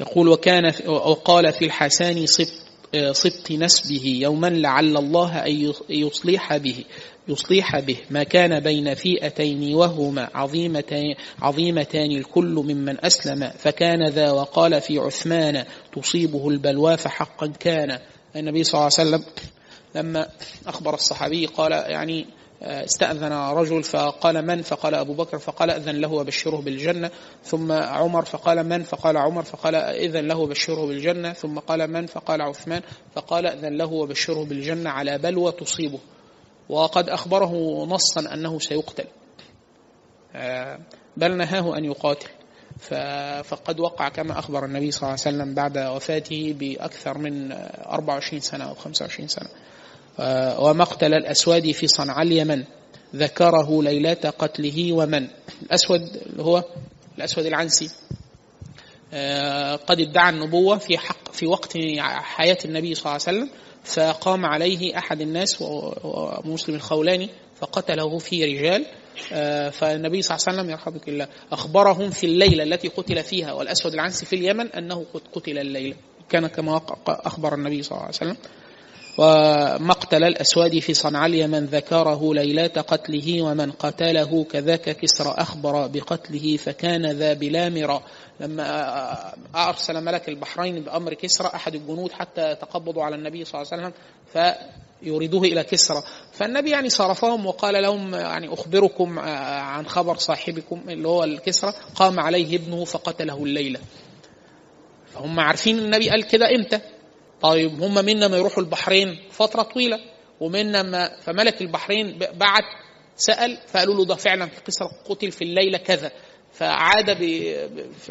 [0.00, 2.62] يقول وكان وقال في الحسان صبت
[3.10, 6.84] صبت نسبه يوما لعل الله أن يصلح به.
[7.28, 7.96] يصلح به.
[8.10, 13.50] ما كان بين فئتين وهما عظيمتان, عظيمتان الكل ممن أسلم.
[13.58, 15.64] فكان ذا وقال في عثمان
[15.96, 17.98] تصيبه البلوى فحقا كان.
[18.36, 19.24] النبي صلى الله عليه وسلم
[19.94, 20.28] لما
[20.66, 22.26] أخبر الصحابي قال يعني
[22.62, 25.38] استأذن رجل فقال من؟ فقال أبو بكر.
[25.38, 27.10] فقال أذن له وبشره بالجنة.
[27.44, 29.42] ثم عمر فقال من؟ فقال عمر.
[29.42, 31.32] فقال إذن له وبشره بالجنة.
[31.32, 32.82] ثم قال من؟ فقال عثمان.
[33.14, 34.90] فقال أذن له وبشره بالجنة.
[34.90, 35.98] على بلوى تصيبه.
[36.68, 39.04] وقد أخبره نصا أنه سيقتل.
[41.16, 42.28] بل نهاه أن يقاتل.
[43.44, 48.64] فقد وقع كما أخبر النبي صلى الله عليه وسلم بعد وفاته بأكثر من 24 سنة
[48.64, 49.48] أو 25 سنة.
[50.58, 52.64] ومقتل الأسود في صنعاء اليمن.
[53.16, 55.28] ذكره ليلة قتله ومن.
[55.62, 56.00] الأسود
[56.40, 56.64] هو
[57.18, 57.90] الأسود العنسي.
[59.14, 61.78] آه، قد ادعى النبوة في حق في وقت
[62.08, 63.50] حياة النبي صلى الله عليه وسلم.
[63.84, 65.56] فقام عليه أحد الناس
[66.04, 67.30] ومسلم الخولاني
[67.60, 68.86] فقتله في رجال.
[69.32, 73.92] آه، فالنبي صلى الله عليه وسلم يرحمك الله أخبرهم في الليلة التي قتل فيها والأسود
[73.94, 75.96] العنسي في اليمن أنه قد قتل الليلة.
[76.28, 78.36] كان كما أخبر النبي صلى الله عليه وسلم.
[79.18, 87.06] ومقتل الأسود في صنعاء اليمن ذكره ليلة قتله ومن قتله كذاك كسرى أخبر بقتله فكان
[87.06, 88.02] ذا بلامرة
[88.40, 93.82] لما أرسل ملك البحرين بأمر كسرى أحد الجنود حتى تقبضوا على النبي صلى الله عليه
[93.82, 93.94] وسلم
[95.02, 96.02] فيريدوه إلى كسرى.
[96.32, 102.56] فالنبي يعني صرفهم وقال لهم يعني أخبركم عن خبر صاحبكم اللي هو الكسرى قام عليه
[102.56, 103.80] ابنه فقتله الليلة.
[105.14, 106.80] فهم عارفين النبي قال كده إمتى؟
[107.42, 109.98] طيب هم منا ما يروحوا البحرين فترة طويلة
[110.40, 112.64] ومنا ما فملك البحرين بعت
[113.16, 116.10] سأل فقالوا له ده فعلا في قصة قتل في الليلة كذا.
[116.52, 117.06] فعاد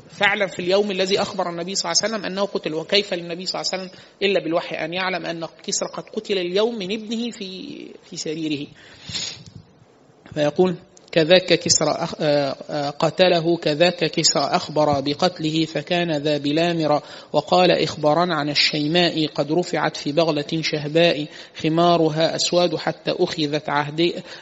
[0.10, 3.62] فعلا في اليوم الذي أخبر النبي صلى الله عليه وسلم أنه قتل وكيف للنبي صلى
[3.62, 7.88] الله عليه وسلم إلا بالوحي أن يعلم أن كسرى قد قتل اليوم من ابنه في
[8.10, 8.68] في سريره.
[10.34, 10.76] فيقول
[11.12, 17.02] كذاك كسرى آه، آه، قتله كذاك كسرى أخبر بقتله فكان ذا بلامر
[17.34, 21.26] وقال إخبارا عن الشيماء قد رفعت في بغلة شهباء
[21.56, 23.70] خمارها أسواد حتى أخذت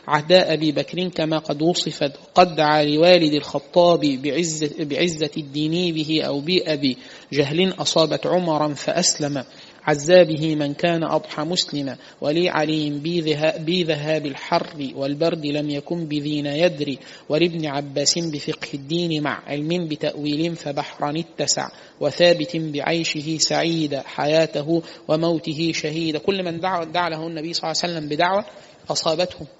[0.08, 6.40] عهد أبي بكر كما قد وصفت قد دعا لوالد الخطاب بعزة, بعزة الدين به أو
[6.40, 6.98] بأبي
[7.34, 9.44] جهل أصابت عمرا فأسلم.
[9.84, 16.46] عزى به من كان أضحى مسلما ولي عليم بي ذهاب الحر والبرد لم يكن بذين
[16.46, 17.00] يدري
[17.30, 21.70] ولابن عباس بفقه الدين مع علم بتأويل فبحرا اتسع
[22.00, 27.94] وثابت بعيشه سعيد حياته وموته شهيد كل من دعا, دعا له النبي صلى الله عليه
[27.94, 28.46] وسلم بدعوة
[28.90, 29.59] أصابته.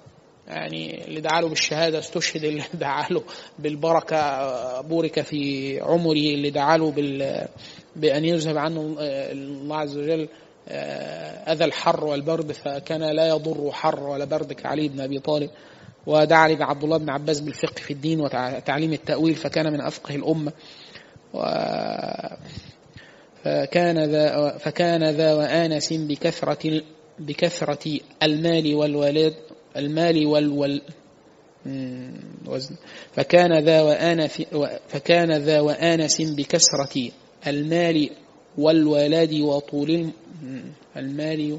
[0.50, 3.22] يعني اللي دعا له بالشهادة استشهد اللي دعا له
[3.58, 7.48] بالبركة بورك في عمره اللي دعا له بال
[7.96, 10.28] بأن يذهب عنه الله عز وجل
[10.68, 15.50] آه، أذى الحر والبرد فكان لا يضر حر ولا برد كعلي بن أبي طالب.
[16.06, 20.52] ودعا لي عبد الله بن عباس بالفقه في الدين وتعليم التأويل فكان من أفقه الأمة.
[21.34, 21.42] و
[23.44, 26.82] فكان ذا فكان ذا وآنس بكثرة
[27.18, 29.34] بكثرة المال والولد
[29.76, 30.82] المال والول
[32.46, 32.76] وزن.
[33.12, 34.42] فكان ذا وآنس
[34.88, 37.10] فكان ذا وآنس بكثرة
[37.46, 38.10] المال
[38.58, 40.10] والولد وطول
[40.96, 41.58] المال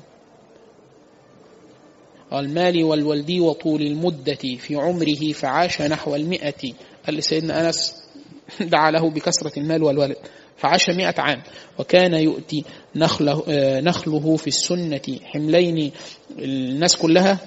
[2.34, 6.74] المال والولد وطول المدة في عمره فعاش نحو المئة.
[7.06, 7.96] قال سيدنا أنس
[8.62, 10.18] دعا له بكثرة المال والولد
[10.58, 11.42] فعاش مئة عام.
[11.80, 12.64] وكان يؤتي
[12.96, 13.44] نخله,
[13.80, 15.92] نخله في السنة حملين
[16.40, 17.40] الناس كلها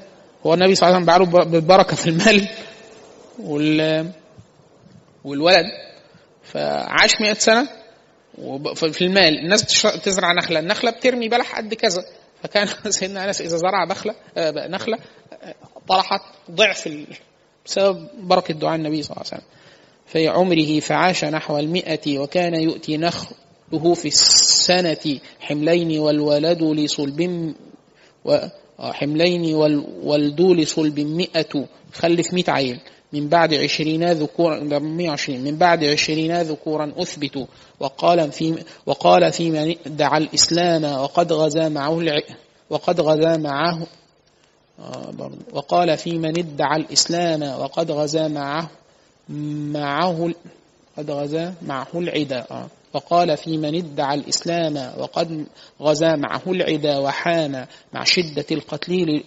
[0.47, 2.49] هو النبي صلى الله عليه وسلم بعله بالبركة في المال
[3.39, 4.11] وال
[5.25, 5.65] والولد.
[6.43, 7.69] فعاش مئة سنة
[8.75, 9.39] في المال.
[9.39, 10.59] الناس تزرع نخلة.
[10.59, 12.05] النخلة بترمي بلح قد كذا.
[12.43, 14.99] فكان سيدنا أنس إذا زرع بخلة آه، نخلة
[15.43, 15.55] آه،
[15.89, 16.89] طرحت ضعف
[17.67, 19.55] بسبب بركة دعاء النبي صلى الله عليه وسلم.
[20.07, 27.55] في عمره فعاش نحو المئة وكان يؤتي نخله في السنة حملين والولد لصلب
[28.79, 32.81] وحملين والولد لصلب مئة خلف مئة عيل
[33.13, 37.47] من بعد عشرين ذكورا 120 من بعد عشرين ذكورا أثبتوا.
[37.81, 42.23] وقال في وقال في من ادعى الإسلام وقد غزا معه.
[42.71, 43.87] وقد غزا معه
[44.81, 48.71] آه وقال في من ادعى الإسلام وقد غزا معه
[49.73, 50.35] معه
[50.99, 52.47] قد غزا معه العدا.
[52.51, 52.67] آه.
[52.95, 55.47] وقال في من ادعى الإسلام وقد
[55.83, 59.23] غزا معه العدا وحان مع شدة القتل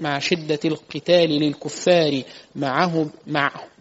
[0.00, 2.22] مع شدة القتال للكفار
[2.56, 3.10] معه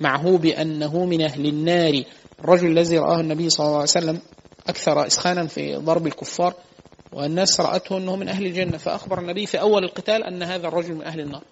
[0.02, 2.04] معه بأنه من أهل النار.
[2.40, 4.20] الرجل الذي رآه النبي صلى الله عليه وسلم
[4.68, 6.54] أكثر إسخانا في ضرب الكفار
[7.14, 8.78] والناس رأته أنه من أهل الجنة.
[8.78, 11.44] فأخبر النبي في أول القتال أن هذا الرجل من أهل النار.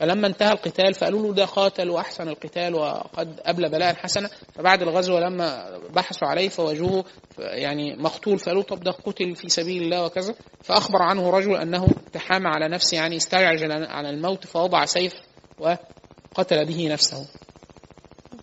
[0.00, 5.18] فلما انتهى القتال فقالوا له ده قاتل وأحسن القتال وقد أبلى بلاء حسنه فبعد الغزو
[5.18, 7.04] لما بحثوا عليه فوجوه
[7.38, 8.38] يعني مقتول.
[8.38, 10.34] فقالوا طب ده قتل في سبيل الله وكذا.
[10.62, 15.14] فأخبر عنه رجل أنه تحامى على نفسه يعني استعجل على الموت فوضع سيف
[15.58, 17.26] وقتل به نفسه.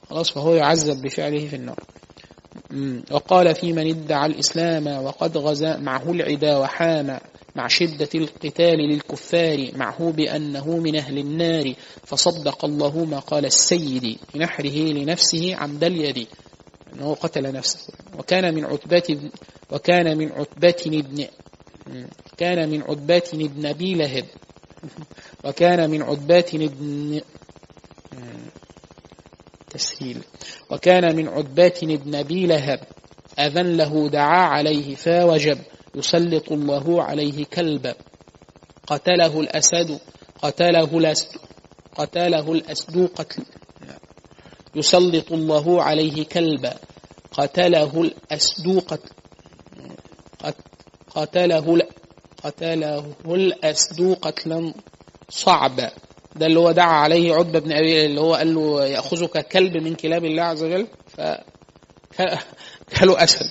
[0.09, 1.79] خلاص فهو يعذب بفعله في النار.
[3.11, 7.19] وقال في من ادعى الإسلام وقد غزا معه العدا وحام
[7.55, 11.73] مع شدة القتال للكفار معه بأنه من أهل النار.
[12.03, 16.27] فصدق الله ما قال السيد بنحره لنفسه عمد اليد
[16.93, 17.93] أنه قتل نفسه.
[18.17, 19.07] وكان من عتبات
[19.71, 21.27] وكان من عتبات ابن
[22.37, 24.25] كان من عتبات ابن أبي لهب.
[25.43, 27.21] وكان من عتبات ابن
[29.69, 30.23] تسهيل.
[30.69, 32.79] وكان من عتبات ابن أبي لهب.
[33.39, 35.57] أذن له دعا عليه فوجب.
[35.95, 37.95] يسلط الله عليه كلبا
[38.87, 39.99] قتله الأسد
[40.41, 41.37] قتله الأسد
[41.95, 43.43] قتله الأسد قتل
[44.75, 46.73] يسلط الله عليه كلبا
[47.31, 49.11] قتله الأسد قتل
[51.15, 51.87] قتله
[52.43, 54.73] قتله الأسد قتلا
[55.29, 55.91] صعبا
[56.35, 59.95] ده اللي هو دعا عليه عتبة بن أبي اللي هو قال له يأخذك كلب من
[59.95, 61.21] كلاب الله عز وجل ف
[62.99, 63.45] كلوا أسد.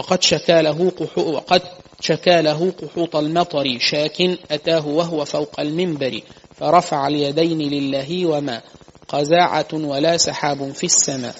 [0.00, 1.62] وقد شكى له وقد
[2.00, 4.20] شكى له قحوط المطر شاك
[4.50, 6.20] أتاه وهو فوق المنبر
[6.56, 8.60] فرفع اليدين لله وما
[9.08, 11.34] قزاعة ولا سحاب في السماء.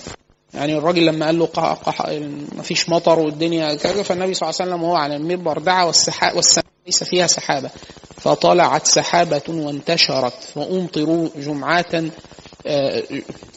[0.54, 2.06] يعني الراجل لما قال له قح
[2.56, 6.36] ما فيش مطر والدنيا كذا فالنبي صلى الله عليه وسلم وهو على المنبر دعا والسحاب
[6.36, 7.70] والسماء ليس فيها سحابة.
[8.16, 12.04] فطلعت سحابة وانتشرت فأمطروا جمعة
[12.66, 13.02] آه،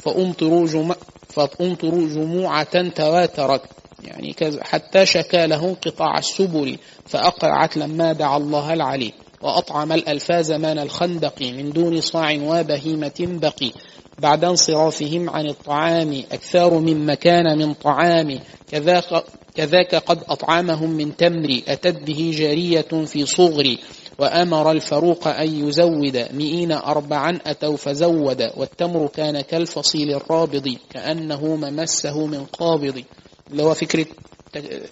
[0.04, 0.96] فأمطروا جمع
[1.30, 3.62] فأمطروا جموعة تواترت.
[4.06, 10.80] يعني كذا حتى شكى له انقطاع السبل فأقرعت لما دعا الله العلي وأطعم الألفا زمان
[10.80, 13.72] الخندق من دون صاع وبهيمة بقي.
[14.20, 18.40] بعد انصرافهم عن الطعام أكثر مما كان من طعام
[18.72, 19.24] كذاك,
[19.56, 23.78] كذاك قد أطعمهم من تمر أتت به جارية في صغر
[24.20, 32.46] وأمر الفروق أن يزود مئين أربعا أتوا فزود والتمر كان كالفصيل الرابض كأنه ممسه من
[32.46, 33.04] قابض.
[33.52, 34.06] اللي هو فكرة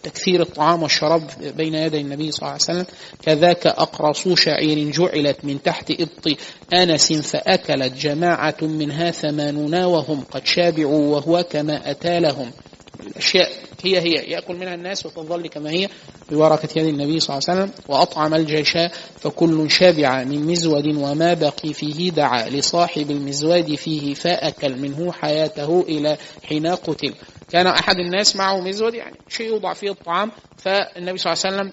[0.03, 2.85] تكثير الطعام والشراب بين يدي النبي صلى الله عليه وسلم.
[3.21, 6.37] كذاك أقرص شعير جعلت من تحت إبط
[6.73, 12.51] أنس فأكلت جماعة منها ثمانون وهم قد شابعوا وهو كما أتى لهم.
[12.99, 13.51] الأشياء
[13.83, 15.89] هي هي يأكل منها الناس وتظل كما هي
[16.31, 21.73] ببركة يد النبي صلى الله عليه وسلم وأطعم الجيشاء فكل شابع من مزود وما بقي
[21.73, 27.13] فيه دعا لصاحب المزود فيه فأكل منه حياته إلى حين قتل.
[27.51, 31.71] كان أحد الناس معه مزود يعني شيء يوضع فيه الطعام فالنبي صلى الله عليه وسلم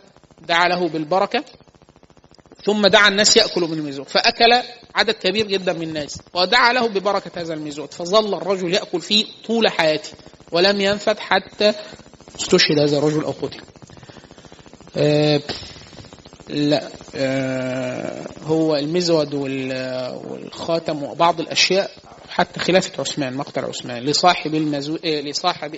[0.48, 1.44] دعا له بالبركة
[2.64, 4.62] ثم دعا الناس يأكلوا من المزود فأكل
[4.94, 9.68] عدد كبير جدا من الناس ودعا له ببركة هذا المزود فظل الرجل يأكل فيه طول
[9.68, 10.10] حياته.
[10.52, 11.72] ولم ينفد حتى
[12.40, 13.60] استشهد هذا الرجل أو قتل.
[14.96, 15.40] آه
[16.48, 16.82] لا
[17.16, 21.90] آه هو المزود والخاتم وبعض الأشياء
[22.28, 24.02] حتى خلافة عثمان مقتل عثمان.
[24.02, 24.98] لصاحب المزو...
[25.04, 25.76] آه، لصاحب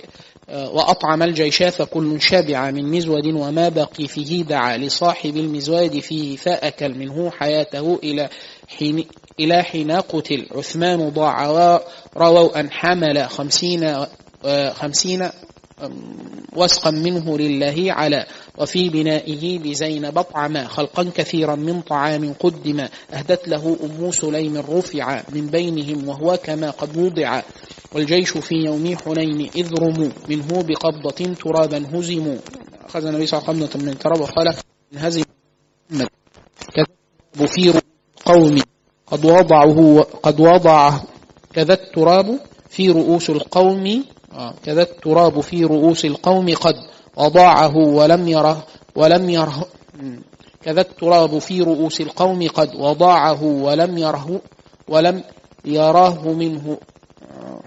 [0.49, 4.77] وأطعم الجيش فكل شبع من مزود وما بقي فيه دعا.
[4.77, 8.29] لصاحب المزود فيه فأكل منه حياته إلى
[8.67, 9.05] حين
[9.39, 10.47] إلى حين قتل.
[10.51, 11.45] عثمان ضاع
[12.17, 14.05] رووا أن حمل خمسين
[14.73, 15.29] خمسين
[16.55, 18.25] وسقا منه لله على
[18.57, 25.47] وفي بنائه لزينب طعما خلقا كثيرا من طعام قدم أهدت له أم سليم رفع من
[25.47, 27.41] بينهم وهو كما قد وضع.
[27.93, 32.37] والجيش في يوم حنين إذ رموا منه بقبضة ترابا هزموا.
[32.85, 34.55] أخذ النبي صلى الله عليه وسلم من تراب وقال
[34.97, 35.23] هزم
[37.47, 37.81] في
[38.25, 38.61] قوم
[39.07, 41.03] قد وضعه قد وضعه.
[41.53, 42.39] كذا التراب
[42.69, 44.05] في رؤوس القوم.
[44.63, 46.75] كذا التراب في رؤوس القوم قد
[47.17, 49.67] وضاعه ولم يره ولم يره
[50.63, 54.41] كذا التراب في رؤوس القوم قد وضاعه ولم يره
[54.87, 55.23] ولم
[55.65, 56.77] يراه منه.
[57.31, 57.61] آه.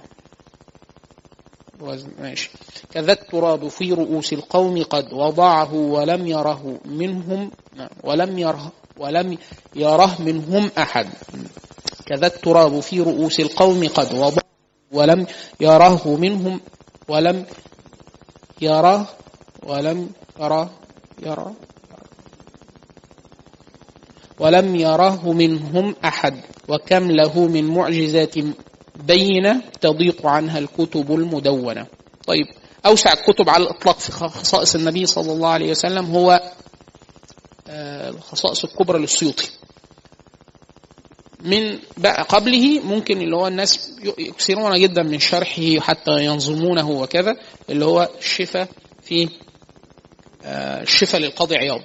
[2.18, 2.50] ماشي.
[2.92, 7.50] كذا التراب في رؤوس القوم قد وضعه ولم يره منهم
[8.04, 9.38] ولم يره ولم
[9.76, 11.08] يره منهم أحد.
[12.06, 14.43] كذا التراب في رؤوس القوم قد وضعه
[14.94, 15.26] ولم
[15.60, 16.60] يراه منهم
[17.08, 17.46] ولم
[18.62, 19.06] يرى
[19.62, 20.10] ولم
[20.40, 20.70] يرى
[21.22, 21.52] يرى
[24.40, 26.34] ولم يراه منهم أحد
[26.68, 28.34] وكم له من معجزات
[28.96, 31.86] بينة تضيق عنها الكتب المدونة.
[32.26, 32.46] طيب
[32.86, 36.40] أوسع الكتب على الإطلاق في خصائص النبي صلى الله عليه وسلم هو
[37.68, 39.50] آه، الخصائص الكبرى للسيوطي.
[41.44, 47.36] من بقى قبله ممكن اللي هو الناس يكثرون جدا من شرحه حتى ينظمونه وكذا
[47.70, 48.68] اللي هو الشفاء
[49.02, 49.28] في
[50.44, 51.80] آه، الشفاء للقاضي عياض.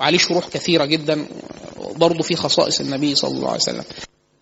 [0.00, 1.26] وعليه شروح كثيرة جدا
[1.96, 3.84] برضه في خصائص النبي صلى الله عليه وسلم.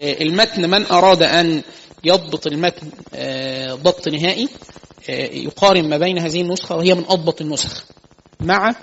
[0.02, 1.62] آه، المتن من أراد أن
[2.04, 4.48] يضبط المتن آه، ضبط نهائي
[5.08, 7.84] يقارن ما بين هذه النسخة وهي من أضبط النسخ
[8.40, 8.74] مع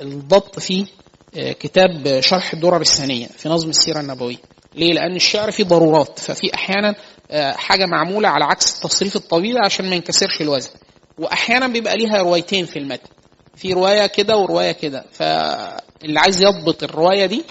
[0.00, 0.86] الضبط في
[1.34, 4.36] كتاب شرح الدرر الثانية في نظم السيرة النبوية.
[4.74, 6.94] ليه؟ لأن الشعر فيه ضرورات ففي أحيانا
[7.30, 10.70] آه، حاجة معمولة على عكس التصريف الطويل عشان ما ينكسرش الوزن.
[11.18, 13.08] وأحيانا بيبقى ليها روايتين في المتن.
[13.56, 15.04] في رواية كده ورواية كده.
[15.12, 17.44] فاللي عايز يضبط الرواية دي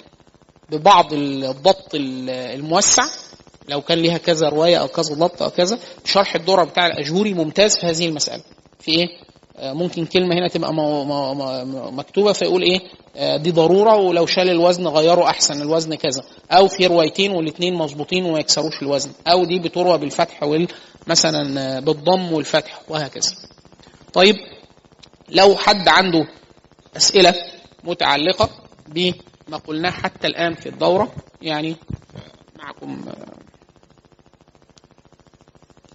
[0.69, 3.03] ببعض الضبط الموسع
[3.69, 7.77] لو كان ليها كذا رواية أو كذا ضبط أو كذا شرح الدرر بتاع الأجهوري ممتاز
[7.77, 8.43] في هذه المسألة.
[8.79, 9.07] في إيه؟
[9.61, 10.73] آه، ممكن كلمة هنا تبقى
[11.91, 12.79] مكتوبة فيقول إيه؟
[13.15, 16.23] آه، دي ضرورة ولو شال الوزن غيره أحسن الوزن كذا.
[16.51, 19.11] أو في روايتين والاثنين مظبوطين وما يكسروش الوزن.
[19.27, 20.67] أو دي بتروى بالفتح وال
[21.07, 23.31] مثلا آه، بالضم والفتح وهكذا.
[24.13, 24.35] طيب
[25.29, 26.27] لو حد عنده
[26.97, 27.35] أسئلة
[27.83, 28.49] متعلقة
[28.87, 31.11] بما قلناه حتى الآن في الدورة
[31.41, 31.75] يعني
[32.59, 33.05] معكم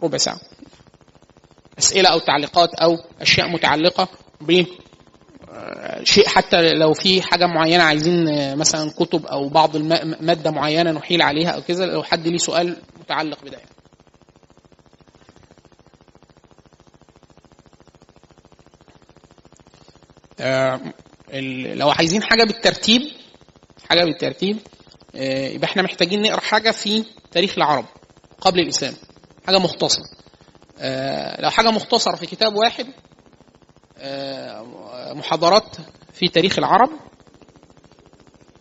[0.02, 0.40] ربع ساعة.
[1.78, 4.08] أسئلة أو تعليقات أو أشياء متعلقة
[4.40, 4.64] ب
[6.02, 8.24] شيء حتى لو في حاجة معينة عايزين
[8.58, 9.76] مثلا كتب أو بعض
[10.20, 13.58] مادة معينة نحيل عليها أو كذا لو حد ليه سؤال متعلق بده.
[20.40, 20.80] آه،
[21.74, 23.02] لو عايزين حاجة بالترتيب
[23.88, 24.58] حاجة بالترتيب
[25.16, 27.84] آه، يبقى إحنا محتاجين نقرأ حاجة في تاريخ العرب
[28.40, 28.94] قبل الإسلام
[29.46, 30.25] حاجة مختصرة آه،
[31.38, 32.86] لو حاجة مختصرة في كتاب واحد
[33.98, 35.76] آه، محاضرات
[36.12, 36.90] في تاريخ العرب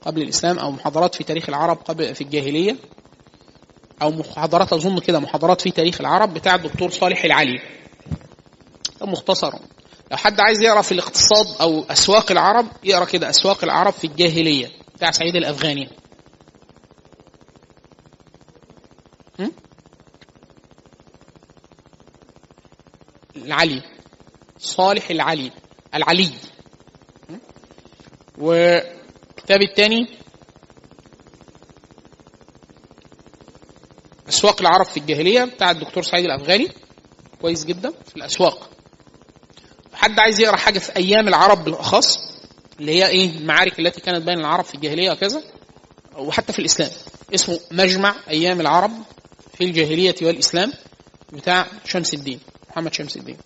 [0.01, 2.75] قبل الإسلام أو محاضرات في تاريخ العرب قبل في الجاهلية
[4.01, 7.59] أو محاضرات أظن كده محاضرات في تاريخ العرب بتاع الدكتور صالح العلي.
[9.01, 9.53] مختصر.
[10.11, 14.67] لو حد عايز يقرأ في الاقتصاد أو أسواق العرب يقرأ كده أسواق العرب في الجاهلية
[14.95, 15.89] بتاع سعيد الأفغاني.
[23.35, 23.81] العلي
[24.57, 25.51] صالح العلي
[25.95, 26.31] العلي.
[28.37, 30.07] والكتاب الثاني
[34.29, 36.67] أسواق العرب في الجاهلية بتاع الدكتور سعيد الأفغاني.
[37.41, 38.69] كويس جدا في الأسواق.
[39.93, 42.17] حد عايز يقرأ حاجة في أيام العرب بالأخص؟
[42.79, 45.43] اللي هي إيه المعارك التي كانت بين العرب في الجاهلية وكذا؟
[46.17, 46.91] وحتى في الإسلام.
[47.33, 48.91] اسمه مجمع أيام العرب
[49.57, 50.73] في الجاهلية والإسلام
[51.33, 52.39] بتاع شمس الدين.
[52.75, 53.37] محمد شمس الدين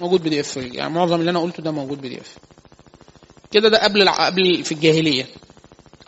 [0.00, 2.38] موجود PDF يعني معظم اللي أنا قلته ده موجود PDF
[3.50, 5.26] كده ده قبل قبل في الجاهلية.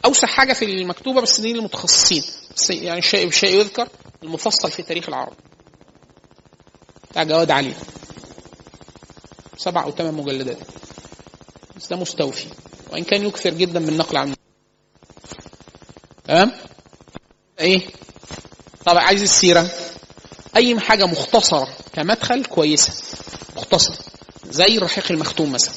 [0.04, 2.22] اوسع حاجة في المكتوبة بس دي للمتخصصين
[2.56, 3.88] بس يعني الشيء بالشيء يذكر
[4.22, 5.32] المفصل في تاريخ العرب.
[7.10, 7.74] بتاع جواد علي.
[9.56, 10.58] سبع أو ثمان مجلدات.
[11.76, 12.46] بس ده مستوفي.
[12.90, 14.36] وإن كان يكثر جدا من النقل عنه
[16.24, 16.52] تمام؟
[17.60, 17.86] إيه؟
[18.84, 19.70] طب عايز السيرة.
[20.56, 22.92] أي حاجة مختصرة كمدخل كويسة.
[23.56, 23.94] مختصر
[24.50, 25.74] زي الرحيق المختوم مثلا.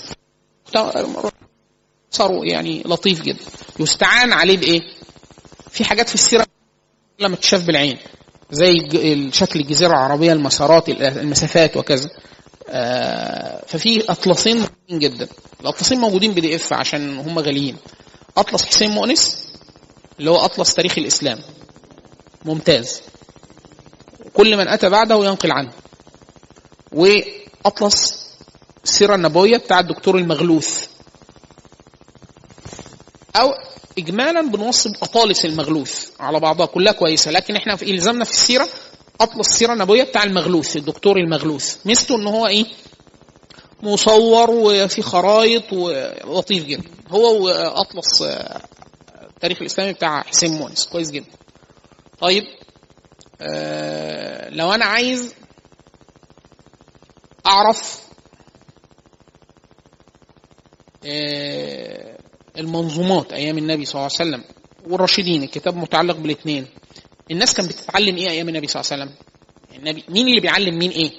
[2.12, 3.46] صاروا يعني لطيف جدا.
[3.80, 4.82] يستعان عليه بإيه؟
[5.72, 6.46] في حاجات في السيرة
[7.20, 7.98] لما تشاف بالعين.
[8.52, 8.74] زي
[9.32, 12.10] شكل الجزيرة العربية المسارات المسافات وكذا.
[12.70, 15.28] آه، ففي أطلسين مهمين جدا.
[15.62, 17.78] الأطلسين موجودين بي دي إف عشان هم غاليين.
[18.38, 19.46] أطلس حسين مؤنس
[20.20, 21.40] اللي هو أطلس تاريخ الإسلام.
[22.46, 23.02] ممتاز.
[24.36, 25.72] كل من أتى بعده ينقل عنه.
[26.92, 28.26] وأطلس
[28.84, 30.88] السيره النبوية بتاع الدكتور المغلوث.
[33.36, 33.50] أو
[33.98, 37.32] اجمالا بنوصف اطالس المغلوث على بعضها كلها كويسة.
[37.32, 38.70] لكن إحنا في إلزامنا في السيرة
[39.22, 41.78] أطلس السيره النبوية بتاع المغلوث الدكتور المغلوث.
[41.86, 42.66] ميزته ان هو إيه؟
[43.84, 46.90] مصور وفي خرايط ولطيف جدا.
[47.10, 48.22] هو وأطلس
[49.36, 50.86] التاريخ الإسلامي بتاع حسين مونس.
[50.86, 51.32] كويس جدا.
[52.20, 52.44] طيب
[53.42, 55.34] آه لو أنا عايز
[57.46, 58.02] أعرف
[61.06, 62.18] آه
[62.58, 64.44] المنظومات أيام النبي صلى الله عليه وسلم
[64.88, 66.66] والراشدين الكتاب متعلق بالاثنين
[67.32, 69.16] الناس كانت بتتعلم إيه أيام النبي صلى الله عليه وسلم؟
[69.80, 71.12] النبي مين اللي بيعلم مين إيه؟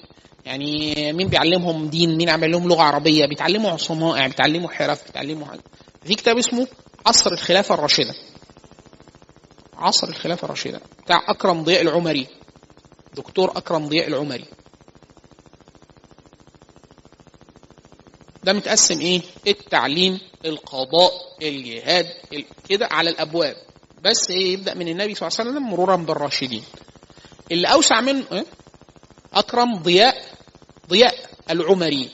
[0.44, 5.60] يعني مين بيعلمهم دين؟ مين عمل لهم لغة عربية؟ بيتعلموا صنائع بيتعلموا حرف بيتعلموا حاجة.
[6.05, 6.66] في كتاب اسمه
[7.06, 8.14] عصر الخلافة الراشدة.
[9.77, 10.81] عصر الخلافة الراشدة.
[11.05, 12.27] بتاع أكرم ضياء العمري.
[13.16, 14.44] دكتور أكرم ضياء العمري.
[18.44, 21.12] ده متقسم إيه؟ التعليم القضاء
[21.43, 22.07] الجهاد
[22.69, 23.57] كده على الأبواب.
[24.03, 26.62] بس إيه؟ يبدأ من النبي صلى الله عليه وسلم مرورا بالراشدين.
[27.53, 28.44] اللي أوسع منه إيه؟
[29.35, 30.24] أكرم ضياء
[30.89, 31.15] ضياء
[31.51, 32.11] العمري.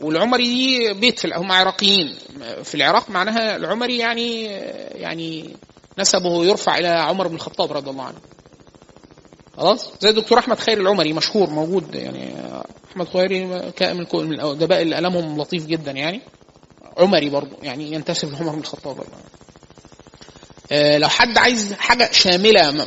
[0.00, 2.18] والعمري دي بيت في هم عراقيين.
[2.62, 4.44] في العراق معناها العمري يعني
[4.94, 5.56] يعني
[5.98, 8.18] نسبه يرفع إلى عمر بن الخطاب رضي الله عنه.
[9.56, 12.34] خلاص؟ زي الدكتور أحمد خير العمري مشهور موجود يعني
[12.90, 16.20] أحمد خيري من الأدباء اللي قلمهم لطيف جدا يعني.
[16.98, 19.04] عمري برضه يعني ينتسب لعمر بن الخطاب
[20.72, 22.86] آه لو حد عايز حاجة شاملة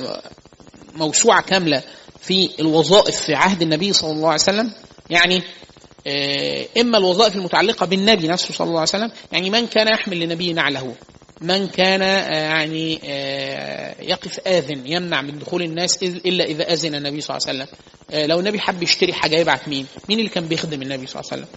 [0.96, 1.84] موسوعة كاملة
[2.22, 4.72] في الوظائف في عهد النبي صلى الله عليه وسلم
[5.10, 5.44] يعني
[6.08, 10.54] آه إما الوظائف المتعلقة بالنبي نفسه صلى الله عليه وسلم يعني من كان يحمل لنبي
[10.54, 10.96] نعله
[11.42, 17.22] من كان آه يعني آه يقف آذن يمنع من دخول الناس إلا إذا أذن النبي
[17.22, 17.78] صلى الله عليه وسلم.
[18.12, 21.32] آه لو النبي حب يشتري حاجة يبعت مين؟ مين اللي كان بيخدم النبي صلى الله
[21.32, 21.56] عليه وسلم؟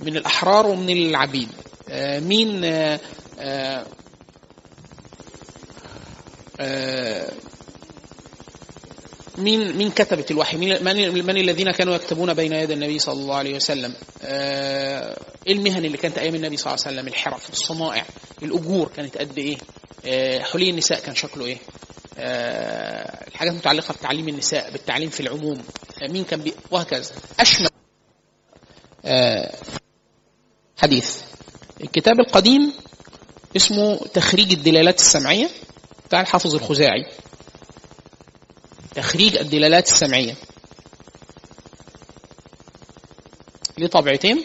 [0.00, 1.48] من الأحرار ومن العبيد.
[2.22, 2.64] مين
[9.38, 13.34] مين مين كتبت الوحي؟ مين من, من الذين كانوا يكتبون بين يدي النبي صلى الله
[13.34, 13.94] عليه وسلم؟
[14.24, 15.16] إيه
[15.52, 18.04] المهن اللي كانت أيام النبي صلى الله عليه وسلم؟ الحرف، الصنائع،
[18.42, 21.58] الأجور كانت قد إيه؟ حلي النساء كان شكله إيه؟
[23.28, 25.62] الحاجات المتعلقة بتعليم النساء، بالتعليم في العموم،
[26.10, 27.10] مين كان بي وهكذا.
[27.40, 27.68] أشمل
[30.78, 31.20] حديث.
[31.80, 32.72] الكتاب القديم
[33.56, 35.48] اسمه تخريج الدلالات السمعية
[36.08, 37.06] بتاع الحافظ الخزاعي.
[38.96, 40.34] تخريج الدلالات السمعية.
[43.78, 44.44] ليه طبعتين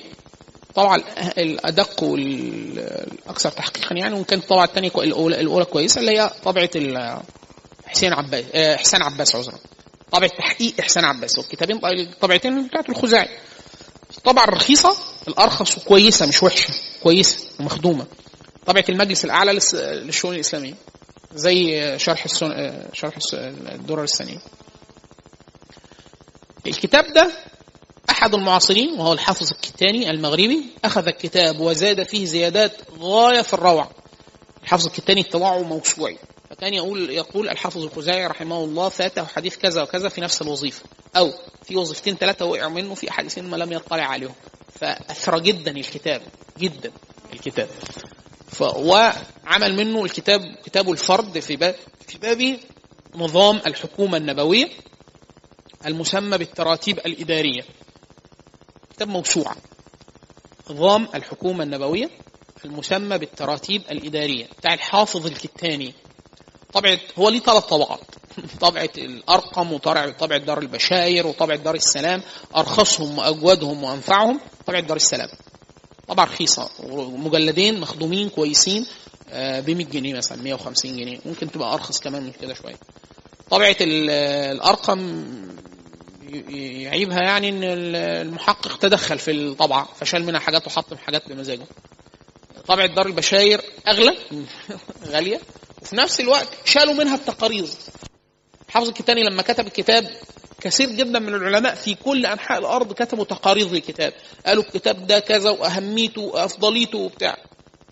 [0.75, 1.03] طبعا
[1.37, 6.69] الأدق والأكثر تحقيقا يعني وإن كانت الطبعة الثانية الأولى, الأولى كويسة اللي هي طبعة
[7.85, 9.59] حسين عباس إحسان عباس عذرا.
[10.11, 13.29] طبعة تحقيق إحسان عباس والكتابين الطبعتين بتاعت الخزاعي.
[14.17, 14.97] الطبعة الرخيصة
[15.27, 16.73] الأرخص وكويسة مش وحشة
[17.03, 18.05] كويسة ومخدومة.
[18.65, 20.73] طبعة المجلس الأعلى للشؤون الإسلامية.
[21.33, 22.73] زي شرح السن...
[22.93, 24.37] شرح الدرر الثانية.
[26.67, 27.31] الكتاب ده
[28.09, 33.91] أحد المعاصرين وهو الحافظ الكتاني المغربي أخذ الكتاب وزاد فيه زيادات غاية في الروعة.
[34.63, 36.17] الحافظ الكتاني اطلاعه موسوعي
[36.59, 40.83] كان يقول يقول الحافظ الخزاعي رحمه الله فاته حديث كذا وكذا في نفس الوظيفة.
[41.15, 41.33] أو
[41.65, 44.33] في وظيفتين ثلاثة وقع منه في حديثين ما لم يطلع عليهم.
[44.79, 46.21] فاثرى جدا الكتاب
[46.59, 46.91] جدا
[47.33, 47.69] الكتاب.
[48.59, 51.75] وعمل منه الكتاب كتاب الفرد في باب
[52.07, 52.57] في باب
[53.15, 54.69] نظام الحكومة النبوية
[55.85, 57.61] المسمى بالتراتيب الإدارية.
[58.93, 59.55] كتاب موسوعه
[60.69, 62.09] نظام الحكومة النبوية
[62.65, 64.45] المسمى بالتراتيب الإدارية.
[64.57, 65.93] بتاع الحافظ الكتاني.
[66.73, 67.99] طبعة هو ليه ثلاث طبعات
[68.61, 72.21] طبعة الأرقم وطبعة دار البشاير وطبعة دار السلام.
[72.55, 75.29] أرخصهم وأجودهم وأنفعهم طبعة دار السلام.
[76.11, 76.69] طبعا رخيصة.
[77.17, 78.85] مجلدين مخدومين كويسين
[79.33, 81.19] ب 100 جنيه مثلا 150 جنيه.
[81.25, 82.75] ممكن تبقى أرخص كمان من كده شوية.
[83.49, 85.23] طبعة الأرقم
[86.49, 91.65] يعيبها يعني إن المحقق تدخل في الطبعة فشال منها حاجات وحط حاجات بمزاجه
[92.67, 94.15] طبعة دار البشاير أغلى
[95.13, 95.41] غالية.
[95.81, 97.67] وفي نفس الوقت شالوا منها التقارير.
[98.69, 100.11] حافظ الكتاني لما كتب الكتاب
[100.61, 104.13] كثير جدا من العلماء في كل أنحاء الأرض كتبوا تقارير للكتاب
[104.45, 107.37] قالوا الكتاب ده كذا وأهميته وأفضليته وبتاع.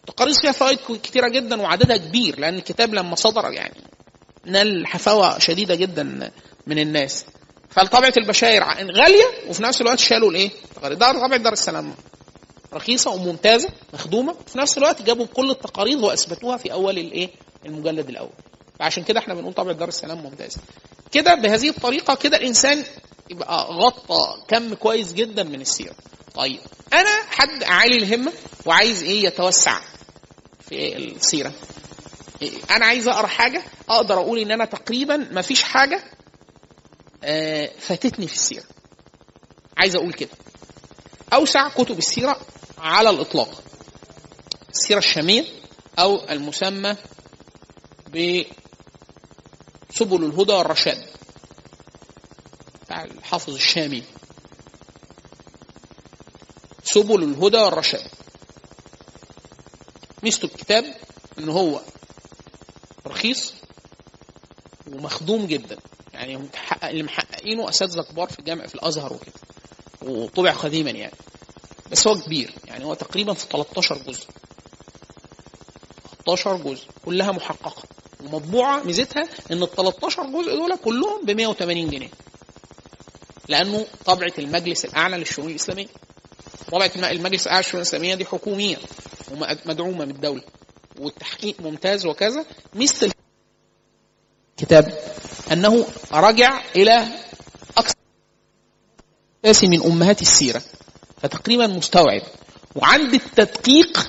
[0.08, 3.84] تقارير فيها فوائد كتيرة جدا وعددها كبير لأن الكتاب لما صدر يعني
[4.46, 6.32] نال حفاوة شديدة جدا
[6.68, 7.26] من الناس.
[7.70, 8.64] فطبعه البشاير
[8.98, 10.52] غالية وفي نفس الوقت شالوا الإيه؟
[10.84, 11.94] ده طبعه دار السلام.
[12.74, 14.36] رخيصة وممتازة مخدومة.
[14.48, 17.30] في نفس الوقت جابوا كل التقارير وأثبتوها في أول الإيه؟
[17.66, 18.30] المجلد الأول.
[18.80, 20.58] فعشان كده إحنا بنقول طبعا دار السلام ممتاز.
[21.12, 22.84] كده بهذه الطريقة كده الإنسان
[23.30, 25.96] يبقى غطى كم كويس جدا من السيرة.
[26.36, 26.60] طيب
[26.94, 28.32] أنا حد عالي الهمة
[28.66, 29.82] وعايز إيه يتوسع
[30.70, 31.54] في السيرة؟
[32.72, 36.04] أنا عايز أقرأ حاجة أقدر أقول إن أنا تقريبا ما فيش حاجة
[37.24, 38.64] آه، فاتتني في السيرة.
[39.78, 40.30] عايز أقول كده.
[41.34, 42.40] أوسع كتب السيرة
[42.78, 43.64] على الإطلاق.
[44.70, 45.46] السيرة الشاميه
[46.00, 46.96] أو المسمى
[50.00, 51.06] بسبل الهدى والرشاد.
[52.86, 54.04] بتاع الحافظ الشامي.
[56.84, 58.12] سبل الهدى والرشاد.
[60.24, 60.96] ميزته الكتاب
[61.40, 61.82] إن هو
[63.08, 63.54] رخيص
[64.88, 65.78] ومخدوم جدا.
[66.14, 66.50] يعني
[66.84, 69.40] اللي محققينه أساتذة كبار في الجامع في الأزهر وكده.
[70.02, 71.16] وطبع قديما يعني.
[71.92, 72.54] بس هو كبير.
[72.66, 74.28] يعني هو تقريبا في 13 جزء.
[76.26, 76.88] 13 جزء.
[77.06, 77.99] كلها محققة.
[78.34, 82.10] ومطبوعه ميزتها إن ال 13 جزء دول كلهم ب 180 جنيه.
[83.48, 85.88] لأنه طبعه المجلس الأعلى للشؤون الإسلامية.
[86.72, 88.78] طبعه المجلس الأعلى للشؤون الإسلامية دي حكومية
[89.32, 90.42] ومدعومه من الدولة.
[91.00, 92.46] والتحقيق ممتاز وكذا.
[92.76, 93.12] ميزه
[94.60, 95.00] الكتاب
[95.52, 97.08] أنه رجع إلى
[97.78, 97.96] أكثر
[99.68, 100.62] من أمهات السيرة.
[101.22, 102.22] فتقريبا مستوعب.
[102.76, 104.08] وعند التدقيق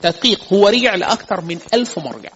[0.00, 2.30] تدقيق هو رجع لأكثر من ألف مرجع.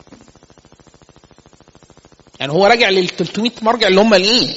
[2.40, 4.56] يعني هو راجع لل 300 مرجع اللي هم الايه؟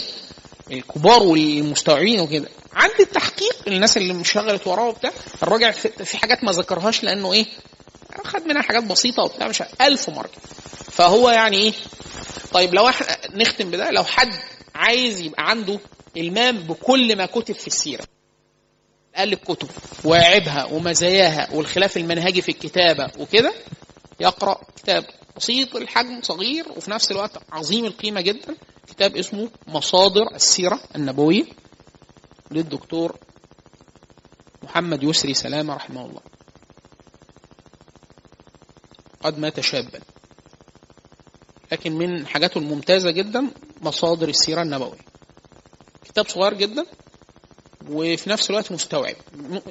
[0.72, 2.50] الكبار والمستوعبين وكده.
[2.74, 5.12] عند التحقيق الناس اللي مشغلت وراه وبتاع.
[5.44, 7.46] الراجع في حاجات ما ذكرهاش لأنه إيه؟
[8.26, 10.40] خد منها حاجات بسيطة وبتاع مش ألف مرجع.
[10.92, 11.74] فهو يعني إيه؟
[12.52, 14.30] طيب لو إحنا نختم بده لو حد
[14.76, 15.80] عايز يبقى عنده
[16.18, 18.04] إلمام بكل ما كتب في السيرة
[19.16, 19.68] قال الكتب
[20.06, 23.54] وعيبها ومزاياها والخلاف المنهجي في الكتابة وكده
[24.20, 25.06] يقرأ كتاب
[25.40, 28.56] بسيط الحجم صغير وفي نفس الوقت عظيم القيمة جدا.
[28.88, 31.46] كتاب اسمه مصادر السيرة النبوية
[32.52, 33.16] للدكتور
[34.64, 36.22] محمد يسري سلامة رحمه الله.
[39.22, 40.00] قد مات شابا.
[41.72, 43.52] لكن من حاجاته الممتازة جدا
[43.82, 45.00] مصادر السيرة النبوية.
[46.06, 46.86] كتاب صغير جدا
[47.90, 49.16] وفي نفس الوقت مستوعب.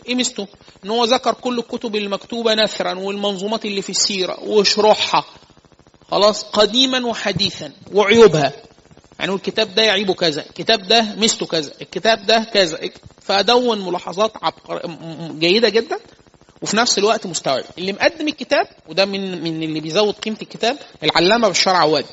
[0.06, 0.48] إيه ميزته؟
[0.84, 5.24] إن هو ذكر كل الكتب المكتوبة نثرا والمنظومات اللي في السيرة وشروحها
[6.10, 8.52] خلاص قديما وحديثا وعيوبها
[9.18, 12.78] يعني الكتاب ده يعيبه كذا الكتاب ده ميزته كذا الكتاب ده كذا
[13.22, 14.86] فدون ملاحظات عبقر...
[15.38, 15.98] جيدة جدا
[16.62, 21.48] وفي نفس الوقت مستوعب اللي مقدم الكتاب وده من من اللي بيزود قيمة الكتاب العلامة
[21.48, 22.04] بشار عواد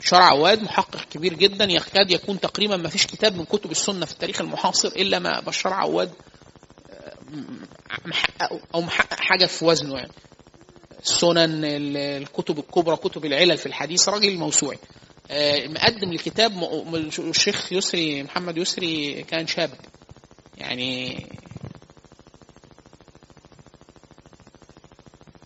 [0.00, 4.12] بشار عواد محقق كبير جدا يكاد يكون تقريبا ما فيش كتاب من كتب السنة في
[4.12, 6.10] التاريخ المحاصر إلا ما بشار عواد
[6.90, 7.14] آه،
[8.06, 10.12] محققه أو محقق حاجة في وزنه يعني
[11.02, 11.64] سنن
[11.96, 14.78] الكتب الكبرى كتب العلل في الحديث راجل موسوعي.
[15.30, 16.52] آه، مقدم الكتاب
[17.18, 19.70] الشيخ يسري محمد يسري كان شاب
[20.58, 21.12] يعني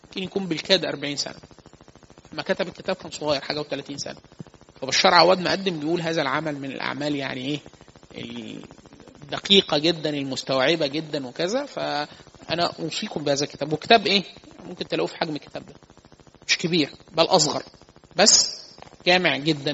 [0.05, 1.35] يمكن يكون بالكاد 40 سنة.
[2.33, 4.17] لما كتب الكتاب كان صغير حاجة و30 سنة.
[4.81, 7.61] فبشار عواد مقدم بيقول هذا العمل من الأعمال يعني
[8.15, 8.57] إيه
[9.23, 11.67] الدقيقة جدا المستوعبة جدا وكذا.
[11.67, 13.73] فأنا أوصيكم بهذا الكتاب.
[13.73, 14.25] وكتاب إيه؟
[14.67, 15.75] ممكن تلاقوه في حجم الكتاب ده.
[16.49, 17.63] مش كبير بل أصغر.
[18.17, 18.57] بس
[19.07, 19.73] جامع جدا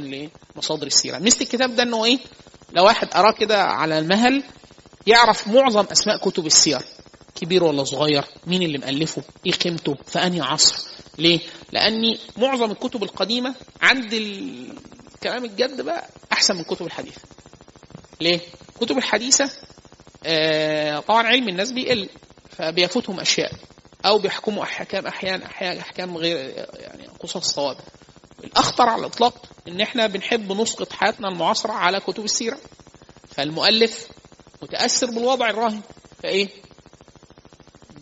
[0.56, 1.18] لمصادر السيرة.
[1.18, 2.18] مثل الكتاب ده إنه إيه؟
[2.72, 4.42] لو واحد قراه كده على المهل
[5.06, 6.82] يعرف معظم أسماء كتب السير.
[7.40, 10.76] كبير ولا صغير؟ مين اللي مؤلفه؟ إيه قيمته؟ في أنهي عصر؟
[11.18, 11.40] ليه؟
[11.72, 17.20] لأني معظم الكتب القديمة عند الكلام الجد بقى أحسن من الكتب الحديثه
[18.20, 18.40] ليه؟
[18.74, 19.50] الكتب الحديثة
[20.26, 22.08] آه طبعا علم الناس بيقل
[22.50, 23.52] فبيفوتهم أشياء.
[24.04, 27.76] أو بيحكموا احكام أحيانا أحيانا أحكام غير يعني قصص صواب
[28.44, 29.34] الأخطر على الإطلاق
[29.68, 32.58] إن إحنا بنحب نسقط حياتنا المعاصرة على كتب السيرة.
[33.36, 34.08] فالمؤلف
[34.62, 35.80] متأثر بالوضع الراهن.
[36.22, 36.48] فإيه؟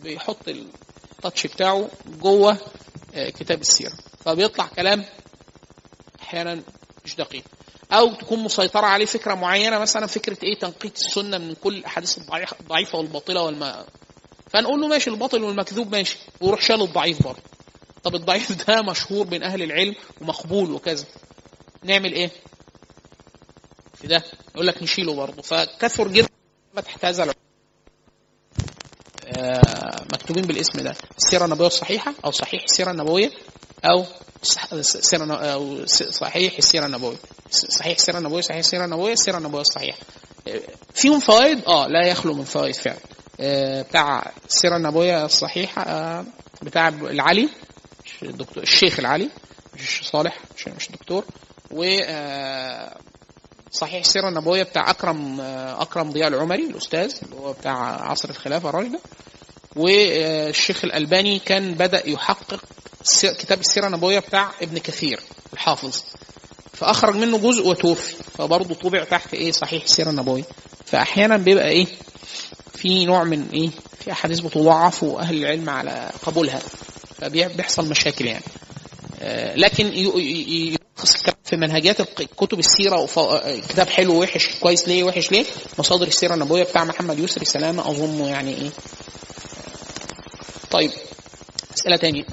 [0.03, 2.57] بيحط التاتش بتاعه جوه
[3.13, 3.93] آه، كتاب السيرة.
[4.25, 5.05] فبيطلع كلام
[6.21, 6.61] أحيانا
[7.05, 7.43] مش دقيق.
[7.91, 12.17] أو تكون مسيطرة عليه فكرة معينة مثلا فكرة إيه؟ تنقيط السنة من كل الأحاديث
[12.61, 13.85] الضعيفة والباطلة والما
[14.53, 16.17] فنقول له ماشي الباطل والمكذوب ماشي.
[16.41, 17.41] ويروح شال الضعيف برضه.
[18.03, 21.05] طب الضعيف ده مشهور بين أهل العلم ومقبول وكذا.
[21.83, 22.31] نعمل إيه؟
[24.01, 24.23] في ده.
[24.55, 25.41] يقول لك نشيله برضه.
[25.41, 26.27] فكثر جدا
[26.75, 27.33] تحت هذا
[29.37, 30.95] آه، مكتوبين بالاسم ده.
[31.17, 33.31] السيرة النبوية الصحيحة أو صحيح السيرة النبوية
[33.85, 34.05] أو
[34.73, 37.17] السيرة أو صحيح السيرة النبوية.
[37.51, 39.97] صحيح السيرة النبوية صحيح السيرة النبوية السيرة النبوية الصحيحة.
[40.47, 40.61] آه،
[40.93, 42.99] فيهم فوائد؟ آه لا يخلو من فوائد فعلا.
[43.41, 46.23] بتاع السيره النبوية الصحيحة
[46.61, 47.49] بتاع العلي
[48.23, 49.29] الدكتور الشيخ العلي
[49.75, 51.25] مش صالح مش مش دكتور
[51.71, 51.83] و
[53.71, 55.41] صحيح السيره النبوية بتاع أكرم
[55.79, 58.99] أكرم ضياء العمري الأستاذ اللي هو بتاع عصر الخلافة الراشده
[59.75, 62.59] والشيخ الألباني كان بدأ يحقق
[63.23, 65.19] كتاب السيرة النبوية بتاع ابن كثير
[65.53, 66.03] الحافظ.
[66.73, 70.43] فأخرج منه جزء وتوفي فبرضه طبع تحت إيه صحيح السيره النبوية.
[70.85, 71.87] فأحيانا بيبقى إيه
[72.73, 76.59] في نوع من إيه؟ في أحاديث بتضعف واهل العلم على قبولها.
[77.21, 78.43] فبيحصل مشاكل يعني.
[79.21, 82.01] آه، لكن يلخص في منهجيات
[82.37, 83.07] كتب السيرة
[83.69, 85.45] كتاب حلو وحش كويس ليه؟ وحش ليه؟
[85.79, 88.69] مصادر السيرة النبوية بتاع محمد يسري سلامه أظن يعني إيه؟
[90.71, 90.91] طيب
[91.77, 92.23] أسئلة تانية.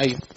[0.00, 0.29] أيوه.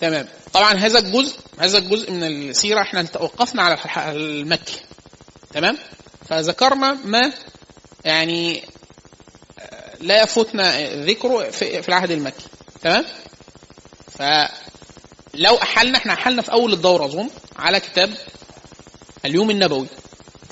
[0.00, 0.28] تمام.
[0.52, 3.78] طبعا هذا الجزء هذا الجزء من السيرة إحنا توقفنا على
[4.12, 4.80] المكي.
[5.54, 5.78] تمام؟
[6.28, 7.32] فذكرنا ما
[8.04, 8.64] يعني
[10.00, 12.44] لا يفوتنا ذكره في العهد المكي.
[12.82, 13.04] تمام؟
[14.18, 18.10] فلو أحلنا إحنا أحلنا في أول الدورة أظن على كتاب
[19.24, 19.86] اليوم النبوي.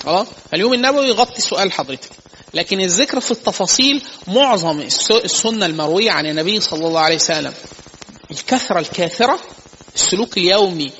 [0.07, 2.09] آه اليوم النبوي يغطي سؤال حضرتك.
[2.53, 7.53] لكن الذكر في التفاصيل معظم السنة المروية عن النبي صلى الله عليه وسلم.
[8.31, 9.39] الكثرة الكاثرة
[9.95, 10.91] السلوك اليومي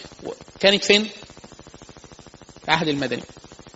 [0.60, 3.24] كانت فين؟ في العهد المدني.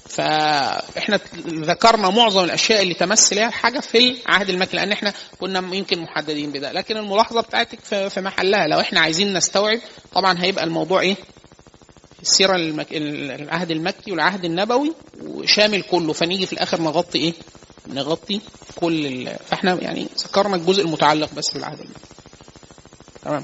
[0.10, 6.00] فإحنا ذكرنا معظم الأشياء اللي تمس لها حاجة في العهد المكي لأن إحنا كنا يمكن
[6.00, 6.72] محددين بده.
[6.72, 9.80] لكن الملاحظة بتاعتك في محلها لو إحنا عايزين نستوعب
[10.14, 11.16] طبعا هيبقى الموضوع إيه؟
[12.22, 12.88] السيرة المك...
[12.92, 16.14] العهد المكي والعهد النبوي وشامل كله.
[16.14, 17.34] فنيجي في الآخر نغطي إيه؟
[17.88, 18.42] نغطي
[18.76, 19.36] كل ال...
[19.48, 22.00] فإحنا يعني ذكرنا الجزء المتعلق بس بالعهد المكي.
[23.30, 23.44] تمام.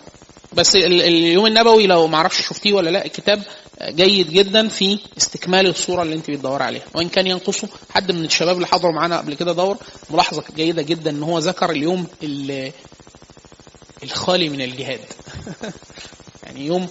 [0.54, 3.44] بس اليوم النبوي لو ما أعرفش شفتيه ولا لا الكتاب
[3.84, 6.84] جيد جدا في استكمال الصورة اللي انت بتدور عليها.
[6.96, 9.78] وإن كان ينقصه حد من الشباب اللي حضروا معانا قبل كده دور
[10.10, 12.08] ملاحظة جيدة جدا إن هو ذكر اليوم
[14.04, 15.00] الخالي من الجهاد.
[16.44, 16.88] يعني يوم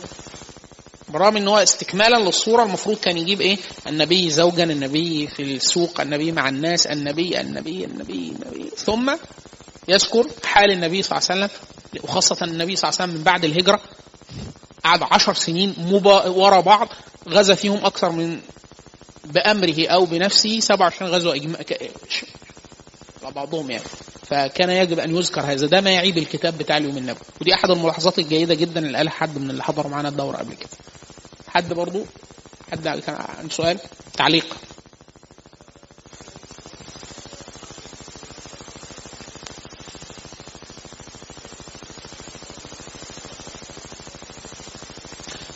[1.08, 6.32] برغم إن هو استكمالا للصورة المفروض كان يجيب إيه؟ النبي زوجا النبي في السوق النبي
[6.32, 8.70] مع الناس النبي النبي النبي, النبي.
[8.76, 9.14] ثم
[9.88, 11.73] يذكر حال النبي صلى الله عليه وسلم
[12.04, 13.80] وخاصة النبي صلى الله عليه وسلم من بعد الهجرة
[14.84, 16.88] قعد عشر سنين مبا ورا بعض
[17.28, 18.40] غزا فيهم أكثر من
[19.24, 21.60] بأمره أو بنفسه 27 غزوة إجماع
[23.34, 23.84] بعضهم يعني.
[24.26, 25.66] فكان يجب أن يذكر هذا.
[25.66, 27.22] ده ما يعيب الكتاب بتاع اليوم النبوي.
[27.40, 30.68] ودي أحد الملاحظات الجيدة جدا اللي قالها حد من اللي حضروا معانا الدورة قبل كده.
[31.48, 32.04] حد برضو؟
[32.72, 33.78] حد كان عنده سؤال؟
[34.16, 34.56] تعليق.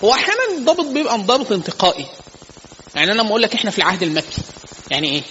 [0.08, 2.06] هو أحيانا الضابط بيبقى ضابط انتقائي.
[2.94, 4.42] يعني أنا لما أقول لك إحنا في العهد المكي
[4.90, 5.22] يعني إيه؟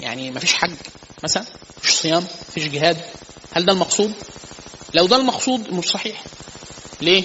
[0.00, 0.74] يعني مفيش حج
[1.24, 1.44] مثلا؟
[1.78, 2.96] مفيش صيام؟ مفيش جهاد؟
[3.52, 4.14] هل ده المقصود؟
[4.94, 6.24] لو ده المقصود مش صحيح.
[7.00, 7.24] ليه؟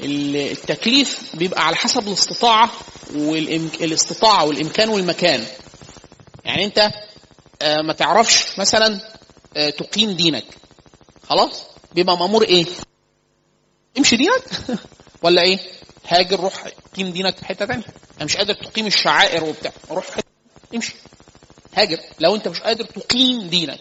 [0.00, 2.70] التكليف بيبقى على حسب الاستطاعة
[3.14, 5.44] والاستطاعة والإمكان والمكان.
[6.44, 6.90] يعني أنت
[7.62, 9.00] آه، ما تعرفش مثلا
[9.56, 10.44] آه، تقيم دينك.
[11.28, 11.62] خلاص؟
[11.94, 12.66] بيبقى مأمور إيه؟
[13.98, 14.44] امشي دينك.
[15.22, 15.58] ولا إيه؟
[16.08, 17.84] هاجر روح قيم دينك في حتة ثانية
[18.16, 19.72] أنا مش قادر تقيم الشعائر وبتاع.
[19.90, 20.24] روح حتة.
[20.74, 20.94] امشي.
[21.74, 21.98] هاجر.
[22.20, 23.80] لو انت مش قادر تقيم دينك.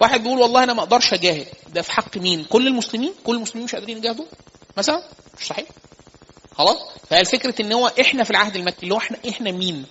[0.00, 1.46] واحد بيقول والله أنا ما أقدرش أجاهد.
[1.68, 4.24] ده في حق مين؟ كل المسلمين؟ كل المسلمين مش قادرين يجاهدوا؟
[4.76, 5.02] مثلا؟
[5.38, 5.66] مش صحيح.
[6.54, 6.78] خلاص؟
[7.10, 8.82] فهي الفكرة إن هو إحنا في العهد المكي.
[8.82, 9.86] اللي هو إحنا إحنا مين؟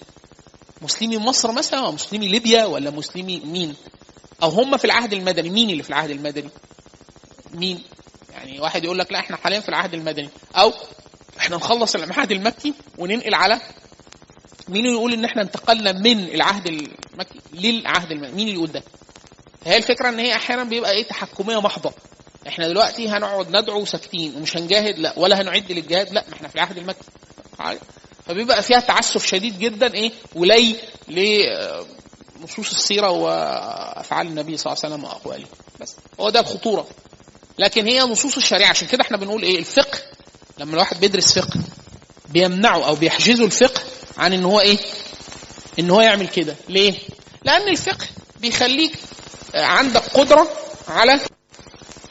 [0.82, 3.76] مسلمي مصر مثلا ولا مسلمي ليبيا ولا مسلمي مين؟
[4.44, 5.50] أو هم في العهد المدني.
[5.50, 6.50] مين اللي في العهد المدني؟
[7.54, 7.84] مين؟
[8.46, 10.30] يعني واحد يقول لك لا إحنا حاليا في العهد المدني.
[10.56, 10.74] أو
[11.40, 13.62] إحنا نخلص العهد المكي وننقل على
[14.70, 18.84] مين يقول إن إحنا انتقلنا من العهد المكي للعهد المدني؟ مين اللي يقول ده؟
[19.66, 21.94] هي الفكرة إن هي أحيانا بيبقى إيه تحكمية محضة.
[22.48, 26.56] إحنا دلوقتي هنقعد ندعو ساكتين ومش هنجاهد لا ولا هنعد للجهاد لا ما إحنا في
[26.56, 27.00] العهد المكي.
[28.26, 30.76] فبيبقى فيها تعسف شديد جدا إيه ولي
[31.08, 35.48] لنصوص السيرة وأفعال النبي صلى الله عليه وسلم وأقواله.
[35.80, 36.88] بس هو ده الخطورة.
[37.62, 38.70] لكن هي نصوص الشريعة.
[38.70, 40.00] عشان كده إحنا بنقول إيه؟ الفقه
[40.58, 41.60] لما الواحد بيدرس فقه
[42.30, 43.82] بيمنعه أو بيحجزه الفقه
[44.18, 44.78] عن إن هو إيه؟
[45.80, 46.56] إن هو يعمل كده.
[46.70, 46.94] ليه؟
[47.44, 48.06] لأن الفقه
[48.40, 48.92] بيخليك
[49.56, 50.48] عندك قدرة
[50.88, 51.20] على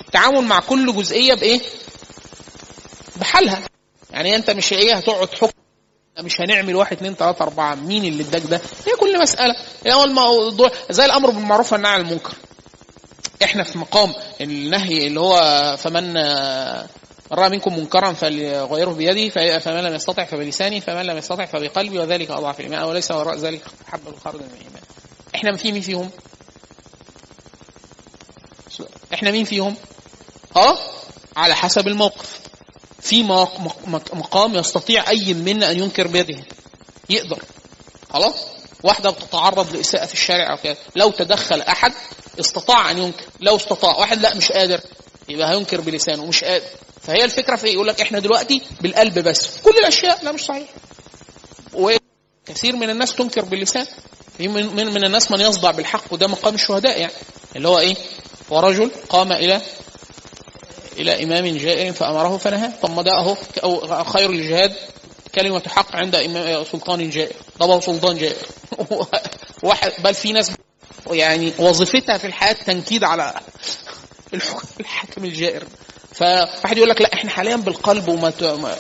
[0.01, 1.60] التعامل مع كل جزئية بإيه؟
[3.16, 3.62] بحالها.
[4.10, 5.52] يعني أنت مش إيه؟ هتقعد حكم.
[6.20, 9.56] مش هنعمل واحد اثنين ثلاثة أربعة مين اللي اداك ده؟ هي كل مسألة.
[9.86, 12.35] هو الموضوع زي الأمر بالمعروف والنهي عن المنكر.
[13.44, 16.16] إحنا في مقام النهي اللي هو فمن
[17.32, 22.60] رأى منكم منكرا فليغيره بيده فمن لم يستطع فبلسانه فمن لم يستطع فبقلبه وذلك أضعف
[22.60, 24.82] الإيمان وليس وراء ذلك حب الخردل من الإيمان.
[25.34, 26.10] إحنا في مين فيهم؟
[29.14, 29.76] إحنا مين فيهم؟
[30.56, 30.78] آه
[31.36, 32.40] على حسب الموقف.
[33.00, 33.22] في
[34.12, 36.44] مقام يستطيع أي منا أن ينكر بيده.
[37.10, 37.42] يقدر.
[38.10, 38.34] خلاص؟
[38.82, 40.76] واحدة بتتعرض لإساءة في الشارع أو كده.
[40.96, 41.92] لو تدخل أحد
[42.40, 43.24] استطاع أن ينكر.
[43.40, 43.96] لو استطاع.
[43.96, 44.80] واحد لا مش قادر.
[45.28, 46.26] يبقى هينكر بلسانه.
[46.26, 46.66] مش قادر.
[47.02, 49.46] فهي الفكرة في إيه؟ يقول لك إحنا دلوقتي بالقلب بس.
[49.64, 50.24] كل الأشياء.
[50.24, 50.68] لا مش صحيح.
[51.74, 53.86] وكثير من الناس تنكر باللسان.
[54.38, 57.12] في من, من, الناس من يصدع بالحق وده مقام الشهداء يعني.
[57.56, 57.96] اللي هو إيه؟
[58.50, 59.60] ورجل قام إلى
[60.96, 63.36] إلى إمام جائر فأمره فنهاه طب ده أهو
[64.04, 64.76] خير الجهاد.
[65.34, 66.16] كلمة حق عند
[66.72, 67.36] سلطان جائر.
[67.58, 68.46] طب سلطان جائر.
[69.62, 70.50] واحد بل في ناس
[71.10, 73.40] يعني وظيفتها في الحياة تنكيد على
[74.80, 75.64] الحاكم الجائر.
[76.14, 78.76] فواحد يقول لك لا إحنا حاليا بالقلب وما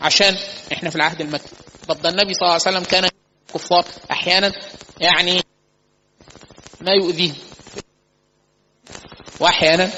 [0.00, 0.36] عشان
[0.72, 1.48] إحنا في العهد المكي
[1.88, 3.08] طب ده النبي صلى الله عليه وسلم كان
[3.54, 3.84] كفار.
[4.10, 4.52] أحيانا
[5.00, 5.42] يعني
[6.80, 7.34] ما يؤذيهم.
[9.40, 9.90] واحيانا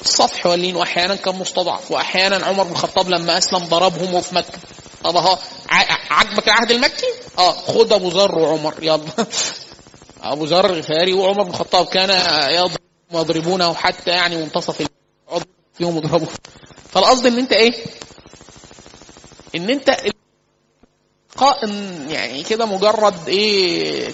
[0.00, 4.58] السطح واللين واحيانا كان مستضعف واحيانا عمر بن الخطاب لما أسلم ضربهم في مكة.
[5.04, 5.38] طب اهو
[6.10, 7.06] عجبك العهد المكي؟
[7.38, 9.26] آه خد أبو ذر وعمر يلا.
[10.22, 12.10] أبو ذر الغفاري وعمر بن الخطاب كان
[13.12, 14.88] يضربونه حتى يعني منتصف
[15.74, 16.26] فيهم يضربوا
[16.88, 17.74] فالقصد إن أنت إيه؟
[19.54, 19.96] إن أنت
[21.36, 24.12] قائم يعني كده مجرد إيه؟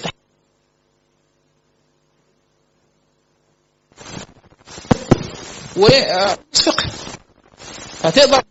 [5.77, 6.89] وفقه
[8.03, 8.43] فتقدر